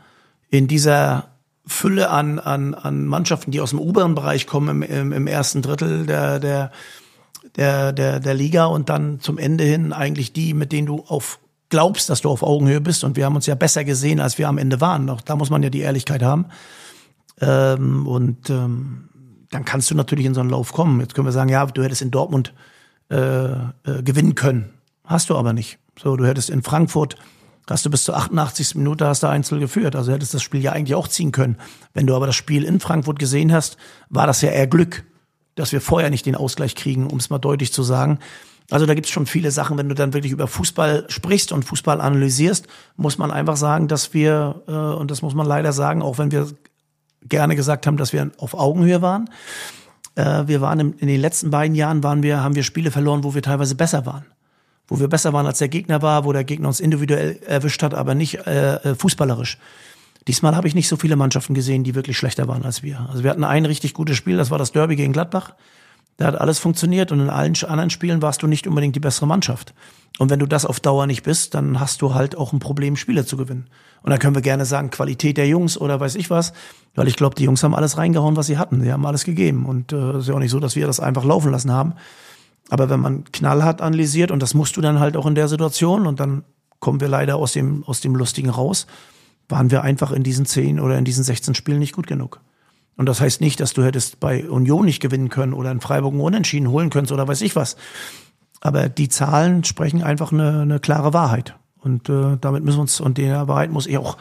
in 0.50 0.68
dieser 0.68 1.30
Fülle 1.66 2.12
an, 2.12 2.38
an, 2.38 2.76
an 2.76 3.06
Mannschaften, 3.06 3.50
die 3.50 3.62
aus 3.62 3.72
dem 3.72 3.80
oberen 3.80 4.14
Bereich 4.14 4.46
kommen 4.46 4.84
im, 4.84 4.84
im, 4.84 5.12
im 5.12 5.26
ersten 5.26 5.64
Drittel 5.64 6.06
der, 6.06 6.40
der, 6.40 6.72
der, 7.56 7.94
der, 7.94 8.20
der 8.20 8.34
Liga 8.36 8.66
und 8.66 8.90
dann 8.90 9.20
zum 9.22 9.40
Ende 9.40 9.64
hin 9.64 9.92
eigentlich 9.92 10.34
die, 10.34 10.54
mit 10.54 10.72
denen 10.72 10.86
du 10.86 11.04
auf 11.08 11.40
glaubst, 11.70 12.12
dass 12.12 12.22
du 12.22 12.30
auf 12.30 12.44
Augenhöhe 12.44 12.80
bist. 12.80 13.04
Und 13.04 13.16
wir 13.16 13.26
haben 13.26 13.36
uns 13.36 13.48
ja 13.48 13.56
besser 13.56 13.84
gesehen, 13.84 14.20
als 14.20 14.38
wir 14.38 14.48
am 14.48 14.60
Ende 14.60 14.80
waren. 14.80 15.10
Auch 15.10 15.22
da 15.22 15.36
muss 15.36 15.50
man 15.50 15.64
ja 15.64 15.72
die 15.72 15.80
Ehrlichkeit 15.80 16.22
haben. 16.22 16.46
Ähm, 17.42 18.06
und 18.06 18.52
ähm, 18.52 19.10
dann 19.50 19.66
kannst 19.66 19.90
du 19.90 19.96
natürlich 19.96 20.28
in 20.28 20.36
so 20.36 20.42
einen 20.42 20.52
Lauf 20.52 20.74
kommen. 20.74 21.00
Jetzt 21.00 21.16
können 21.16 21.28
wir 21.28 21.32
sagen, 21.32 21.50
ja, 21.50 21.66
du 21.66 21.84
hättest 21.84 22.04
in 22.04 22.12
Dortmund 22.12 22.54
äh, 23.10 23.16
äh, 23.18 24.04
gewinnen 24.04 24.36
können. 24.36 24.76
Hast 25.06 25.32
du 25.32 25.36
aber 25.36 25.52
nicht. 25.52 25.80
So, 26.02 26.16
du 26.16 26.26
hättest 26.26 26.50
in 26.50 26.64
Frankfurt, 26.64 27.16
hast 27.70 27.86
du 27.86 27.90
bis 27.90 28.04
zur 28.04 28.16
88. 28.16 28.76
Minute 28.76 29.08
hast 29.08 29.24
du 29.24 29.28
Einzel 29.28 29.60
geführt. 29.60 29.96
Also 29.96 30.12
hättest 30.12 30.34
das 30.34 30.44
Spiel 30.44 30.62
ja 30.62 30.72
eigentlich 30.72 30.96
auch 30.96 31.08
ziehen 31.08 31.32
können. 31.32 31.58
Wenn 31.94 32.08
du 32.08 32.16
aber 32.16 32.28
das 32.28 32.36
Spiel 32.36 32.64
in 32.64 32.80
Frankfurt 32.80 33.20
gesehen 33.20 33.52
hast, 33.52 33.78
war 34.10 34.28
das 34.28 34.42
ja 34.42 34.52
eher 34.52 34.68
Glück, 34.68 35.06
dass 35.56 35.72
wir 35.72 35.82
vorher 35.82 36.10
nicht 36.10 36.26
den 36.26 36.36
Ausgleich 36.36 36.76
kriegen, 36.76 37.08
um 37.08 37.18
es 37.18 37.30
mal 37.30 37.40
deutlich 37.40 37.74
zu 37.74 37.84
sagen. 37.84 38.20
Also 38.72 38.86
da 38.86 38.96
gibt's 38.96 39.12
schon 39.12 39.26
viele 39.26 39.52
Sachen, 39.52 39.78
wenn 39.78 39.90
du 39.90 39.96
dann 39.96 40.14
wirklich 40.14 40.32
über 40.32 40.48
Fußball 40.48 41.06
sprichst 41.08 41.52
und 41.52 41.64
Fußball 41.64 42.02
analysierst, 42.02 42.68
muss 42.98 43.18
man 43.18 43.32
einfach 43.32 43.58
sagen, 43.58 43.88
dass 43.88 44.14
wir, 44.14 44.64
äh, 44.68 44.72
und 44.72 45.12
das 45.12 45.22
muss 45.22 45.36
man 45.36 45.46
leider 45.46 45.72
sagen, 45.72 46.02
auch 46.02 46.18
wenn 46.18 46.32
wir 46.32 46.48
gerne 47.22 47.56
gesagt 47.56 47.86
haben, 47.86 47.98
dass 47.98 48.12
wir 48.12 48.32
auf 48.38 48.56
Augenhöhe 48.56 49.02
waren, 49.02 49.30
äh, 50.16 50.44
wir 50.48 50.62
waren 50.62 50.80
im, 50.80 50.94
in 50.98 51.08
den 51.08 51.22
letzten 51.22 51.52
beiden 51.52 51.76
Jahren 51.76 52.04
waren 52.04 52.24
wir, 52.24 52.44
haben 52.44 52.56
wir 52.56 52.64
Spiele 52.64 52.90
verloren, 52.90 53.24
wo 53.24 53.36
wir 53.36 53.44
teilweise 53.44 53.76
besser 53.76 54.06
waren. 54.06 54.26
Wo 54.88 55.00
wir 55.00 55.08
besser 55.08 55.34
waren 55.34 55.48
als 55.48 55.60
der 55.60 55.70
Gegner 55.70 56.02
war, 56.02 56.26
wo 56.26 56.34
der 56.34 56.44
Gegner 56.44 56.68
uns 56.68 56.80
individuell 56.80 57.40
erwischt 57.48 57.82
hat, 57.82 57.94
aber 57.94 58.16
nicht 58.16 58.46
äh, 58.46 58.76
äh 58.76 58.96
fußballerisch. 58.96 59.58
Diesmal 60.28 60.56
habe 60.56 60.68
ich 60.68 60.76
nicht 60.76 60.88
so 60.88 60.98
viele 60.98 61.16
Mannschaften 61.16 61.54
gesehen, 61.54 61.84
die 61.84 61.96
wirklich 61.96 62.18
schlechter 62.18 62.48
waren 62.48 62.64
als 62.64 62.82
wir. 62.82 63.08
Also 63.10 63.24
wir 63.24 63.30
hatten 63.30 63.44
ein 63.44 63.66
richtig 63.66 63.94
gutes 63.94 64.18
Spiel, 64.18 64.38
das 64.38 64.50
war 64.52 64.58
das 64.58 64.72
Derby 64.72 64.96
gegen 64.96 65.14
Gladbach. 65.14 65.54
Da 66.18 66.28
hat 66.28 66.40
alles 66.40 66.60
funktioniert 66.60 67.12
und 67.12 67.20
in 67.20 67.30
allen 67.30 67.56
anderen 67.64 67.90
Spielen 67.90 68.22
warst 68.22 68.42
du 68.42 68.48
nicht 68.48 68.68
unbedingt 68.68 68.96
die 68.96 69.02
bessere 69.02 69.28
Mannschaft. 69.28 69.74
Und 70.18 70.30
wenn 70.30 70.40
du 70.40 70.46
das 70.46 70.66
auf 70.66 70.80
Dauer 70.80 71.08
nicht 71.08 71.24
bist, 71.24 71.54
dann 71.54 71.80
hast 71.80 72.02
du 72.02 72.14
halt 72.14 72.38
auch 72.38 72.54
ein 72.54 72.60
Problem, 72.60 72.96
Spiele 72.96 73.26
zu 73.26 73.36
gewinnen. 73.36 73.68
Und 74.02 74.12
dann 74.12 74.20
können 74.20 74.36
wir 74.36 74.42
gerne 74.42 74.66
sagen, 74.66 74.92
Qualität 74.92 75.36
der 75.36 75.48
Jungs 75.48 75.78
oder 75.78 76.00
weiß 76.00 76.16
ich 76.16 76.30
was, 76.30 76.54
weil 76.96 77.10
ich 77.10 77.18
glaube, 77.18 77.36
die 77.36 77.44
Jungs 77.44 77.64
haben 77.64 77.76
alles 77.76 77.98
reingehauen, 77.98 78.38
was 78.38 78.48
sie 78.48 78.58
hatten. 78.58 78.82
Sie 78.82 78.94
haben 78.94 79.06
alles 79.06 79.26
gegeben. 79.26 79.66
Und 79.66 79.92
es 79.92 80.16
äh, 80.16 80.20
ist 80.20 80.28
ja 80.30 80.36
auch 80.36 80.40
nicht 80.40 80.52
so, 80.52 80.60
dass 80.62 80.78
wir 80.78 80.88
das 80.88 81.02
einfach 81.02 81.26
laufen 81.26 81.52
lassen 81.52 81.72
haben. 81.72 81.96
Aber 82.70 82.90
wenn 82.90 83.00
man 83.00 83.24
knallhart 83.26 83.82
analysiert, 83.82 84.32
und 84.32 84.42
das 84.42 84.54
musst 84.54 84.76
du 84.78 84.82
dann 84.82 85.00
halt 85.00 85.18
auch 85.18 85.26
in 85.26 85.36
der 85.36 85.48
Situation, 85.48 86.08
und 86.08 86.20
dann 86.20 86.44
kommen 86.80 87.00
wir 87.00 87.08
leider 87.08 87.36
aus 87.36 87.54
dem, 87.54 87.84
aus 87.84 88.02
dem 88.02 88.16
Lustigen 88.16 88.50
raus, 88.50 88.88
waren 89.48 89.72
wir 89.72 89.84
einfach 89.84 90.12
in 90.12 90.24
diesen 90.24 90.46
zehn 90.46 90.80
oder 90.80 90.98
in 90.98 91.06
diesen 91.06 91.24
16 91.24 91.56
Spielen 91.56 91.80
nicht 91.80 91.94
gut 91.94 92.08
genug. 92.08 92.42
Und 92.98 93.08
das 93.08 93.22
heißt 93.22 93.42
nicht, 93.42 93.60
dass 93.60 93.74
du 93.74 93.84
hättest 93.84 94.20
bei 94.20 94.50
Union 94.50 94.86
nicht 94.86 95.02
gewinnen 95.02 95.30
können 95.30 95.54
oder 95.54 95.72
in 95.72 95.82
Freiburg 95.82 96.14
einen 96.14 96.22
Unentschieden 96.22 96.70
holen 96.70 96.90
könntest 96.90 97.12
oder 97.12 97.28
weiß 97.28 97.42
ich 97.42 97.56
was. 97.56 97.76
Aber 98.62 98.90
die 98.90 99.10
Zahlen 99.10 99.64
sprechen 99.64 100.02
einfach 100.02 100.32
eine, 100.32 100.62
eine 100.62 100.80
klare 100.80 101.14
Wahrheit. 101.14 101.56
Und 101.78 102.10
äh, 102.10 102.38
damit 102.40 102.64
müssen 102.64 102.78
wir 102.78 102.82
uns, 102.82 103.00
und 103.00 103.18
der 103.18 103.48
Wahrheit 103.48 103.72
muss 103.72 103.86
ich 103.86 103.98
auch 103.98 104.18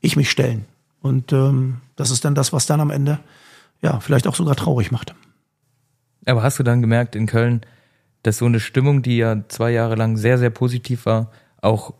ich 0.00 0.16
mich 0.16 0.30
stellen. 0.30 0.64
Und 1.00 1.32
ähm, 1.32 1.80
das 1.96 2.10
ist 2.10 2.24
dann 2.24 2.34
das, 2.34 2.52
was 2.52 2.66
dann 2.66 2.80
am 2.80 2.90
Ende 2.90 3.20
ja 3.82 4.00
vielleicht 4.00 4.26
auch 4.26 4.34
sogar 4.34 4.56
traurig 4.56 4.90
macht. 4.90 5.14
Aber 6.28 6.42
hast 6.42 6.58
du 6.58 6.62
dann 6.62 6.80
gemerkt 6.80 7.16
in 7.16 7.26
Köln, 7.26 7.62
dass 8.22 8.38
so 8.38 8.44
eine 8.44 8.60
Stimmung, 8.60 9.02
die 9.02 9.16
ja 9.16 9.48
zwei 9.48 9.70
Jahre 9.70 9.94
lang 9.94 10.16
sehr, 10.16 10.38
sehr 10.38 10.50
positiv 10.50 11.06
war, 11.06 11.30
auch, 11.62 11.94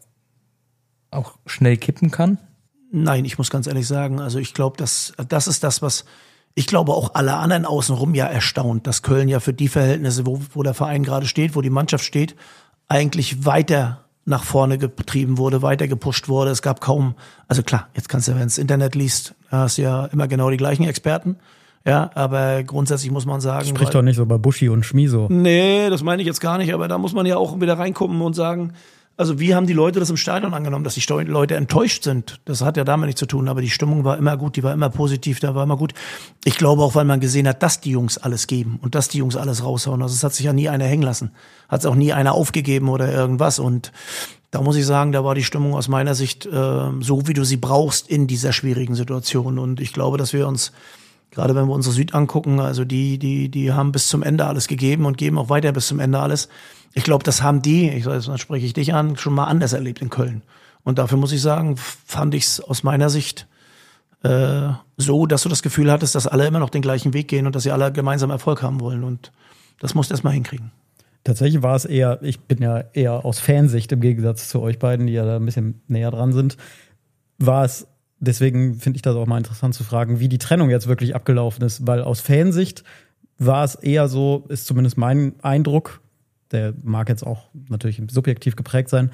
auch 1.10 1.38
schnell 1.46 1.76
kippen 1.76 2.10
kann? 2.10 2.38
Nein, 2.90 3.24
ich 3.24 3.38
muss 3.38 3.50
ganz 3.50 3.66
ehrlich 3.66 3.86
sagen, 3.86 4.20
also 4.20 4.38
ich 4.38 4.54
glaube, 4.54 4.76
das, 4.76 5.12
das 5.28 5.46
ist 5.46 5.64
das, 5.64 5.82
was 5.82 6.04
ich 6.54 6.66
glaube 6.66 6.92
auch 6.92 7.14
alle 7.14 7.34
anderen 7.34 7.64
außenrum 7.64 8.14
ja 8.14 8.26
erstaunt, 8.26 8.86
dass 8.86 9.02
Köln 9.02 9.28
ja 9.28 9.38
für 9.38 9.52
die 9.52 9.68
Verhältnisse, 9.68 10.26
wo, 10.26 10.40
wo 10.54 10.62
der 10.62 10.74
Verein 10.74 11.04
gerade 11.04 11.26
steht, 11.26 11.54
wo 11.54 11.60
die 11.60 11.70
Mannschaft 11.70 12.04
steht, 12.04 12.34
eigentlich 12.88 13.44
weiter 13.44 14.04
nach 14.24 14.42
vorne 14.42 14.76
getrieben 14.76 15.38
wurde, 15.38 15.62
weiter 15.62 15.86
gepusht 15.86 16.28
wurde. 16.28 16.50
Es 16.50 16.60
gab 16.60 16.80
kaum, 16.80 17.14
also 17.46 17.62
klar, 17.62 17.88
jetzt 17.94 18.08
kannst 18.08 18.28
du, 18.28 18.34
wenn 18.34 18.48
du 18.48 18.60
Internet 18.60 18.94
liest, 18.94 19.34
hast 19.50 19.78
du 19.78 19.82
ja 19.82 20.06
immer 20.06 20.26
genau 20.26 20.50
die 20.50 20.56
gleichen 20.56 20.84
Experten. 20.84 21.36
Ja, 21.88 22.10
aber 22.14 22.62
grundsätzlich 22.64 23.10
muss 23.10 23.24
man 23.24 23.40
sagen. 23.40 23.66
Spricht 23.66 23.94
doch 23.94 24.02
nicht 24.02 24.16
so 24.16 24.26
bei 24.26 24.36
Buschi 24.36 24.68
und 24.68 24.84
Schmiso. 24.84 25.26
Nee, 25.30 25.88
das 25.88 26.02
meine 26.02 26.20
ich 26.20 26.26
jetzt 26.26 26.40
gar 26.40 26.58
nicht, 26.58 26.74
aber 26.74 26.86
da 26.86 26.98
muss 26.98 27.14
man 27.14 27.24
ja 27.24 27.38
auch 27.38 27.60
wieder 27.60 27.78
reingucken 27.78 28.20
und 28.20 28.34
sagen, 28.34 28.74
also 29.18 29.40
wie 29.40 29.54
haben 29.54 29.66
die 29.66 29.72
Leute 29.72 29.98
das 29.98 30.10
im 30.10 30.16
Stadion 30.16 30.54
angenommen, 30.54 30.84
dass 30.84 30.94
die 30.94 31.04
Leute 31.24 31.56
enttäuscht 31.56 32.04
sind? 32.04 32.40
Das 32.44 32.62
hat 32.62 32.76
ja 32.76 32.84
damit 32.84 33.06
nichts 33.06 33.18
zu 33.18 33.26
tun, 33.26 33.48
aber 33.48 33.60
die 33.60 33.70
Stimmung 33.70 34.04
war 34.04 34.16
immer 34.16 34.36
gut, 34.36 34.54
die 34.54 34.62
war 34.62 34.72
immer 34.72 34.90
positiv, 34.90 35.40
da 35.40 35.56
war 35.56 35.64
immer 35.64 35.76
gut. 35.76 35.92
Ich 36.44 36.56
glaube 36.56 36.82
auch, 36.82 36.94
weil 36.94 37.04
man 37.04 37.18
gesehen 37.18 37.48
hat, 37.48 37.62
dass 37.64 37.80
die 37.80 37.90
Jungs 37.90 38.16
alles 38.16 38.46
geben 38.46 38.78
und 38.80 38.94
dass 38.94 39.08
die 39.08 39.18
Jungs 39.18 39.34
alles 39.34 39.64
raushauen. 39.64 40.02
Also 40.02 40.14
es 40.14 40.22
hat 40.22 40.34
sich 40.34 40.46
ja 40.46 40.52
nie 40.52 40.68
einer 40.68 40.84
hängen 40.84 41.02
lassen. 41.02 41.32
Hat 41.68 41.80
es 41.80 41.86
auch 41.86 41.96
nie 41.96 42.12
einer 42.12 42.32
aufgegeben 42.32 42.88
oder 42.88 43.12
irgendwas. 43.12 43.58
Und 43.58 43.90
da 44.52 44.60
muss 44.60 44.76
ich 44.76 44.86
sagen, 44.86 45.10
da 45.10 45.24
war 45.24 45.34
die 45.34 45.42
Stimmung 45.42 45.74
aus 45.74 45.88
meiner 45.88 46.14
Sicht 46.14 46.46
äh, 46.46 46.50
so, 47.00 47.26
wie 47.26 47.34
du 47.34 47.44
sie 47.44 47.56
brauchst 47.56 48.08
in 48.08 48.28
dieser 48.28 48.52
schwierigen 48.52 48.94
Situation. 48.94 49.58
Und 49.58 49.80
ich 49.80 49.92
glaube, 49.92 50.16
dass 50.16 50.32
wir 50.32 50.46
uns 50.46 50.70
gerade 51.30 51.54
wenn 51.54 51.66
wir 51.66 51.74
unsere 51.74 51.94
Süd 51.94 52.14
angucken, 52.14 52.60
also 52.60 52.84
die, 52.84 53.18
die, 53.18 53.48
die 53.48 53.72
haben 53.72 53.92
bis 53.92 54.08
zum 54.08 54.22
Ende 54.22 54.46
alles 54.46 54.68
gegeben 54.68 55.06
und 55.06 55.18
geben 55.18 55.38
auch 55.38 55.48
weiter 55.48 55.72
bis 55.72 55.88
zum 55.88 56.00
Ende 56.00 56.18
alles. 56.18 56.48
Ich 56.94 57.04
glaube, 57.04 57.24
das 57.24 57.42
haben 57.42 57.62
die, 57.62 57.88
ich 57.90 58.04
dann 58.04 58.38
spreche 58.38 58.66
ich 58.66 58.72
dich 58.72 58.94
an, 58.94 59.16
schon 59.16 59.34
mal 59.34 59.44
anders 59.44 59.72
erlebt 59.72 60.00
in 60.00 60.10
Köln. 60.10 60.42
Und 60.84 60.98
dafür 60.98 61.18
muss 61.18 61.32
ich 61.32 61.42
sagen, 61.42 61.76
fand 61.76 62.34
ich 62.34 62.44
es 62.44 62.60
aus 62.60 62.82
meiner 62.82 63.10
Sicht 63.10 63.46
äh, 64.22 64.70
so, 64.96 65.26
dass 65.26 65.42
du 65.42 65.48
das 65.48 65.62
Gefühl 65.62 65.90
hattest, 65.90 66.14
dass 66.14 66.26
alle 66.26 66.46
immer 66.46 66.58
noch 66.58 66.70
den 66.70 66.82
gleichen 66.82 67.14
Weg 67.14 67.28
gehen 67.28 67.46
und 67.46 67.54
dass 67.54 67.62
sie 67.62 67.72
alle 67.72 67.92
gemeinsam 67.92 68.30
Erfolg 68.30 68.62
haben 68.62 68.80
wollen. 68.80 69.04
Und 69.04 69.32
das 69.80 69.94
musst 69.94 70.10
du 70.10 70.14
erst 70.14 70.24
mal 70.24 70.30
hinkriegen. 70.30 70.72
Tatsächlich 71.24 71.62
war 71.62 71.76
es 71.76 71.84
eher, 71.84 72.22
ich 72.22 72.40
bin 72.40 72.62
ja 72.62 72.84
eher 72.92 73.24
aus 73.24 73.38
Fansicht 73.38 73.92
im 73.92 74.00
Gegensatz 74.00 74.48
zu 74.48 74.60
euch 74.60 74.78
beiden, 74.78 75.06
die 75.06 75.12
ja 75.12 75.24
da 75.24 75.36
ein 75.36 75.44
bisschen 75.44 75.82
näher 75.88 76.10
dran 76.10 76.32
sind, 76.32 76.56
war 77.38 77.64
es, 77.64 77.86
deswegen 78.20 78.76
finde 78.76 78.96
ich 78.96 79.02
das 79.02 79.16
auch 79.16 79.26
mal 79.26 79.38
interessant 79.38 79.74
zu 79.74 79.84
fragen, 79.84 80.20
wie 80.20 80.28
die 80.28 80.38
Trennung 80.38 80.70
jetzt 80.70 80.88
wirklich 80.88 81.14
abgelaufen 81.14 81.64
ist, 81.64 81.86
weil 81.86 82.02
aus 82.02 82.20
Fansicht 82.20 82.84
war 83.38 83.64
es 83.64 83.74
eher 83.74 84.08
so, 84.08 84.44
ist 84.48 84.66
zumindest 84.66 84.98
mein 84.98 85.34
Eindruck, 85.42 86.00
der 86.50 86.74
mag 86.82 87.08
jetzt 87.08 87.24
auch 87.24 87.48
natürlich 87.68 88.02
subjektiv 88.10 88.56
geprägt 88.56 88.88
sein, 88.88 89.10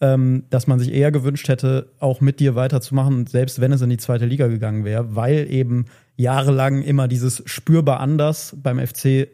ähm, 0.00 0.44
dass 0.50 0.66
man 0.66 0.78
sich 0.78 0.92
eher 0.92 1.12
gewünscht 1.12 1.48
hätte, 1.48 1.88
auch 1.98 2.20
mit 2.20 2.40
dir 2.40 2.54
weiterzumachen, 2.54 3.26
selbst 3.26 3.60
wenn 3.60 3.72
es 3.72 3.82
in 3.82 3.90
die 3.90 3.96
zweite 3.96 4.26
Liga 4.26 4.46
gegangen 4.46 4.84
wäre, 4.84 5.16
weil 5.16 5.50
eben 5.50 5.86
jahrelang 6.16 6.82
immer 6.82 7.08
dieses 7.08 7.42
spürbar 7.46 8.00
anders 8.00 8.56
beim 8.62 8.84
FC 8.84 9.28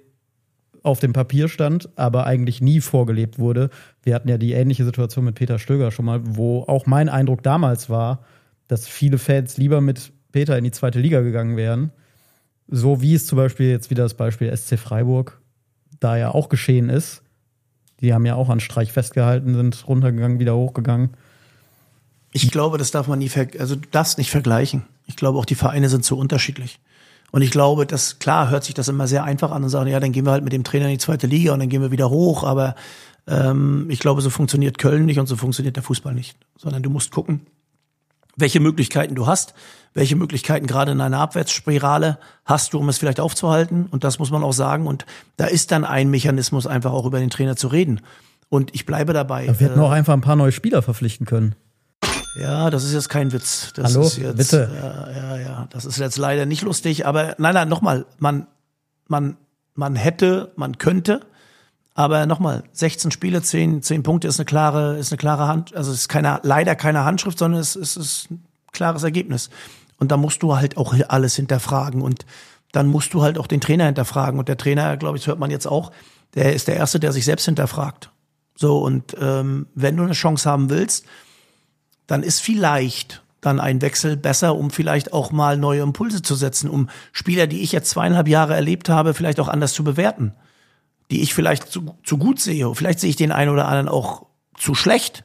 auf 0.83 0.98
dem 0.98 1.12
Papier 1.12 1.48
stand, 1.48 1.90
aber 1.96 2.26
eigentlich 2.26 2.62
nie 2.62 2.80
vorgelebt 2.80 3.38
wurde. 3.38 3.68
Wir 4.02 4.14
hatten 4.14 4.28
ja 4.28 4.38
die 4.38 4.52
ähnliche 4.52 4.85
Situation 4.85 5.26
mit 5.26 5.35
Peter 5.35 5.59
Stöger 5.59 5.90
schon 5.90 6.06
mal, 6.06 6.20
wo 6.24 6.62
auch 6.62 6.87
mein 6.87 7.11
Eindruck 7.11 7.42
damals 7.42 7.90
war, 7.90 8.24
dass 8.70 8.87
viele 8.87 9.18
Fans 9.18 9.56
lieber 9.56 9.80
mit 9.80 10.12
Peter 10.30 10.56
in 10.56 10.64
die 10.64 10.70
zweite 10.70 11.00
Liga 11.00 11.20
gegangen 11.20 11.56
wären. 11.56 11.90
So 12.68 13.02
wie 13.02 13.14
es 13.14 13.26
zum 13.26 13.37
Beispiel 13.37 13.68
jetzt 13.68 13.90
wieder 13.90 14.04
das 14.04 14.14
Beispiel 14.14 14.54
SC 14.56 14.78
Freiburg 14.78 15.40
da 15.98 16.16
ja 16.16 16.30
auch 16.30 16.48
geschehen 16.48 16.88
ist. 16.88 17.22
Die 18.00 18.14
haben 18.14 18.24
ja 18.24 18.37
auch 18.37 18.48
an 18.48 18.61
Streich 18.61 18.92
festgehalten, 18.92 19.54
sind 19.54 19.87
runtergegangen, 19.88 20.38
wieder 20.38 20.56
hochgegangen. 20.56 21.11
Ich 22.33 22.50
glaube, 22.50 22.78
das 22.78 22.92
darf 22.92 23.09
man 23.09 23.18
nie, 23.18 23.30
also 23.59 23.74
du 23.74 23.88
darfst 23.90 24.18
nicht 24.18 24.30
vergleichen. 24.30 24.85
Ich 25.06 25.16
glaube, 25.16 25.38
auch 25.38 25.44
die 25.44 25.56
Vereine 25.56 25.88
sind 25.88 26.04
so 26.04 26.16
unterschiedlich. 26.16 26.78
Und 27.33 27.42
ich 27.42 27.50
glaube, 27.50 27.87
dass 27.87 28.18
klar 28.20 28.50
hört 28.50 28.64
sich 28.64 28.74
das 28.74 28.88
immer 28.88 29.09
sehr 29.09 29.24
einfach 29.24 29.50
an 29.50 29.64
und 29.64 29.68
sagen, 29.68 29.90
ja, 29.90 30.00
dann 30.00 30.12
gehen 30.12 30.24
wir 30.24 30.33
halt 30.33 30.44
mit 30.44 30.52
dem 30.52 30.64
Trainer 30.64 30.87
in 30.87 30.92
die 30.92 30.98
zweite 30.98 31.26
Liga 31.26 31.52
und 31.52 31.59
dann 31.59 31.68
gehen 31.68 31.83
wir 31.83 31.90
wieder 31.90 32.09
hoch. 32.09 32.44
Aber 32.44 32.76
ähm, 33.26 33.87
ich 33.90 33.98
glaube, 33.98 34.22
so 34.22 34.30
funktioniert 34.30 34.78
Köln 34.78 35.06
nicht 35.06 35.18
und 35.18 35.26
so 35.26 35.37
funktioniert 35.37 35.76
der 35.76 35.83
Fußball 35.83 36.14
nicht. 36.14 36.37
Sondern 36.56 36.83
du 36.83 36.90
musst 36.90 37.11
gucken, 37.11 37.42
welche 38.37 38.61
Möglichkeiten 38.61 39.14
du 39.14 39.27
hast, 39.27 39.55
welche 39.95 40.16
Möglichkeiten 40.16 40.66
gerade 40.66 40.93
in 40.93 41.01
einer 41.01 41.19
Abwärtsspirale 41.19 42.19
hast 42.45 42.73
du, 42.73 42.79
um 42.79 42.88
es 42.88 42.99
vielleicht 42.99 43.21
aufzuhalten. 43.21 43.87
Und 43.90 44.05
das 44.05 44.19
muss 44.19 44.31
man 44.31 44.43
auch 44.43 44.53
sagen. 44.53 44.87
Und 44.87 45.05
da 45.37 45.47
ist 45.47 45.73
dann 45.73 45.85
ein 45.85 46.11
Mechanismus, 46.11 46.66
einfach 46.66 46.93
auch 46.93 47.07
über 47.07 47.19
den 47.19 47.31
Trainer 47.31 47.57
zu 47.57 47.69
reden. 47.69 48.01
Und 48.49 48.75
ich 48.75 48.87
bleibe 48.87 49.12
dabei. 49.12 49.47
wir 49.47 49.69
hätten 49.69 49.81
äh, 49.81 49.83
auch 49.83 49.90
einfach 49.90 50.12
ein 50.12 50.21
paar 50.21 50.37
neue 50.37 50.53
Spieler 50.53 50.83
verpflichten 50.83 51.27
können. 51.27 51.55
Ja, 52.40 52.71
das 52.71 52.85
ist 52.85 52.93
jetzt 52.93 53.09
kein 53.09 53.33
Witz. 53.33 53.73
Das 53.75 53.95
Hallo, 53.95 54.07
ist 54.07 54.16
jetzt, 54.19 54.37
bitte. 54.37 54.71
Ja, 54.75 55.11
ja, 55.11 55.37
ja, 55.38 55.69
das 55.71 55.85
ist 55.85 55.99
jetzt 55.99 56.16
leider 56.16 56.47
nicht 56.47 56.62
lustig. 56.62 57.07
Aber 57.07 57.35
nein, 57.38 57.55
nein, 57.55 57.69
nochmal, 57.69 58.07
man, 58.19 58.47
man, 59.09 59.37
man 59.75 59.97
hätte, 59.97 60.53
man 60.57 60.79
könnte. 60.79 61.21
Aber 62.01 62.25
nochmal, 62.25 62.65
16 62.73 63.11
Spiele, 63.11 63.43
10, 63.43 63.83
10 63.83 64.03
Punkte 64.03 64.27
ist 64.27 64.41
eine 64.41 64.47
klare, 64.47 64.97
ist 64.97 65.13
eine 65.13 65.19
klare 65.19 65.47
Hand, 65.47 65.77
also 65.77 65.93
es 65.93 65.99
ist 65.99 66.09
keine, 66.09 66.41
leider 66.45 66.75
keine 66.75 67.05
Handschrift, 67.05 67.39
sondern 67.39 67.61
es, 67.61 67.77
es 67.77 67.99
ist 67.99 68.31
ein 68.31 68.43
klares 68.73 69.03
Ergebnis. 69.03 69.51
Und 69.99 70.11
da 70.11 70.17
musst 70.17 70.43
du 70.43 70.57
halt 70.57 70.79
auch 70.79 70.95
alles 71.09 71.37
hinterfragen 71.37 72.01
und 72.01 72.25
dann 72.73 72.87
musst 72.87 73.13
du 73.13 73.21
halt 73.21 73.37
auch 73.37 73.47
den 73.47 73.61
Trainer 73.61 73.85
hinterfragen. 73.85 74.39
Und 74.39 74.49
der 74.49 74.57
Trainer, 74.57 74.97
glaube 74.97 75.19
ich, 75.19 75.27
hört 75.27 75.39
man 75.39 75.51
jetzt 75.51 75.67
auch, 75.67 75.93
der 76.33 76.55
ist 76.55 76.69
der 76.69 76.77
Erste, 76.77 77.01
der 77.01 77.13
sich 77.13 77.27
selbst 77.27 77.45
hinterfragt. 77.45 78.11
So, 78.57 78.79
und 78.79 79.15
ähm, 79.21 79.67
wenn 79.75 79.99
du 79.99 80.03
eine 80.03 80.15
Chance 80.15 80.48
haben 80.48 80.71
willst, 80.71 81.05
dann 82.07 82.23
ist 82.23 82.40
vielleicht 82.40 83.23
dann 83.42 83.61
ein 83.61 83.83
Wechsel 83.83 84.17
besser, 84.17 84.57
um 84.57 84.71
vielleicht 84.71 85.13
auch 85.13 85.33
mal 85.33 85.59
neue 85.59 85.83
Impulse 85.83 86.23
zu 86.23 86.35
setzen, 86.35 86.71
um 86.71 86.88
Spieler, 87.13 87.46
die 87.46 87.61
ich 87.61 87.73
jetzt 87.73 87.90
zweieinhalb 87.90 88.27
Jahre 88.27 88.55
erlebt 88.55 88.88
habe, 88.88 89.13
vielleicht 89.13 89.38
auch 89.38 89.48
anders 89.48 89.75
zu 89.75 89.85
bewerten, 89.85 90.33
die 91.11 91.23
ich 91.23 91.35
vielleicht 91.35 91.71
zu, 91.71 91.96
zu 92.04 92.19
gut 92.19 92.40
sehe. 92.40 92.75
Vielleicht 92.75 93.00
sehe 93.00 93.11
ich 93.11 93.17
den 93.17 93.33
einen 93.33 93.50
oder 93.50 93.67
anderen 93.67 93.88
auch 93.88 94.27
zu 94.56 94.75
schlecht 94.75 95.25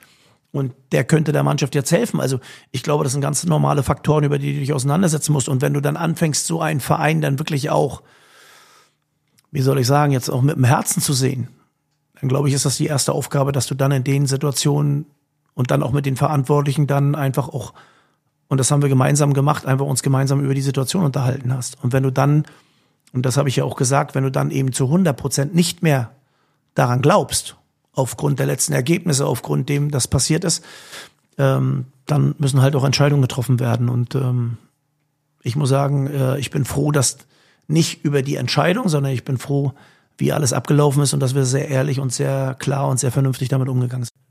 und 0.51 0.73
der 0.91 1.03
könnte 1.03 1.31
der 1.31 1.43
Mannschaft 1.43 1.75
jetzt 1.75 1.91
helfen. 1.91 2.21
Also 2.21 2.39
ich 2.71 2.81
glaube, 2.81 3.03
das 3.03 3.13
sind 3.13 3.21
ganz 3.21 3.43
normale 3.43 3.83
Faktoren, 3.83 4.23
über 4.23 4.39
die 4.39 4.53
du 4.53 4.59
dich 4.59 4.73
auseinandersetzen 4.73 5.33
musst. 5.33 5.49
Und 5.49 5.61
wenn 5.61 5.73
du 5.73 5.81
dann 5.81 5.97
anfängst, 5.97 6.47
so 6.47 6.61
einen 6.61 6.79
Verein 6.79 7.21
dann 7.21 7.39
wirklich 7.39 7.69
auch, 7.69 8.01
wie 9.51 9.61
soll 9.61 9.79
ich 9.79 9.87
sagen, 9.87 10.13
jetzt 10.13 10.29
auch 10.29 10.41
mit 10.41 10.55
dem 10.55 10.63
Herzen 10.63 11.01
zu 11.01 11.13
sehen, 11.13 11.49
dann 12.19 12.29
glaube 12.29 12.47
ich, 12.47 12.53
ist 12.53 12.65
das 12.65 12.77
die 12.77 12.87
erste 12.87 13.11
Aufgabe, 13.11 13.51
dass 13.51 13.67
du 13.67 13.75
dann 13.75 13.91
in 13.91 14.03
den 14.03 14.25
Situationen 14.25 15.05
und 15.53 15.71
dann 15.71 15.83
auch 15.83 15.91
mit 15.91 16.05
den 16.05 16.15
Verantwortlichen 16.15 16.87
dann 16.87 17.15
einfach 17.15 17.49
auch, 17.49 17.73
und 18.47 18.57
das 18.57 18.71
haben 18.71 18.81
wir 18.81 18.89
gemeinsam 18.89 19.33
gemacht, 19.33 19.65
einfach 19.65 19.85
uns 19.85 20.03
gemeinsam 20.03 20.39
über 20.39 20.53
die 20.53 20.61
Situation 20.61 21.03
unterhalten 21.03 21.53
hast. 21.53 21.83
Und 21.83 21.93
wenn 21.93 22.03
du 22.03 22.11
dann, 22.11 22.45
und 23.15 23.25
das 23.25 23.37
habe 23.37 23.47
ich 23.49 23.55
ja 23.55 23.63
auch 23.63 23.77
gesagt, 23.77 24.13
wenn 24.13 24.23
du 24.23 24.31
dann 24.31 24.51
eben 24.51 24.73
zu 24.73 24.85
100 24.85 25.15
Prozent 25.15 25.55
nicht 25.55 25.81
mehr 25.81 26.11
daran 26.73 27.01
glaubst, 27.01 27.55
aufgrund 27.93 28.39
der 28.39 28.45
letzten 28.45 28.73
Ergebnisse, 28.73 29.25
aufgrund 29.25 29.69
dem 29.69 29.89
das 29.89 30.07
passiert 30.07 30.43
ist, 30.43 30.63
ähm, 31.37 31.85
dann 32.05 32.35
müssen 32.37 32.61
halt 32.61 32.75
auch 32.75 32.83
Entscheidungen 32.83 33.21
getroffen 33.21 33.59
werden. 33.59 33.87
Und 33.87 34.15
ähm, 34.15 34.57
ich 35.41 35.55
muss 35.55 35.69
sagen, 35.69 36.07
äh, 36.07 36.37
ich 36.39 36.51
bin 36.51 36.65
froh, 36.65 36.91
dass 36.91 37.19
nicht 37.67 38.03
über 38.03 38.21
die 38.21 38.35
Entscheidung, 38.35 38.89
sondern 38.89 39.13
ich 39.13 39.23
bin 39.23 39.37
froh, 39.37 39.73
wie 40.17 40.33
alles 40.33 40.53
abgelaufen 40.53 41.01
ist 41.01 41.13
und 41.13 41.21
dass 41.21 41.35
wir 41.35 41.45
sehr 41.45 41.69
ehrlich 41.69 41.99
und 41.99 42.11
sehr 42.11 42.55
klar 42.59 42.89
und 42.89 42.99
sehr 42.99 43.11
vernünftig 43.11 43.47
damit 43.47 43.69
umgegangen 43.69 44.03
sind. 44.03 44.24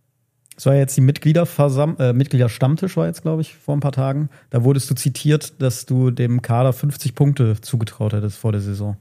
Es 0.57 0.67
war 0.67 0.75
jetzt 0.75 0.97
die 0.97 1.01
Mitgliederversam 1.01 1.97
äh, 1.99 2.13
Mitgliederstammtisch 2.13 2.97
war 2.97 3.07
jetzt, 3.07 3.23
glaube 3.23 3.43
ich, 3.43 3.55
vor 3.55 3.77
ein 3.77 3.81
paar 3.81 3.93
Tagen. 3.93 4.29
Da 4.51 4.63
wurdest 4.63 4.89
du 4.91 4.95
zitiert, 4.95 5.61
dass 5.61 5.87
du 5.87 6.11
dem 6.11 6.43
Kader 6.43 6.73
50 6.73 7.15
Punkte 7.15 7.61
zugetraut 7.61 8.13
hättest 8.13 8.39
vor 8.39 8.53
der 8.53 8.61
Saison. 8.61 8.97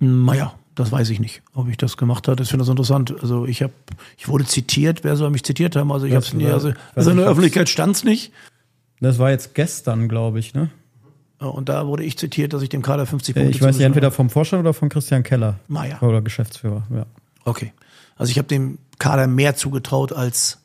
Naja, 0.00 0.54
das 0.74 0.92
weiß 0.92 1.10
ich 1.10 1.20
nicht, 1.20 1.42
ob 1.54 1.68
ich 1.68 1.76
das 1.76 1.96
gemacht 1.96 2.28
habe. 2.28 2.42
Ich 2.42 2.48
finde 2.48 2.62
das 2.62 2.70
interessant. 2.70 3.14
Also 3.20 3.46
ich 3.46 3.62
habe, 3.62 3.72
ich 4.16 4.28
wurde 4.28 4.44
zitiert. 4.44 5.04
Wer 5.04 5.16
soll 5.16 5.30
mich 5.30 5.42
zitiert 5.42 5.76
haben? 5.76 5.92
Also 5.92 6.06
ich 6.06 6.14
habe 6.14 6.24
es 6.24 6.32
nie. 6.32 6.46
Also, 6.46 6.72
also 6.94 7.10
in 7.10 7.16
der 7.16 7.26
Öffentlichkeit 7.26 7.68
stand 7.68 7.96
es 7.96 8.04
nicht. 8.04 8.32
Das 9.00 9.18
war 9.18 9.30
jetzt 9.30 9.54
gestern, 9.54 10.08
glaube 10.08 10.38
ich, 10.38 10.54
ne? 10.54 10.70
Und 11.38 11.68
da 11.68 11.86
wurde 11.86 12.02
ich 12.02 12.18
zitiert, 12.18 12.52
dass 12.52 12.62
ich 12.62 12.68
dem 12.68 12.82
Kader 12.82 13.06
50 13.06 13.34
Punkte 13.34 13.50
Ich 13.50 13.62
weiß 13.62 13.76
nicht, 13.76 13.84
entweder 13.84 14.10
vom 14.10 14.28
Vorstand 14.28 14.60
oder 14.60 14.74
von 14.74 14.88
Christian 14.88 15.22
Keller. 15.22 15.60
Maja. 15.68 16.00
Oder 16.00 16.20
Geschäftsführer, 16.20 16.84
ja. 16.92 17.06
Okay. 17.44 17.72
Also 18.16 18.30
ich 18.30 18.38
habe 18.38 18.48
dem 18.48 18.78
Kader 18.98 19.26
mehr 19.26 19.56
zugetraut 19.56 20.12
als 20.12 20.58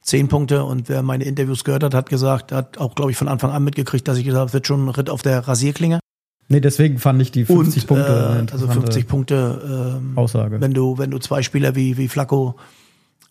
zehn 0.00 0.28
Punkte 0.28 0.64
und 0.64 0.88
wer 0.88 1.02
meine 1.02 1.24
Interviews 1.24 1.64
gehört 1.64 1.82
hat, 1.82 1.94
hat 1.94 2.10
gesagt, 2.10 2.52
hat 2.52 2.78
auch, 2.78 2.94
glaube 2.94 3.10
ich, 3.10 3.16
von 3.16 3.28
Anfang 3.28 3.50
an 3.50 3.64
mitgekriegt, 3.64 4.06
dass 4.06 4.18
ich 4.18 4.24
gesagt 4.24 4.40
habe, 4.40 4.52
wird 4.52 4.66
schon 4.66 4.84
ein 4.84 4.88
Ritt 4.90 5.08
auf 5.08 5.22
der 5.22 5.48
Rasierklinge. 5.48 6.00
Nee, 6.48 6.60
deswegen 6.60 6.98
fand 6.98 7.22
ich 7.22 7.32
die 7.32 7.46
50 7.46 7.82
und, 7.82 7.86
Punkte. 7.88 8.12
Äh, 8.12 8.12
also 8.12 8.40
interessante 8.40 8.72
50 8.74 9.08
Punkte. 9.08 9.96
Ähm, 9.98 10.18
Aussage. 10.18 10.60
Wenn 10.60 10.74
du, 10.74 10.98
wenn 10.98 11.10
du 11.10 11.18
zwei 11.18 11.42
Spieler 11.42 11.74
wie, 11.74 11.96
wie 11.96 12.08
Flacco 12.08 12.56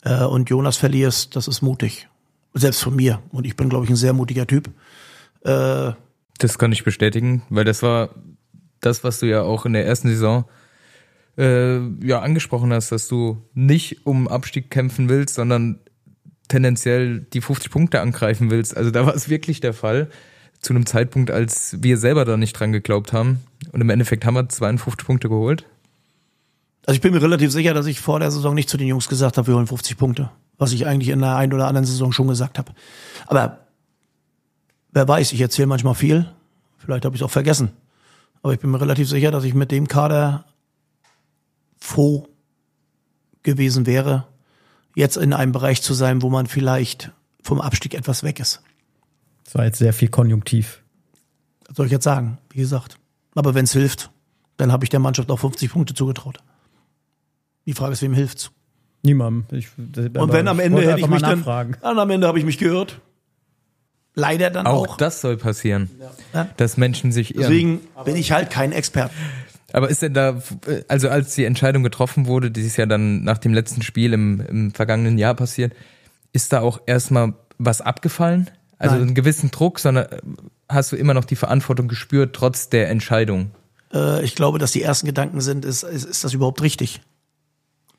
äh, 0.04 0.24
und 0.24 0.50
Jonas 0.50 0.78
verlierst, 0.78 1.36
das 1.36 1.48
ist 1.48 1.62
mutig. 1.62 2.08
Selbst 2.56 2.82
von 2.82 2.96
mir. 2.96 3.20
Und 3.32 3.46
ich 3.46 3.56
bin, 3.56 3.70
glaube 3.70 3.86
ich, 3.86 3.92
ein 3.92 3.96
sehr 3.96 4.14
mutiger 4.14 4.48
Typ. 4.48 4.70
Äh, 5.42 5.92
Das 6.40 6.58
kann 6.58 6.72
ich 6.72 6.84
bestätigen, 6.84 7.44
weil 7.50 7.66
das 7.66 7.84
war 7.84 8.10
das, 8.80 9.04
was 9.04 9.20
du 9.20 9.28
ja 9.28 9.44
auch 9.44 9.66
in 9.68 9.74
der 9.74 9.86
ersten 9.86 10.10
Saison 10.10 10.46
äh, 11.38 11.80
ja 12.06 12.22
angesprochen 12.22 12.74
hast, 12.74 12.92
dass 12.92 13.08
du 13.08 13.42
nicht 13.54 14.06
um 14.06 14.28
Abstieg 14.28 14.70
kämpfen 14.70 15.10
willst, 15.10 15.36
sondern 15.36 15.80
tendenziell 16.48 17.22
die 17.22 17.42
50 17.42 17.72
Punkte 17.72 18.02
angreifen 18.02 18.52
willst. 18.52 18.76
Also 18.76 18.92
da 18.92 19.06
war 19.06 19.16
es 19.16 19.30
wirklich 19.30 19.60
der 19.60 19.74
Fall. 19.74 20.10
Zu 20.60 20.74
einem 20.74 20.86
Zeitpunkt, 20.86 21.30
als 21.30 21.78
wir 21.82 21.98
selber 21.98 22.24
da 22.24 22.38
nicht 22.38 22.54
dran 22.54 22.72
geglaubt 22.72 23.12
haben. 23.12 23.40
Und 23.72 23.82
im 23.82 23.90
Endeffekt 23.90 24.26
haben 24.26 24.36
wir 24.36 24.48
52 24.48 25.06
Punkte 25.06 25.28
geholt. 25.28 25.66
Also 26.86 26.96
ich 26.96 27.02
bin 27.02 27.14
mir 27.14 27.22
relativ 27.22 27.52
sicher, 27.52 27.74
dass 27.74 27.86
ich 27.86 28.00
vor 28.00 28.20
der 28.20 28.32
Saison 28.32 28.54
nicht 28.54 28.70
zu 28.70 28.78
den 28.78 28.88
Jungs 28.88 29.10
gesagt 29.10 29.38
habe, 29.38 29.48
wir 29.48 29.56
holen 29.56 29.68
50 29.68 29.98
Punkte. 29.98 30.30
Was 30.58 30.72
ich 30.72 30.86
eigentlich 30.86 31.10
in 31.10 31.20
der 31.20 31.36
einen 31.36 31.54
oder 31.54 31.68
anderen 31.68 31.86
Saison 31.86 32.12
schon 32.12 32.28
gesagt 32.28 32.58
habe. 32.60 32.72
Aber 33.26 33.60
wer 34.92 35.08
weiß, 35.08 35.34
ich 35.34 35.42
erzähle 35.42 35.68
manchmal 35.68 35.96
viel. 35.96 36.30
Vielleicht 36.78 37.04
habe 37.06 37.16
ich 37.16 37.22
es 37.22 37.26
auch 37.26 37.32
vergessen. 37.32 37.72
Aber 38.42 38.54
ich 38.54 38.60
bin 38.60 38.70
mir 38.70 38.80
relativ 38.80 39.10
sicher, 39.10 39.32
dass 39.32 39.46
ich 39.46 39.54
mit 39.54 39.72
dem 39.72 39.88
Kader 39.88 40.46
froh 41.84 42.30
gewesen 43.44 43.86
wäre, 43.86 44.26
jetzt 44.96 45.18
in 45.18 45.34
einem 45.34 45.52
Bereich 45.52 45.82
zu 45.82 45.94
sein, 45.94 46.22
wo 46.22 46.30
man 46.30 46.48
vielleicht 46.48 47.12
vom 47.42 47.60
Abstieg 47.60 47.94
etwas 47.94 48.24
weg 48.24 48.40
ist. 48.40 48.62
Das 49.44 49.56
war 49.56 49.66
jetzt 49.66 49.80
sehr 49.80 49.92
viel 49.92 50.08
Konjunktiv. 50.08 50.82
Was 51.68 51.76
soll 51.76 51.88
ich 51.88 51.92
jetzt 51.92 52.06
sagen? 52.06 52.38
Wie 52.52 52.60
gesagt. 52.60 52.98
Aber 53.36 53.54
wenn 53.54 53.66
es 53.66 53.74
hilft, 53.74 54.12
dann 54.56 54.72
habe 54.72 54.86
ich 54.86 54.90
der 54.90 55.02
Mannschaft 55.02 55.30
auch 55.30 55.40
50 55.40 55.72
Punkte 55.72 55.94
zugetraut. 55.94 56.38
Die 57.66 57.74
Frage 57.74 57.94
ist, 57.94 58.02
wem 58.02 58.14
hilft's? 58.14 58.52
Niemandem. 59.02 59.46
Ich, 59.58 59.68
Und 59.78 60.32
wenn 60.32 60.48
am 60.48 60.62
Ende 60.62 60.82
hätte 60.90 61.02
ich 61.02 61.08
mich 61.08 61.22
dann, 61.22 61.44
dann 61.44 62.00
am 62.00 62.10
Ende 62.10 62.28
habe 62.28 62.40
ich 62.40 62.46
mich 62.46 62.58
gehört. 62.58 63.02
Leider 64.16 64.52
dann 64.52 64.68
Auch, 64.68 64.88
auch. 64.90 64.98
das 64.98 65.22
soll 65.22 65.38
passieren. 65.38 65.90
Ja. 66.34 66.48
Dass 66.58 66.78
Menschen 66.78 67.12
sich 67.12 67.36
irren. 67.36 67.42
Deswegen 67.42 67.82
bin 68.06 68.16
ich 68.16 68.32
halt 68.32 68.52
kein 68.52 68.72
Experte. 68.72 69.14
Aber 69.74 69.90
ist 69.90 70.04
denn 70.04 70.14
da, 70.14 70.42
also 70.88 71.10
als 71.10 71.34
die 71.34 71.46
Entscheidung 71.46 71.84
getroffen 71.84 72.28
wurde, 72.28 72.52
die 72.52 72.62
ist 72.62 72.78
ja 72.78 72.86
dann 72.86 73.24
nach 73.24 73.40
dem 73.40 73.54
letzten 73.54 73.82
Spiel 73.82 74.14
im, 74.14 74.40
im 74.40 74.72
vergangenen 74.72 75.18
Jahr 75.18 75.34
passiert, 75.34 75.74
ist 76.32 76.54
da 76.54 76.62
auch 76.62 76.80
erstmal 76.86 77.34
was 77.58 77.82
abgefallen? 77.82 78.52
Also 78.78 78.96
Nein. 78.96 79.06
einen 79.06 79.16
gewissen 79.16 79.50
Druck, 79.50 79.80
sondern 79.80 80.08
hast 80.70 80.92
du 80.92 80.96
immer 80.96 81.16
noch 81.16 81.26
die 81.26 81.36
Verantwortung 81.36 81.88
gespürt, 81.88 82.36
trotz 82.36 82.70
der 82.70 82.90
Entscheidung? 82.90 83.52
Äh, 83.92 84.24
ich 84.24 84.36
glaube, 84.36 84.60
dass 84.60 84.72
die 84.72 84.84
ersten 84.84 85.08
Gedanken 85.08 85.42
sind, 85.42 85.66
ist, 85.66 85.84
ist, 85.84 86.06
ist 86.06 86.24
das 86.24 86.34
überhaupt 86.34 86.62
richtig? 86.62 87.02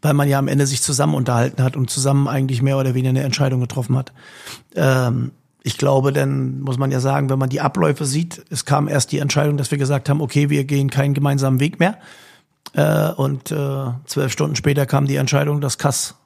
Weil 0.00 0.14
man 0.14 0.28
ja 0.28 0.38
am 0.38 0.48
Ende 0.48 0.66
sich 0.66 0.80
zusammen 0.80 1.14
unterhalten 1.14 1.62
hat 1.62 1.76
und 1.76 1.90
zusammen 1.90 2.28
eigentlich 2.28 2.62
mehr 2.62 2.78
oder 2.78 2.94
weniger 2.94 3.10
eine 3.10 3.22
Entscheidung 3.24 3.60
getroffen 3.60 3.96
hat. 3.96 4.12
Ähm, 4.76 5.32
ich 5.66 5.78
glaube, 5.78 6.12
dann 6.12 6.60
muss 6.60 6.76
man 6.76 6.92
ja 6.92 7.00
sagen, 7.00 7.30
wenn 7.30 7.38
man 7.38 7.48
die 7.48 7.62
Abläufe 7.62 8.04
sieht, 8.04 8.44
es 8.50 8.66
kam 8.66 8.86
erst 8.86 9.12
die 9.12 9.18
Entscheidung, 9.18 9.56
dass 9.56 9.70
wir 9.70 9.78
gesagt 9.78 10.10
haben, 10.10 10.20
okay, 10.20 10.50
wir 10.50 10.64
gehen 10.64 10.90
keinen 10.90 11.14
gemeinsamen 11.14 11.58
Weg 11.58 11.80
mehr. 11.80 11.96
Äh, 12.74 13.08
und 13.12 13.50
äh, 13.50 13.86
zwölf 14.04 14.30
Stunden 14.30 14.56
später 14.56 14.84
kam 14.84 15.06
die 15.06 15.16
Entscheidung, 15.16 15.62
dass 15.62 15.78
Kass 15.78 16.16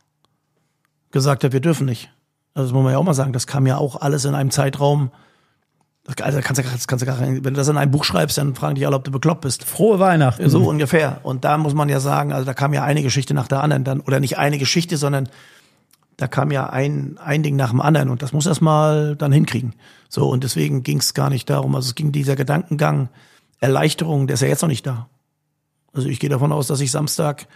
gesagt 1.12 1.45
hat, 1.45 1.53
wir 1.53 1.61
dürfen 1.61 1.86
nicht. 1.86 2.11
Also 2.55 2.70
das 2.70 2.74
muss 2.74 2.82
man 2.82 2.93
ja 2.93 2.99
auch 2.99 3.05
mal 3.05 3.14
sagen, 3.14 3.32
das 3.32 3.47
kam 3.47 3.64
ja 3.68 3.76
auch 3.76 4.01
alles 4.01 4.24
in 4.24 4.34
einem 4.34 4.51
Zeitraum. 4.51 5.12
Also 6.20 6.41
kannst 6.43 6.61
du, 6.61 6.64
kannst 6.89 7.03
du 7.03 7.07
gar 7.07 7.20
nicht, 7.20 7.45
wenn 7.45 7.55
du 7.55 7.59
das 7.59 7.68
in 7.68 7.76
einem 7.76 7.93
Buch 7.93 8.03
schreibst, 8.03 8.39
dann 8.39 8.57
fragen 8.57 8.74
dich 8.74 8.86
alle, 8.89 8.97
ob 8.97 9.05
du 9.05 9.12
bekloppt 9.12 9.43
bist. 9.43 9.62
Frohe 9.62 10.01
Weihnachten. 10.01 10.51
So 10.51 10.68
ungefähr. 10.68 11.20
Und 11.22 11.45
da 11.45 11.59
muss 11.59 11.74
man 11.74 11.89
ja 11.89 12.01
sagen, 12.01 12.32
also 12.32 12.45
da 12.45 12.55
kam 12.55 12.74
ja 12.74 12.82
eine 12.82 13.05
Geschichte 13.05 13.34
nach 13.34 13.47
der 13.47 13.62
anderen 13.62 13.84
dann, 13.84 14.01
oder 14.01 14.18
nicht 14.18 14.36
eine 14.36 14.59
Geschichte, 14.59 14.97
sondern 14.97 15.28
da 16.19 16.27
kam 16.29 16.51
ja 16.51 16.69
ein, 16.69 17.16
ein 17.19 17.43
Ding 17.43 17.57
nach 17.57 17.71
dem 17.71 17.81
anderen 17.81 18.11
und 18.11 18.21
das 18.23 18.33
muss 18.35 18.45
erst 18.45 18.61
mal 18.61 19.16
dann 19.16 19.33
hinkriegen. 19.33 19.75
So, 20.11 20.29
und 20.29 20.45
deswegen 20.45 20.83
ging 20.83 20.99
es 20.99 21.14
gar 21.14 21.31
nicht 21.31 21.49
darum. 21.49 21.75
Also 21.75 21.87
es 21.89 21.95
ging 21.95 22.12
dieser 22.12 22.37
Gedankengang, 22.37 23.09
Erleichterung, 23.61 24.27
der 24.27 24.35
ist 24.35 24.41
ja 24.43 24.49
jetzt 24.49 24.62
noch 24.62 24.69
nicht 24.69 24.87
da. 24.87 25.09
Also 25.93 26.09
ich 26.09 26.21
gehe 26.21 26.29
davon 26.31 26.53
aus, 26.53 26.66
dass 26.66 26.81
ich 26.81 26.91
Samstag 26.91 27.47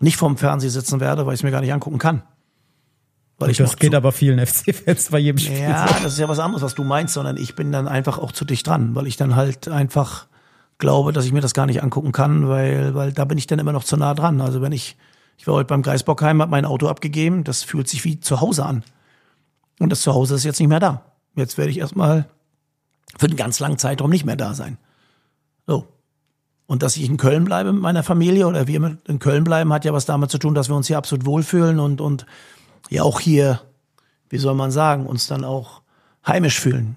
nicht 0.00 0.16
vorm 0.16 0.36
Fernseher 0.36 0.70
sitzen 0.70 0.98
werde, 1.00 1.26
weil 1.26 1.34
ich 1.34 1.40
es 1.40 1.44
mir 1.44 1.50
gar 1.50 1.60
nicht 1.60 1.72
angucken 1.72 1.98
kann. 1.98 2.22
Weil 3.38 3.50
ich 3.50 3.56
das 3.58 3.76
geht 3.76 3.90
zu- 3.90 3.96
aber 3.96 4.12
vielen 4.12 4.38
FC-Fans 4.46 5.10
bei 5.10 5.18
jedem 5.18 5.38
Spiel. 5.38 5.58
ja, 5.58 5.88
so. 5.88 5.94
das 6.04 6.12
ist 6.14 6.18
ja 6.18 6.28
was 6.28 6.38
anderes, 6.38 6.62
was 6.62 6.74
du 6.74 6.84
meinst, 6.84 7.14
sondern 7.14 7.36
ich 7.36 7.54
bin 7.54 7.72
dann 7.72 7.88
einfach 7.88 8.18
auch 8.18 8.32
zu 8.32 8.44
dicht 8.44 8.66
dran, 8.66 8.94
weil 8.94 9.06
ich 9.06 9.16
dann 9.16 9.36
halt 9.36 9.68
einfach 9.68 10.26
glaube, 10.78 11.12
dass 11.12 11.24
ich 11.24 11.32
mir 11.32 11.40
das 11.40 11.54
gar 11.54 11.66
nicht 11.66 11.82
angucken 11.82 12.12
kann, 12.12 12.48
weil, 12.48 12.94
weil 12.94 13.12
da 13.12 13.24
bin 13.24 13.38
ich 13.38 13.46
dann 13.46 13.58
immer 13.58 13.72
noch 13.72 13.84
zu 13.84 13.96
nah 13.96 14.14
dran. 14.14 14.40
Also 14.40 14.60
wenn 14.62 14.72
ich, 14.72 14.96
ich 15.42 15.48
war 15.48 15.56
heute 15.56 15.66
beim 15.66 15.82
Geisbockheim, 15.82 16.40
habe 16.40 16.52
mein 16.52 16.64
Auto 16.64 16.86
abgegeben, 16.86 17.42
das 17.42 17.64
fühlt 17.64 17.88
sich 17.88 18.04
wie 18.04 18.20
zu 18.20 18.40
Hause 18.40 18.64
an. 18.64 18.84
Und 19.80 19.90
das 19.90 20.02
Zuhause 20.02 20.36
ist 20.36 20.44
jetzt 20.44 20.60
nicht 20.60 20.68
mehr 20.68 20.78
da. 20.78 21.02
Jetzt 21.34 21.58
werde 21.58 21.72
ich 21.72 21.78
erstmal 21.78 22.28
für 23.18 23.26
einen 23.26 23.34
ganz 23.34 23.58
langen 23.58 23.76
Zeitraum 23.76 24.08
nicht 24.08 24.24
mehr 24.24 24.36
da 24.36 24.54
sein. 24.54 24.78
So. 25.66 25.88
Und 26.68 26.84
dass 26.84 26.96
ich 26.96 27.08
in 27.08 27.16
Köln 27.16 27.42
bleibe 27.42 27.72
mit 27.72 27.82
meiner 27.82 28.04
Familie 28.04 28.46
oder 28.46 28.68
wir 28.68 28.96
in 29.04 29.18
Köln 29.18 29.42
bleiben, 29.42 29.72
hat 29.72 29.84
ja 29.84 29.92
was 29.92 30.06
damit 30.06 30.30
zu 30.30 30.38
tun, 30.38 30.54
dass 30.54 30.68
wir 30.68 30.76
uns 30.76 30.86
hier 30.86 30.96
absolut 30.96 31.26
wohlfühlen 31.26 31.80
und, 31.80 32.00
und 32.00 32.24
ja 32.88 33.02
auch 33.02 33.18
hier, 33.18 33.62
wie 34.28 34.38
soll 34.38 34.54
man 34.54 34.70
sagen, 34.70 35.06
uns 35.06 35.26
dann 35.26 35.42
auch 35.42 35.82
heimisch 36.24 36.60
fühlen. 36.60 36.96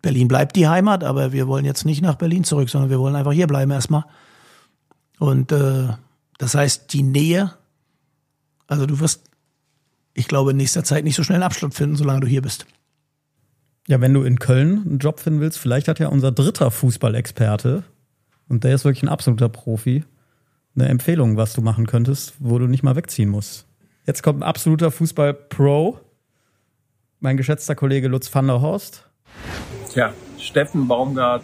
Berlin 0.00 0.28
bleibt 0.28 0.54
die 0.54 0.68
Heimat, 0.68 1.02
aber 1.02 1.32
wir 1.32 1.48
wollen 1.48 1.64
jetzt 1.64 1.84
nicht 1.84 2.02
nach 2.02 2.14
Berlin 2.14 2.44
zurück, 2.44 2.70
sondern 2.70 2.88
wir 2.88 3.00
wollen 3.00 3.16
einfach 3.16 3.32
hier 3.32 3.48
bleiben 3.48 3.72
erstmal. 3.72 4.04
Und 5.18 5.50
äh, 5.50 5.88
das 6.38 6.54
heißt, 6.54 6.92
die 6.92 7.02
Nähe, 7.02 7.52
also 8.66 8.86
du 8.86 9.00
wirst, 9.00 9.28
ich 10.14 10.28
glaube, 10.28 10.52
in 10.52 10.56
nächster 10.56 10.84
Zeit 10.84 11.04
nicht 11.04 11.16
so 11.16 11.22
schnell 11.22 11.36
einen 11.36 11.44
Abschluss 11.44 11.74
finden, 11.74 11.96
solange 11.96 12.20
du 12.20 12.26
hier 12.26 12.42
bist. 12.42 12.66
Ja, 13.86 14.00
wenn 14.00 14.14
du 14.14 14.22
in 14.22 14.38
Köln 14.38 14.82
einen 14.86 14.98
Job 14.98 15.20
finden 15.20 15.40
willst, 15.40 15.58
vielleicht 15.58 15.88
hat 15.88 15.98
ja 15.98 16.08
unser 16.08 16.32
dritter 16.32 16.70
Fußballexperte, 16.70 17.84
und 18.48 18.64
der 18.64 18.74
ist 18.74 18.84
wirklich 18.84 19.02
ein 19.02 19.08
absoluter 19.08 19.48
Profi, 19.48 20.04
eine 20.74 20.88
Empfehlung, 20.88 21.36
was 21.36 21.52
du 21.52 21.60
machen 21.60 21.86
könntest, 21.86 22.34
wo 22.38 22.58
du 22.58 22.66
nicht 22.66 22.82
mal 22.82 22.96
wegziehen 22.96 23.28
musst. 23.28 23.66
Jetzt 24.06 24.22
kommt 24.22 24.40
ein 24.40 24.48
absoluter 24.48 24.90
Fußball-Pro, 24.90 25.98
mein 27.20 27.36
geschätzter 27.36 27.74
Kollege 27.74 28.08
Lutz 28.08 28.32
van 28.32 28.46
der 28.46 28.60
Horst. 28.60 29.04
Tja, 29.92 30.12
Steffen 30.38 30.86
Baumgart. 30.86 31.42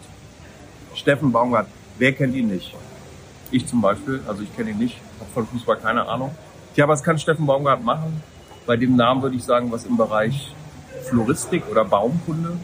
Steffen 0.95 1.31
Baumgart, 1.31 1.67
wer 1.99 2.13
kennt 2.13 2.33
ihn 2.33 2.47
nicht? 2.47 2.73
Ich 3.51 3.67
zum 3.67 3.81
Beispiel, 3.81 4.21
also 4.27 4.41
ich 4.41 4.55
kenne 4.55 4.71
ihn 4.71 4.77
nicht, 4.77 4.99
habe 5.19 5.29
von 5.33 5.47
Fußball 5.47 5.77
keine 5.77 6.07
Ahnung. 6.07 6.35
Tja, 6.73 6.87
was 6.87 7.03
kann 7.03 7.17
Steffen 7.17 7.45
Baumgart 7.45 7.83
machen? 7.83 8.21
Bei 8.65 8.75
dem 8.75 8.95
Namen 8.95 9.21
würde 9.21 9.35
ich 9.35 9.43
sagen, 9.43 9.71
was 9.71 9.85
im 9.85 9.97
Bereich 9.97 10.53
Floristik 11.03 11.63
oder 11.69 11.85
Baumkunde. 11.85 12.57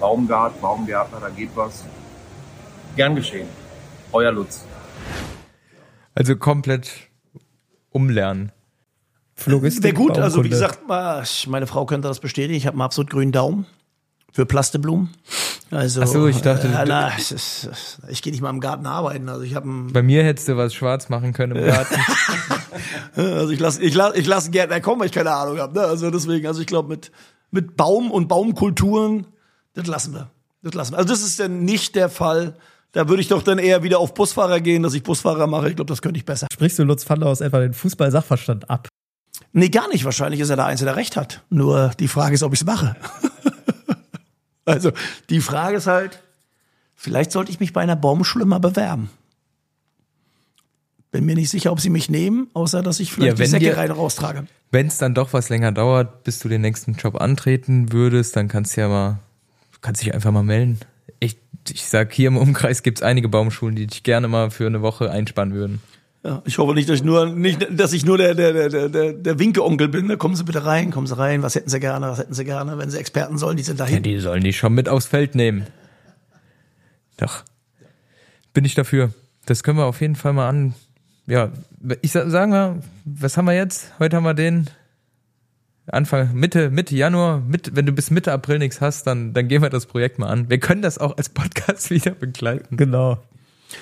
Baumgart, 0.00 0.60
Baumgärtner, 0.60 1.18
da 1.20 1.28
geht 1.28 1.50
was. 1.54 1.84
Gern 2.96 3.16
geschehen. 3.16 3.48
Euer 4.12 4.32
Lutz. 4.32 4.64
Also 6.14 6.36
komplett 6.36 6.90
umlernen. 7.90 8.52
Floristik. 9.34 9.84
Wäre 9.84 9.94
gut, 9.94 10.18
also 10.18 10.44
wie 10.44 10.48
gesagt, 10.48 10.80
meine 10.88 11.66
Frau 11.66 11.84
könnte 11.86 12.08
das 12.08 12.20
bestätigen. 12.20 12.56
Ich 12.56 12.66
habe 12.66 12.74
einen 12.74 12.82
absolut 12.82 13.10
grünen 13.10 13.32
Daumen 13.32 13.66
für 14.38 14.46
Plasteblumen. 14.46 15.08
Also, 15.72 16.00
Ach 16.00 16.06
so, 16.06 16.28
ich 16.28 16.40
dachte, 16.42 16.68
äh, 16.68 16.84
na, 16.86 17.08
ist, 17.08 17.68
ich 18.08 18.22
gehe 18.22 18.32
nicht 18.32 18.40
mal 18.40 18.50
im 18.50 18.60
Garten 18.60 18.86
arbeiten. 18.86 19.28
Also 19.28 19.42
ich 19.42 19.56
habe 19.56 19.68
Bei 19.92 20.00
mir 20.00 20.22
hättest 20.22 20.46
du 20.46 20.56
was 20.56 20.74
schwarz 20.74 21.08
machen 21.08 21.32
können 21.32 21.56
im 21.56 21.66
Garten. 21.66 21.96
also 23.16 23.50
ich 23.50 23.58
lasse 23.58 23.82
ich 23.82 23.94
lass, 23.96 24.14
ich 24.14 24.28
lass 24.28 24.44
einen 24.44 24.52
Gärtner 24.52 24.80
kommen, 24.80 25.00
weil 25.00 25.08
ich 25.08 25.12
keine 25.12 25.32
Ahnung 25.32 25.58
habe. 25.58 25.76
Ne? 25.76 25.84
Also 25.84 26.12
deswegen, 26.12 26.46
also 26.46 26.60
ich 26.60 26.68
glaube 26.68 26.88
mit 26.88 27.10
mit 27.50 27.76
Baum 27.76 28.12
und 28.12 28.28
Baumkulturen, 28.28 29.26
das 29.74 29.88
lassen 29.88 30.14
wir. 30.14 30.30
Das 30.62 30.74
lassen 30.74 30.92
wir. 30.92 30.98
Also 30.98 31.08
das 31.08 31.22
ist 31.22 31.40
dann 31.40 31.64
nicht 31.64 31.96
der 31.96 32.10
Fall. 32.10 32.54
Da 32.92 33.08
würde 33.08 33.20
ich 33.20 33.26
doch 33.26 33.42
dann 33.42 33.58
eher 33.58 33.82
wieder 33.82 33.98
auf 33.98 34.14
Busfahrer 34.14 34.60
gehen, 34.60 34.84
dass 34.84 34.94
ich 34.94 35.02
Busfahrer 35.02 35.48
mache. 35.48 35.68
Ich 35.68 35.74
glaube, 35.74 35.88
das 35.88 36.00
könnte 36.00 36.18
ich 36.18 36.24
besser. 36.24 36.46
Sprichst 36.52 36.78
du 36.78 36.84
Lutz 36.84 37.02
Pfandhaus 37.02 37.40
etwa 37.40 37.58
den 37.58 37.74
Fußball-Sachverstand 37.74 38.70
ab? 38.70 38.86
Nee, 39.52 39.70
gar 39.70 39.88
nicht. 39.88 40.04
Wahrscheinlich 40.04 40.38
ist 40.38 40.50
er 40.50 40.56
der 40.56 40.66
Einzige, 40.66 40.86
der 40.86 40.96
recht 40.96 41.16
hat. 41.16 41.42
Nur 41.50 41.90
die 41.98 42.06
Frage 42.06 42.36
ist, 42.36 42.44
ob 42.44 42.52
ich 42.52 42.60
es 42.60 42.66
mache. 42.66 42.94
also 44.68 44.92
die 45.30 45.40
Frage 45.40 45.78
ist 45.78 45.86
halt, 45.86 46.22
vielleicht 46.94 47.32
sollte 47.32 47.50
ich 47.50 47.60
mich 47.60 47.72
bei 47.72 47.80
einer 47.80 47.96
Baumschule 47.96 48.44
mal 48.44 48.58
bewerben. 48.58 49.10
Bin 51.10 51.24
mir 51.24 51.34
nicht 51.34 51.48
sicher, 51.48 51.72
ob 51.72 51.80
sie 51.80 51.88
mich 51.88 52.10
nehmen, 52.10 52.48
außer 52.52 52.82
dass 52.82 53.00
ich 53.00 53.12
vielleicht 53.12 53.38
Ja, 53.38 53.44
die 53.44 53.50
Säcke 53.50 53.76
rein 53.76 53.90
raustrage. 53.90 54.46
Wenn 54.70 54.88
es 54.88 54.98
dann 54.98 55.14
doch 55.14 55.32
was 55.32 55.48
länger 55.48 55.72
dauert, 55.72 56.24
bis 56.24 56.38
du 56.38 56.48
den 56.48 56.60
nächsten 56.60 56.94
Job 56.94 57.18
antreten 57.20 57.92
würdest, 57.92 58.36
dann 58.36 58.48
kannst 58.48 58.76
du 58.76 58.82
ja 58.82 58.88
mal, 58.88 59.18
kannst 59.80 60.02
dich 60.02 60.12
einfach 60.12 60.30
mal 60.30 60.42
melden. 60.42 60.78
Ich, 61.18 61.38
ich 61.72 61.88
sag, 61.88 62.12
hier 62.12 62.28
im 62.28 62.36
Umkreis 62.36 62.82
gibt's 62.82 63.00
einige 63.00 63.30
Baumschulen, 63.30 63.74
die 63.74 63.86
dich 63.86 64.02
gerne 64.02 64.28
mal 64.28 64.50
für 64.50 64.66
eine 64.66 64.82
Woche 64.82 65.10
einspannen 65.10 65.54
würden. 65.54 65.82
Ja, 66.24 66.42
ich 66.44 66.58
hoffe 66.58 66.74
nicht, 66.74 66.88
dass 66.88 66.96
ich 66.96 67.04
nur, 67.04 67.26
nicht, 67.26 67.66
dass 67.70 67.92
ich 67.92 68.04
nur 68.04 68.18
der, 68.18 68.34
der, 68.34 68.52
der, 68.52 68.68
der- 68.68 68.88
der, 68.88 69.12
der 69.12 69.38
Winke-Onkel 69.38 69.88
bin. 69.88 70.08
Da 70.08 70.16
kommen 70.16 70.34
Sie 70.34 70.42
bitte 70.44 70.64
rein, 70.64 70.90
kommen 70.90 71.06
Sie 71.06 71.16
rein. 71.16 71.42
Was 71.42 71.54
hätten 71.54 71.70
Sie 71.70 71.78
gerne? 71.78 72.08
Was 72.10 72.18
hätten 72.18 72.34
Sie 72.34 72.44
gerne? 72.44 72.76
Wenn 72.76 72.90
Sie 72.90 72.98
Experten 72.98 73.38
sollen, 73.38 73.56
die 73.56 73.62
sind 73.62 73.78
Ja, 73.78 73.86
dahin. 73.86 74.02
die 74.02 74.18
sollen 74.18 74.42
die 74.42 74.52
schon 74.52 74.74
mit 74.74 74.88
aufs 74.88 75.06
Feld 75.06 75.34
nehmen. 75.36 75.66
Doch. 77.18 77.44
Bin 78.52 78.64
ich 78.64 78.74
dafür. 78.74 79.12
Das 79.46 79.62
können 79.62 79.78
wir 79.78 79.86
auf 79.86 80.00
jeden 80.00 80.16
Fall 80.16 80.32
mal 80.32 80.48
an. 80.48 80.74
Ja, 81.26 81.50
ich 82.02 82.12
sa- 82.12 82.28
sagen 82.28 82.52
wir, 82.52 82.82
was 83.04 83.36
haben 83.36 83.44
wir 83.44 83.54
jetzt? 83.54 83.92
Heute 83.98 84.16
haben 84.16 84.24
wir 84.24 84.34
den 84.34 84.68
Anfang, 85.86 86.34
Mitte, 86.34 86.68
Mitte 86.70 86.96
Januar, 86.96 87.38
mit, 87.40 87.74
wenn 87.76 87.86
du 87.86 87.92
bis 87.92 88.10
Mitte 88.10 88.32
April 88.32 88.58
nichts 88.58 88.80
hast, 88.80 89.06
dann, 89.06 89.32
dann 89.32 89.48
gehen 89.48 89.62
wir 89.62 89.70
das 89.70 89.86
Projekt 89.86 90.18
mal 90.18 90.26
an. 90.28 90.50
Wir 90.50 90.58
können 90.58 90.82
das 90.82 90.98
auch 90.98 91.16
als 91.16 91.28
Podcast 91.28 91.90
wieder 91.90 92.10
begleiten. 92.10 92.76
Genau. 92.76 93.18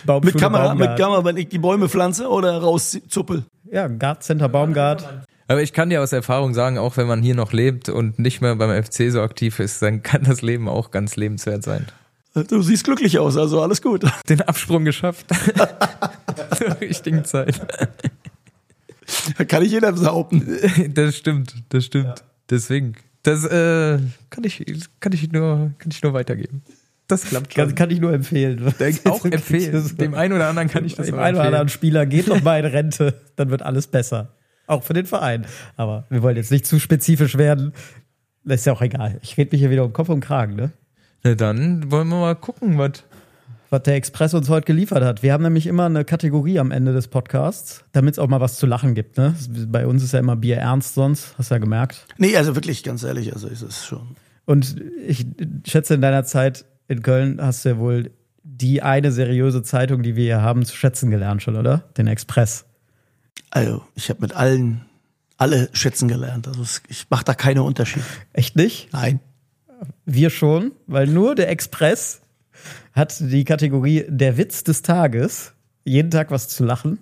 Baumschule 0.04 0.32
mit 0.32 0.40
Kamera, 0.40 0.68
Baumgart. 0.68 0.90
mit 0.90 0.98
Kamera, 0.98 1.24
wenn 1.24 1.36
ich 1.36 1.48
die 1.48 1.58
Bäume 1.58 1.88
pflanze 1.88 2.28
oder 2.28 2.58
rauszuppel. 2.58 3.44
Ja, 3.70 3.88
Gartcenter 3.88 4.48
Baumgart. 4.48 5.24
Aber 5.48 5.62
ich 5.62 5.72
kann 5.72 5.90
dir 5.90 6.02
aus 6.02 6.12
Erfahrung 6.12 6.54
sagen, 6.54 6.78
auch 6.78 6.96
wenn 6.96 7.06
man 7.06 7.22
hier 7.22 7.34
noch 7.34 7.52
lebt 7.52 7.88
und 7.88 8.18
nicht 8.18 8.40
mehr 8.40 8.56
beim 8.56 8.82
FC 8.82 9.10
so 9.10 9.22
aktiv 9.22 9.60
ist, 9.60 9.80
dann 9.80 10.02
kann 10.02 10.24
das 10.24 10.42
Leben 10.42 10.68
auch 10.68 10.90
ganz 10.90 11.16
lebenswert 11.16 11.62
sein. 11.62 11.86
Du 12.48 12.60
siehst 12.62 12.84
glücklich 12.84 13.18
aus, 13.18 13.36
also 13.36 13.62
alles 13.62 13.80
gut. 13.80 14.04
Den 14.28 14.42
Absprung 14.42 14.84
geschafft. 14.84 15.26
Zur 16.56 16.80
richtigen 16.80 17.24
Zeit. 17.24 17.60
Kann 19.48 19.62
ich 19.62 19.70
jeder 19.70 19.92
behaupten. 19.92 20.46
Das 20.92 21.16
stimmt, 21.16 21.54
das 21.70 21.84
stimmt. 21.84 22.24
Deswegen, 22.50 22.94
das 23.22 23.44
äh, 23.44 23.98
kann 24.30 24.44
ich, 24.44 24.64
kann 25.00 25.12
ich 25.12 25.32
nur, 25.32 25.72
kann 25.78 25.90
ich 25.90 26.02
nur 26.02 26.12
weitergeben. 26.12 26.62
Das 27.08 27.24
klappt 27.24 27.54
Kann, 27.54 27.68
schon. 27.68 27.74
kann 27.76 27.90
ich 27.90 28.00
nur 28.00 28.12
empfehlen. 28.12 28.74
auch 29.04 29.24
empfehlen. 29.24 29.96
Dem 29.96 30.14
einen 30.14 30.32
oder 30.34 30.48
anderen 30.48 30.68
kann 30.68 30.84
ich 30.84 30.94
das 30.96 31.06
Dem 31.06 31.14
auch 31.14 31.18
einen 31.18 31.36
oder 31.36 31.44
anderen 31.44 31.62
empfehlen. 31.62 31.78
Spieler 31.78 32.06
geht 32.06 32.26
noch 32.26 32.42
mal 32.42 32.58
in 32.58 32.66
Rente, 32.66 33.14
dann 33.36 33.50
wird 33.50 33.62
alles 33.62 33.86
besser. 33.86 34.32
Auch 34.66 34.82
für 34.82 34.94
den 34.94 35.06
Verein. 35.06 35.46
Aber 35.76 36.06
wir 36.10 36.22
wollen 36.22 36.36
jetzt 36.36 36.50
nicht 36.50 36.66
zu 36.66 36.80
spezifisch 36.80 37.38
werden. 37.38 37.72
Das 38.44 38.60
ist 38.60 38.64
ja 38.66 38.72
auch 38.72 38.82
egal. 38.82 39.18
Ich 39.22 39.36
rede 39.36 39.50
mich 39.52 39.60
hier 39.60 39.70
wieder 39.70 39.84
um 39.84 39.92
Kopf 39.92 40.08
und 40.08 40.20
Kragen, 40.20 40.56
ne? 40.56 40.70
Na 41.22 41.34
dann 41.34 41.90
wollen 41.90 42.08
wir 42.08 42.20
mal 42.20 42.34
gucken, 42.34 42.76
was. 42.78 43.04
was 43.70 43.82
der 43.84 43.94
Express 43.94 44.34
uns 44.34 44.48
heute 44.48 44.66
geliefert 44.66 45.04
hat. 45.04 45.22
Wir 45.22 45.32
haben 45.32 45.42
nämlich 45.44 45.66
immer 45.68 45.86
eine 45.86 46.04
Kategorie 46.04 46.58
am 46.58 46.72
Ende 46.72 46.92
des 46.92 47.06
Podcasts, 47.08 47.84
damit 47.92 48.14
es 48.14 48.18
auch 48.18 48.28
mal 48.28 48.40
was 48.40 48.56
zu 48.56 48.66
lachen 48.66 48.94
gibt. 48.94 49.16
Ne? 49.18 49.34
Bei 49.68 49.86
uns 49.86 50.02
ist 50.02 50.12
ja 50.12 50.18
immer 50.18 50.34
Bier 50.36 50.56
ernst 50.56 50.94
sonst, 50.94 51.34
hast 51.38 51.50
du 51.50 51.54
ja 51.54 51.58
gemerkt. 51.60 52.06
Nee, 52.18 52.36
also 52.36 52.56
wirklich, 52.56 52.82
ganz 52.82 53.04
ehrlich, 53.04 53.32
also 53.32 53.46
ist 53.46 53.62
es 53.62 53.84
schon. 53.86 54.16
Und 54.44 54.76
ich 55.06 55.26
schätze, 55.66 55.94
in 55.94 56.00
deiner 56.00 56.24
Zeit 56.24 56.64
in 56.88 57.02
Köln 57.02 57.40
hast 57.40 57.64
du 57.64 57.70
ja 57.70 57.78
wohl 57.78 58.10
die 58.42 58.82
eine 58.82 59.10
seriöse 59.12 59.62
Zeitung, 59.62 60.02
die 60.02 60.14
wir 60.16 60.24
hier 60.24 60.42
haben, 60.42 60.64
zu 60.64 60.76
schätzen 60.76 61.10
gelernt 61.10 61.42
schon, 61.42 61.56
oder? 61.56 61.78
Den 61.96 62.06
Express. 62.06 62.64
Also, 63.50 63.82
ich 63.94 64.08
habe 64.08 64.20
mit 64.20 64.34
allen, 64.34 64.84
alle 65.36 65.68
schätzen 65.72 66.08
gelernt. 66.08 66.46
Also 66.46 66.62
es- 66.62 66.82
ich 66.88 67.06
mache 67.10 67.24
da 67.24 67.34
keine 67.34 67.62
Unterschiede. 67.64 68.04
Echt 68.32 68.56
nicht? 68.56 68.88
Nein. 68.92 69.20
Wir 70.04 70.30
schon, 70.30 70.72
weil 70.86 71.06
nur 71.06 71.34
der 71.34 71.50
Express 71.50 72.22
hat 72.92 73.18
die 73.20 73.44
Kategorie 73.44 74.04
der 74.08 74.36
Witz 74.38 74.64
des 74.64 74.82
Tages. 74.82 75.52
Jeden 75.84 76.10
Tag 76.10 76.30
was 76.30 76.48
zu 76.48 76.64
lachen. 76.64 76.98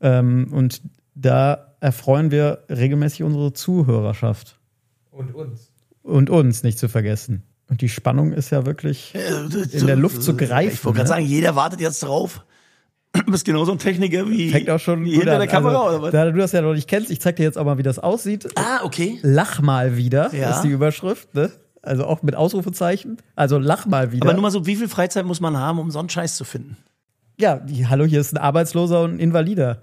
Ähm, 0.00 0.48
und 0.52 0.80
da 1.14 1.74
erfreuen 1.80 2.30
wir 2.30 2.64
regelmäßig 2.70 3.22
unsere 3.22 3.52
Zuhörerschaft. 3.52 4.58
Und 5.10 5.34
uns. 5.34 5.70
Und 6.02 6.30
uns 6.30 6.62
nicht 6.62 6.78
zu 6.78 6.88
vergessen. 6.88 7.42
Und 7.70 7.80
die 7.80 7.88
Spannung 7.88 8.32
ist 8.32 8.50
ja 8.50 8.66
wirklich 8.66 9.14
in 9.14 9.86
der 9.86 9.96
Luft 9.96 10.22
zu 10.22 10.36
greifen. 10.36 10.74
Ich 10.74 10.84
wollte 10.84 10.96
gerade 10.98 11.08
ne? 11.08 11.14
sagen, 11.14 11.24
jeder 11.26 11.56
wartet 11.56 11.80
jetzt 11.80 12.02
drauf. 12.02 12.44
Du 13.12 13.32
bist 13.32 13.44
genauso 13.44 13.72
ein 13.72 13.78
Techniker 13.78 14.28
wie, 14.28 14.50
Fängt 14.50 14.70
auch 14.70 14.78
schon 14.78 15.04
wie 15.04 15.16
hinter 15.16 15.38
der 15.38 15.48
Kamera 15.48 15.80
also, 15.80 15.96
oder 15.96 16.02
was? 16.02 16.12
Da 16.12 16.30
du 16.30 16.38
das 16.38 16.52
ja 16.52 16.62
noch 16.62 16.74
nicht 16.74 16.86
kennst, 16.88 17.10
ich 17.10 17.20
zeig 17.20 17.34
dir 17.34 17.42
jetzt 17.42 17.58
auch 17.58 17.64
mal, 17.64 17.76
wie 17.76 17.82
das 17.82 17.98
aussieht. 17.98 18.46
Ah, 18.54 18.84
okay. 18.84 19.18
Lach 19.22 19.60
mal 19.60 19.96
wieder, 19.96 20.32
Ja. 20.32 20.50
ist 20.50 20.62
die 20.62 20.68
Überschrift, 20.68 21.34
ne? 21.34 21.50
Also 21.82 22.04
auch 22.04 22.22
mit 22.22 22.36
Ausrufezeichen. 22.36 23.16
Also 23.34 23.58
lach 23.58 23.86
mal 23.86 24.12
wieder. 24.12 24.26
Aber 24.26 24.34
nur 24.34 24.42
mal 24.42 24.52
so, 24.52 24.64
wie 24.66 24.76
viel 24.76 24.88
Freizeit 24.88 25.26
muss 25.26 25.40
man 25.40 25.56
haben, 25.56 25.80
um 25.80 25.90
so 25.90 25.98
einen 25.98 26.08
Scheiß 26.08 26.36
zu 26.36 26.44
finden? 26.44 26.76
ja, 27.40 27.56
die, 27.56 27.86
hallo, 27.86 28.04
hier 28.04 28.20
ist 28.20 28.32
ein 28.32 28.38
Arbeitsloser 28.38 29.02
und 29.02 29.14
ein 29.14 29.18
Invalider. 29.18 29.82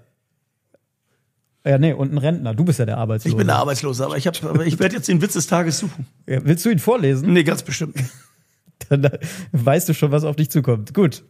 Ja, 1.68 1.76
nee, 1.76 1.92
und 1.92 2.14
ein 2.14 2.18
Rentner. 2.18 2.54
Du 2.54 2.64
bist 2.64 2.78
ja 2.78 2.86
der 2.86 2.96
Arbeitslose. 2.96 3.34
Ich 3.34 3.36
bin 3.36 3.46
der 3.46 3.56
Arbeitslose, 3.56 4.02
aber 4.02 4.16
ich, 4.16 4.26
hab, 4.26 4.42
aber 4.42 4.64
ich 4.64 4.78
werde 4.78 4.96
jetzt 4.96 5.06
den 5.06 5.20
Witz 5.20 5.34
des 5.34 5.48
Tages 5.48 5.78
suchen. 5.80 6.06
Ja, 6.26 6.42
willst 6.42 6.64
du 6.64 6.70
ihn 6.70 6.78
vorlesen? 6.78 7.30
Nee, 7.34 7.44
ganz 7.44 7.62
bestimmt. 7.62 7.94
Dann 8.88 9.04
äh, 9.04 9.18
weißt 9.52 9.86
du 9.90 9.92
schon, 9.92 10.10
was 10.10 10.24
auf 10.24 10.34
dich 10.34 10.48
zukommt. 10.48 10.94
Gut. 10.94 11.24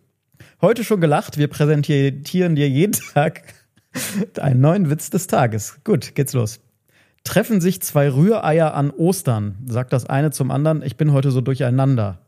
Heute 0.62 0.84
schon 0.84 1.00
gelacht. 1.00 1.38
Wir 1.38 1.48
präsentieren 1.48 2.54
dir 2.54 2.68
jeden 2.68 2.92
Tag 3.14 3.42
einen 4.40 4.60
neuen 4.60 4.90
Witz 4.90 5.10
des 5.10 5.26
Tages. 5.26 5.80
Gut, 5.82 6.14
geht's 6.14 6.34
los. 6.34 6.60
Treffen 7.24 7.60
sich 7.60 7.82
zwei 7.82 8.08
Rühreier 8.08 8.74
an 8.74 8.92
Ostern, 8.92 9.58
sagt 9.66 9.92
das 9.92 10.06
eine 10.06 10.30
zum 10.30 10.52
anderen. 10.52 10.82
Ich 10.82 10.96
bin 10.96 11.12
heute 11.12 11.32
so 11.32 11.40
durcheinander. 11.40 12.20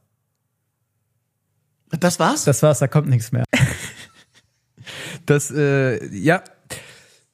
Das 1.90 2.18
war's? 2.18 2.42
Das 2.42 2.61
war's, 2.64 2.80
da 2.80 2.88
kommt 2.88 3.08
nichts 3.08 3.30
mehr. 3.30 3.44
Das, 5.26 5.52
äh, 5.52 6.04
ja. 6.12 6.42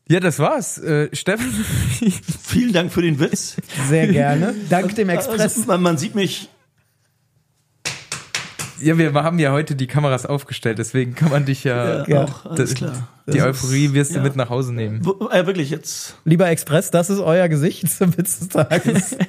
Ja, 0.08 0.20
das 0.20 0.38
war's. 0.38 0.78
Äh, 0.78 1.08
Steffen, 1.14 1.50
Vielen 2.44 2.72
Dank 2.72 2.92
für 2.92 3.02
den 3.02 3.18
Witz. 3.18 3.56
Sehr 3.88 4.06
gerne. 4.06 4.54
Dank 4.70 4.94
dem 4.94 5.08
Express. 5.08 5.40
Also, 5.40 5.62
man, 5.66 5.82
man 5.82 5.98
sieht 5.98 6.14
mich. 6.14 6.48
ja, 8.80 8.96
wir 8.98 9.12
haben 9.14 9.38
ja 9.40 9.50
heute 9.52 9.74
die 9.74 9.86
Kameras 9.88 10.24
aufgestellt, 10.26 10.78
deswegen 10.78 11.14
kann 11.16 11.30
man 11.30 11.44
dich 11.44 11.64
ja, 11.64 12.06
Ja, 12.06 12.24
auch, 12.24 12.46
alles 12.46 12.74
klar. 12.74 13.08
die 13.26 13.38
Das 13.38 13.46
Euphorie 13.46 13.92
wirst 13.94 14.12
du 14.12 14.16
ja. 14.18 14.22
mit 14.22 14.36
nach 14.36 14.48
Hause 14.50 14.72
nehmen. 14.72 15.04
Wo- 15.04 15.28
Äh, 15.28 15.46
wirklich 15.46 15.70
jetzt. 15.70 16.16
Lieber 16.24 16.48
Express, 16.48 16.90
das 16.92 17.10
ist 17.10 17.18
euer 17.18 17.48
Gesicht 17.48 17.90
zum 17.90 18.16
Witz 18.16 18.38
des 18.38 18.48
Tages. 18.50 19.16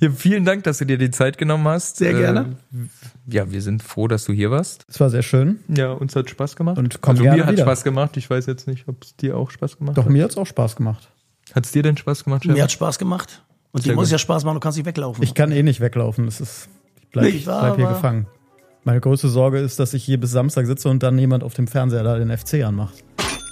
Ja, 0.00 0.10
vielen 0.10 0.44
Dank, 0.44 0.64
dass 0.64 0.78
du 0.78 0.84
dir 0.84 0.98
die 0.98 1.10
Zeit 1.10 1.38
genommen 1.38 1.66
hast. 1.68 1.96
Sehr 1.96 2.12
gerne. 2.14 2.56
Äh, 2.72 3.34
ja, 3.34 3.50
wir 3.50 3.62
sind 3.62 3.82
froh, 3.82 4.08
dass 4.08 4.24
du 4.24 4.32
hier 4.32 4.50
warst. 4.50 4.84
Es 4.88 5.00
war 5.00 5.10
sehr 5.10 5.22
schön. 5.22 5.60
Ja, 5.68 5.92
uns 5.92 6.14
hat 6.16 6.28
Spaß 6.28 6.56
gemacht. 6.56 6.78
Und 6.78 7.00
komm 7.00 7.12
also 7.12 7.22
gerne 7.22 7.38
mir 7.38 7.46
hat 7.46 7.52
wieder. 7.52 7.64
Spaß 7.64 7.84
gemacht. 7.84 8.16
Ich 8.16 8.28
weiß 8.28 8.46
jetzt 8.46 8.66
nicht, 8.66 8.88
ob 8.88 9.02
es 9.02 9.16
dir 9.16 9.36
auch 9.36 9.50
Spaß 9.50 9.78
gemacht 9.78 9.96
Doch, 9.96 10.04
hat. 10.04 10.12
mir 10.12 10.24
hat's 10.24 10.36
auch 10.36 10.46
Spaß 10.46 10.76
gemacht. 10.76 11.08
Hat 11.54 11.64
es 11.64 11.72
dir 11.72 11.82
denn 11.82 11.96
Spaß 11.96 12.24
gemacht, 12.24 12.42
Stefan? 12.42 12.56
Mir 12.56 12.62
hat 12.64 12.72
Spaß 12.72 12.98
gemacht. 12.98 13.42
Und 13.72 13.84
dir 13.84 13.94
muss 13.94 14.10
ja 14.10 14.18
Spaß 14.18 14.44
machen, 14.44 14.54
du 14.54 14.60
kannst 14.60 14.78
nicht 14.78 14.86
weglaufen. 14.86 15.22
Ich 15.22 15.34
kann 15.34 15.52
eh 15.52 15.62
nicht 15.62 15.80
weglaufen. 15.80 16.24
Das 16.26 16.40
ist, 16.40 16.68
ich 16.96 17.08
bleib, 17.10 17.24
Nicht 17.24 17.46
wahr, 17.46 17.62
bleib 17.62 17.76
hier 17.76 17.88
gefangen. 17.88 18.26
Meine 18.84 19.00
größte 19.00 19.28
Sorge 19.28 19.58
ist, 19.58 19.78
dass 19.78 19.94
ich 19.94 20.04
hier 20.04 20.18
bis 20.18 20.30
Samstag 20.30 20.66
sitze 20.66 20.88
und 20.88 21.02
dann 21.02 21.18
jemand 21.18 21.42
auf 21.44 21.54
dem 21.54 21.66
Fernseher 21.66 22.02
da 22.02 22.18
den 22.18 22.36
FC 22.36 22.64
anmacht. 22.64 22.94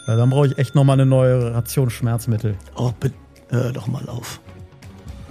Weil 0.06 0.16
dann 0.16 0.30
brauche 0.30 0.46
ich 0.46 0.58
echt 0.58 0.74
nochmal 0.74 0.94
eine 0.94 1.06
neue 1.06 1.54
Ration 1.54 1.90
Schmerzmittel. 1.90 2.56
oh, 2.76 2.92
bitte, 2.98 3.14
hör 3.48 3.72
doch 3.72 3.86
mal 3.86 4.08
auf. 4.08 4.40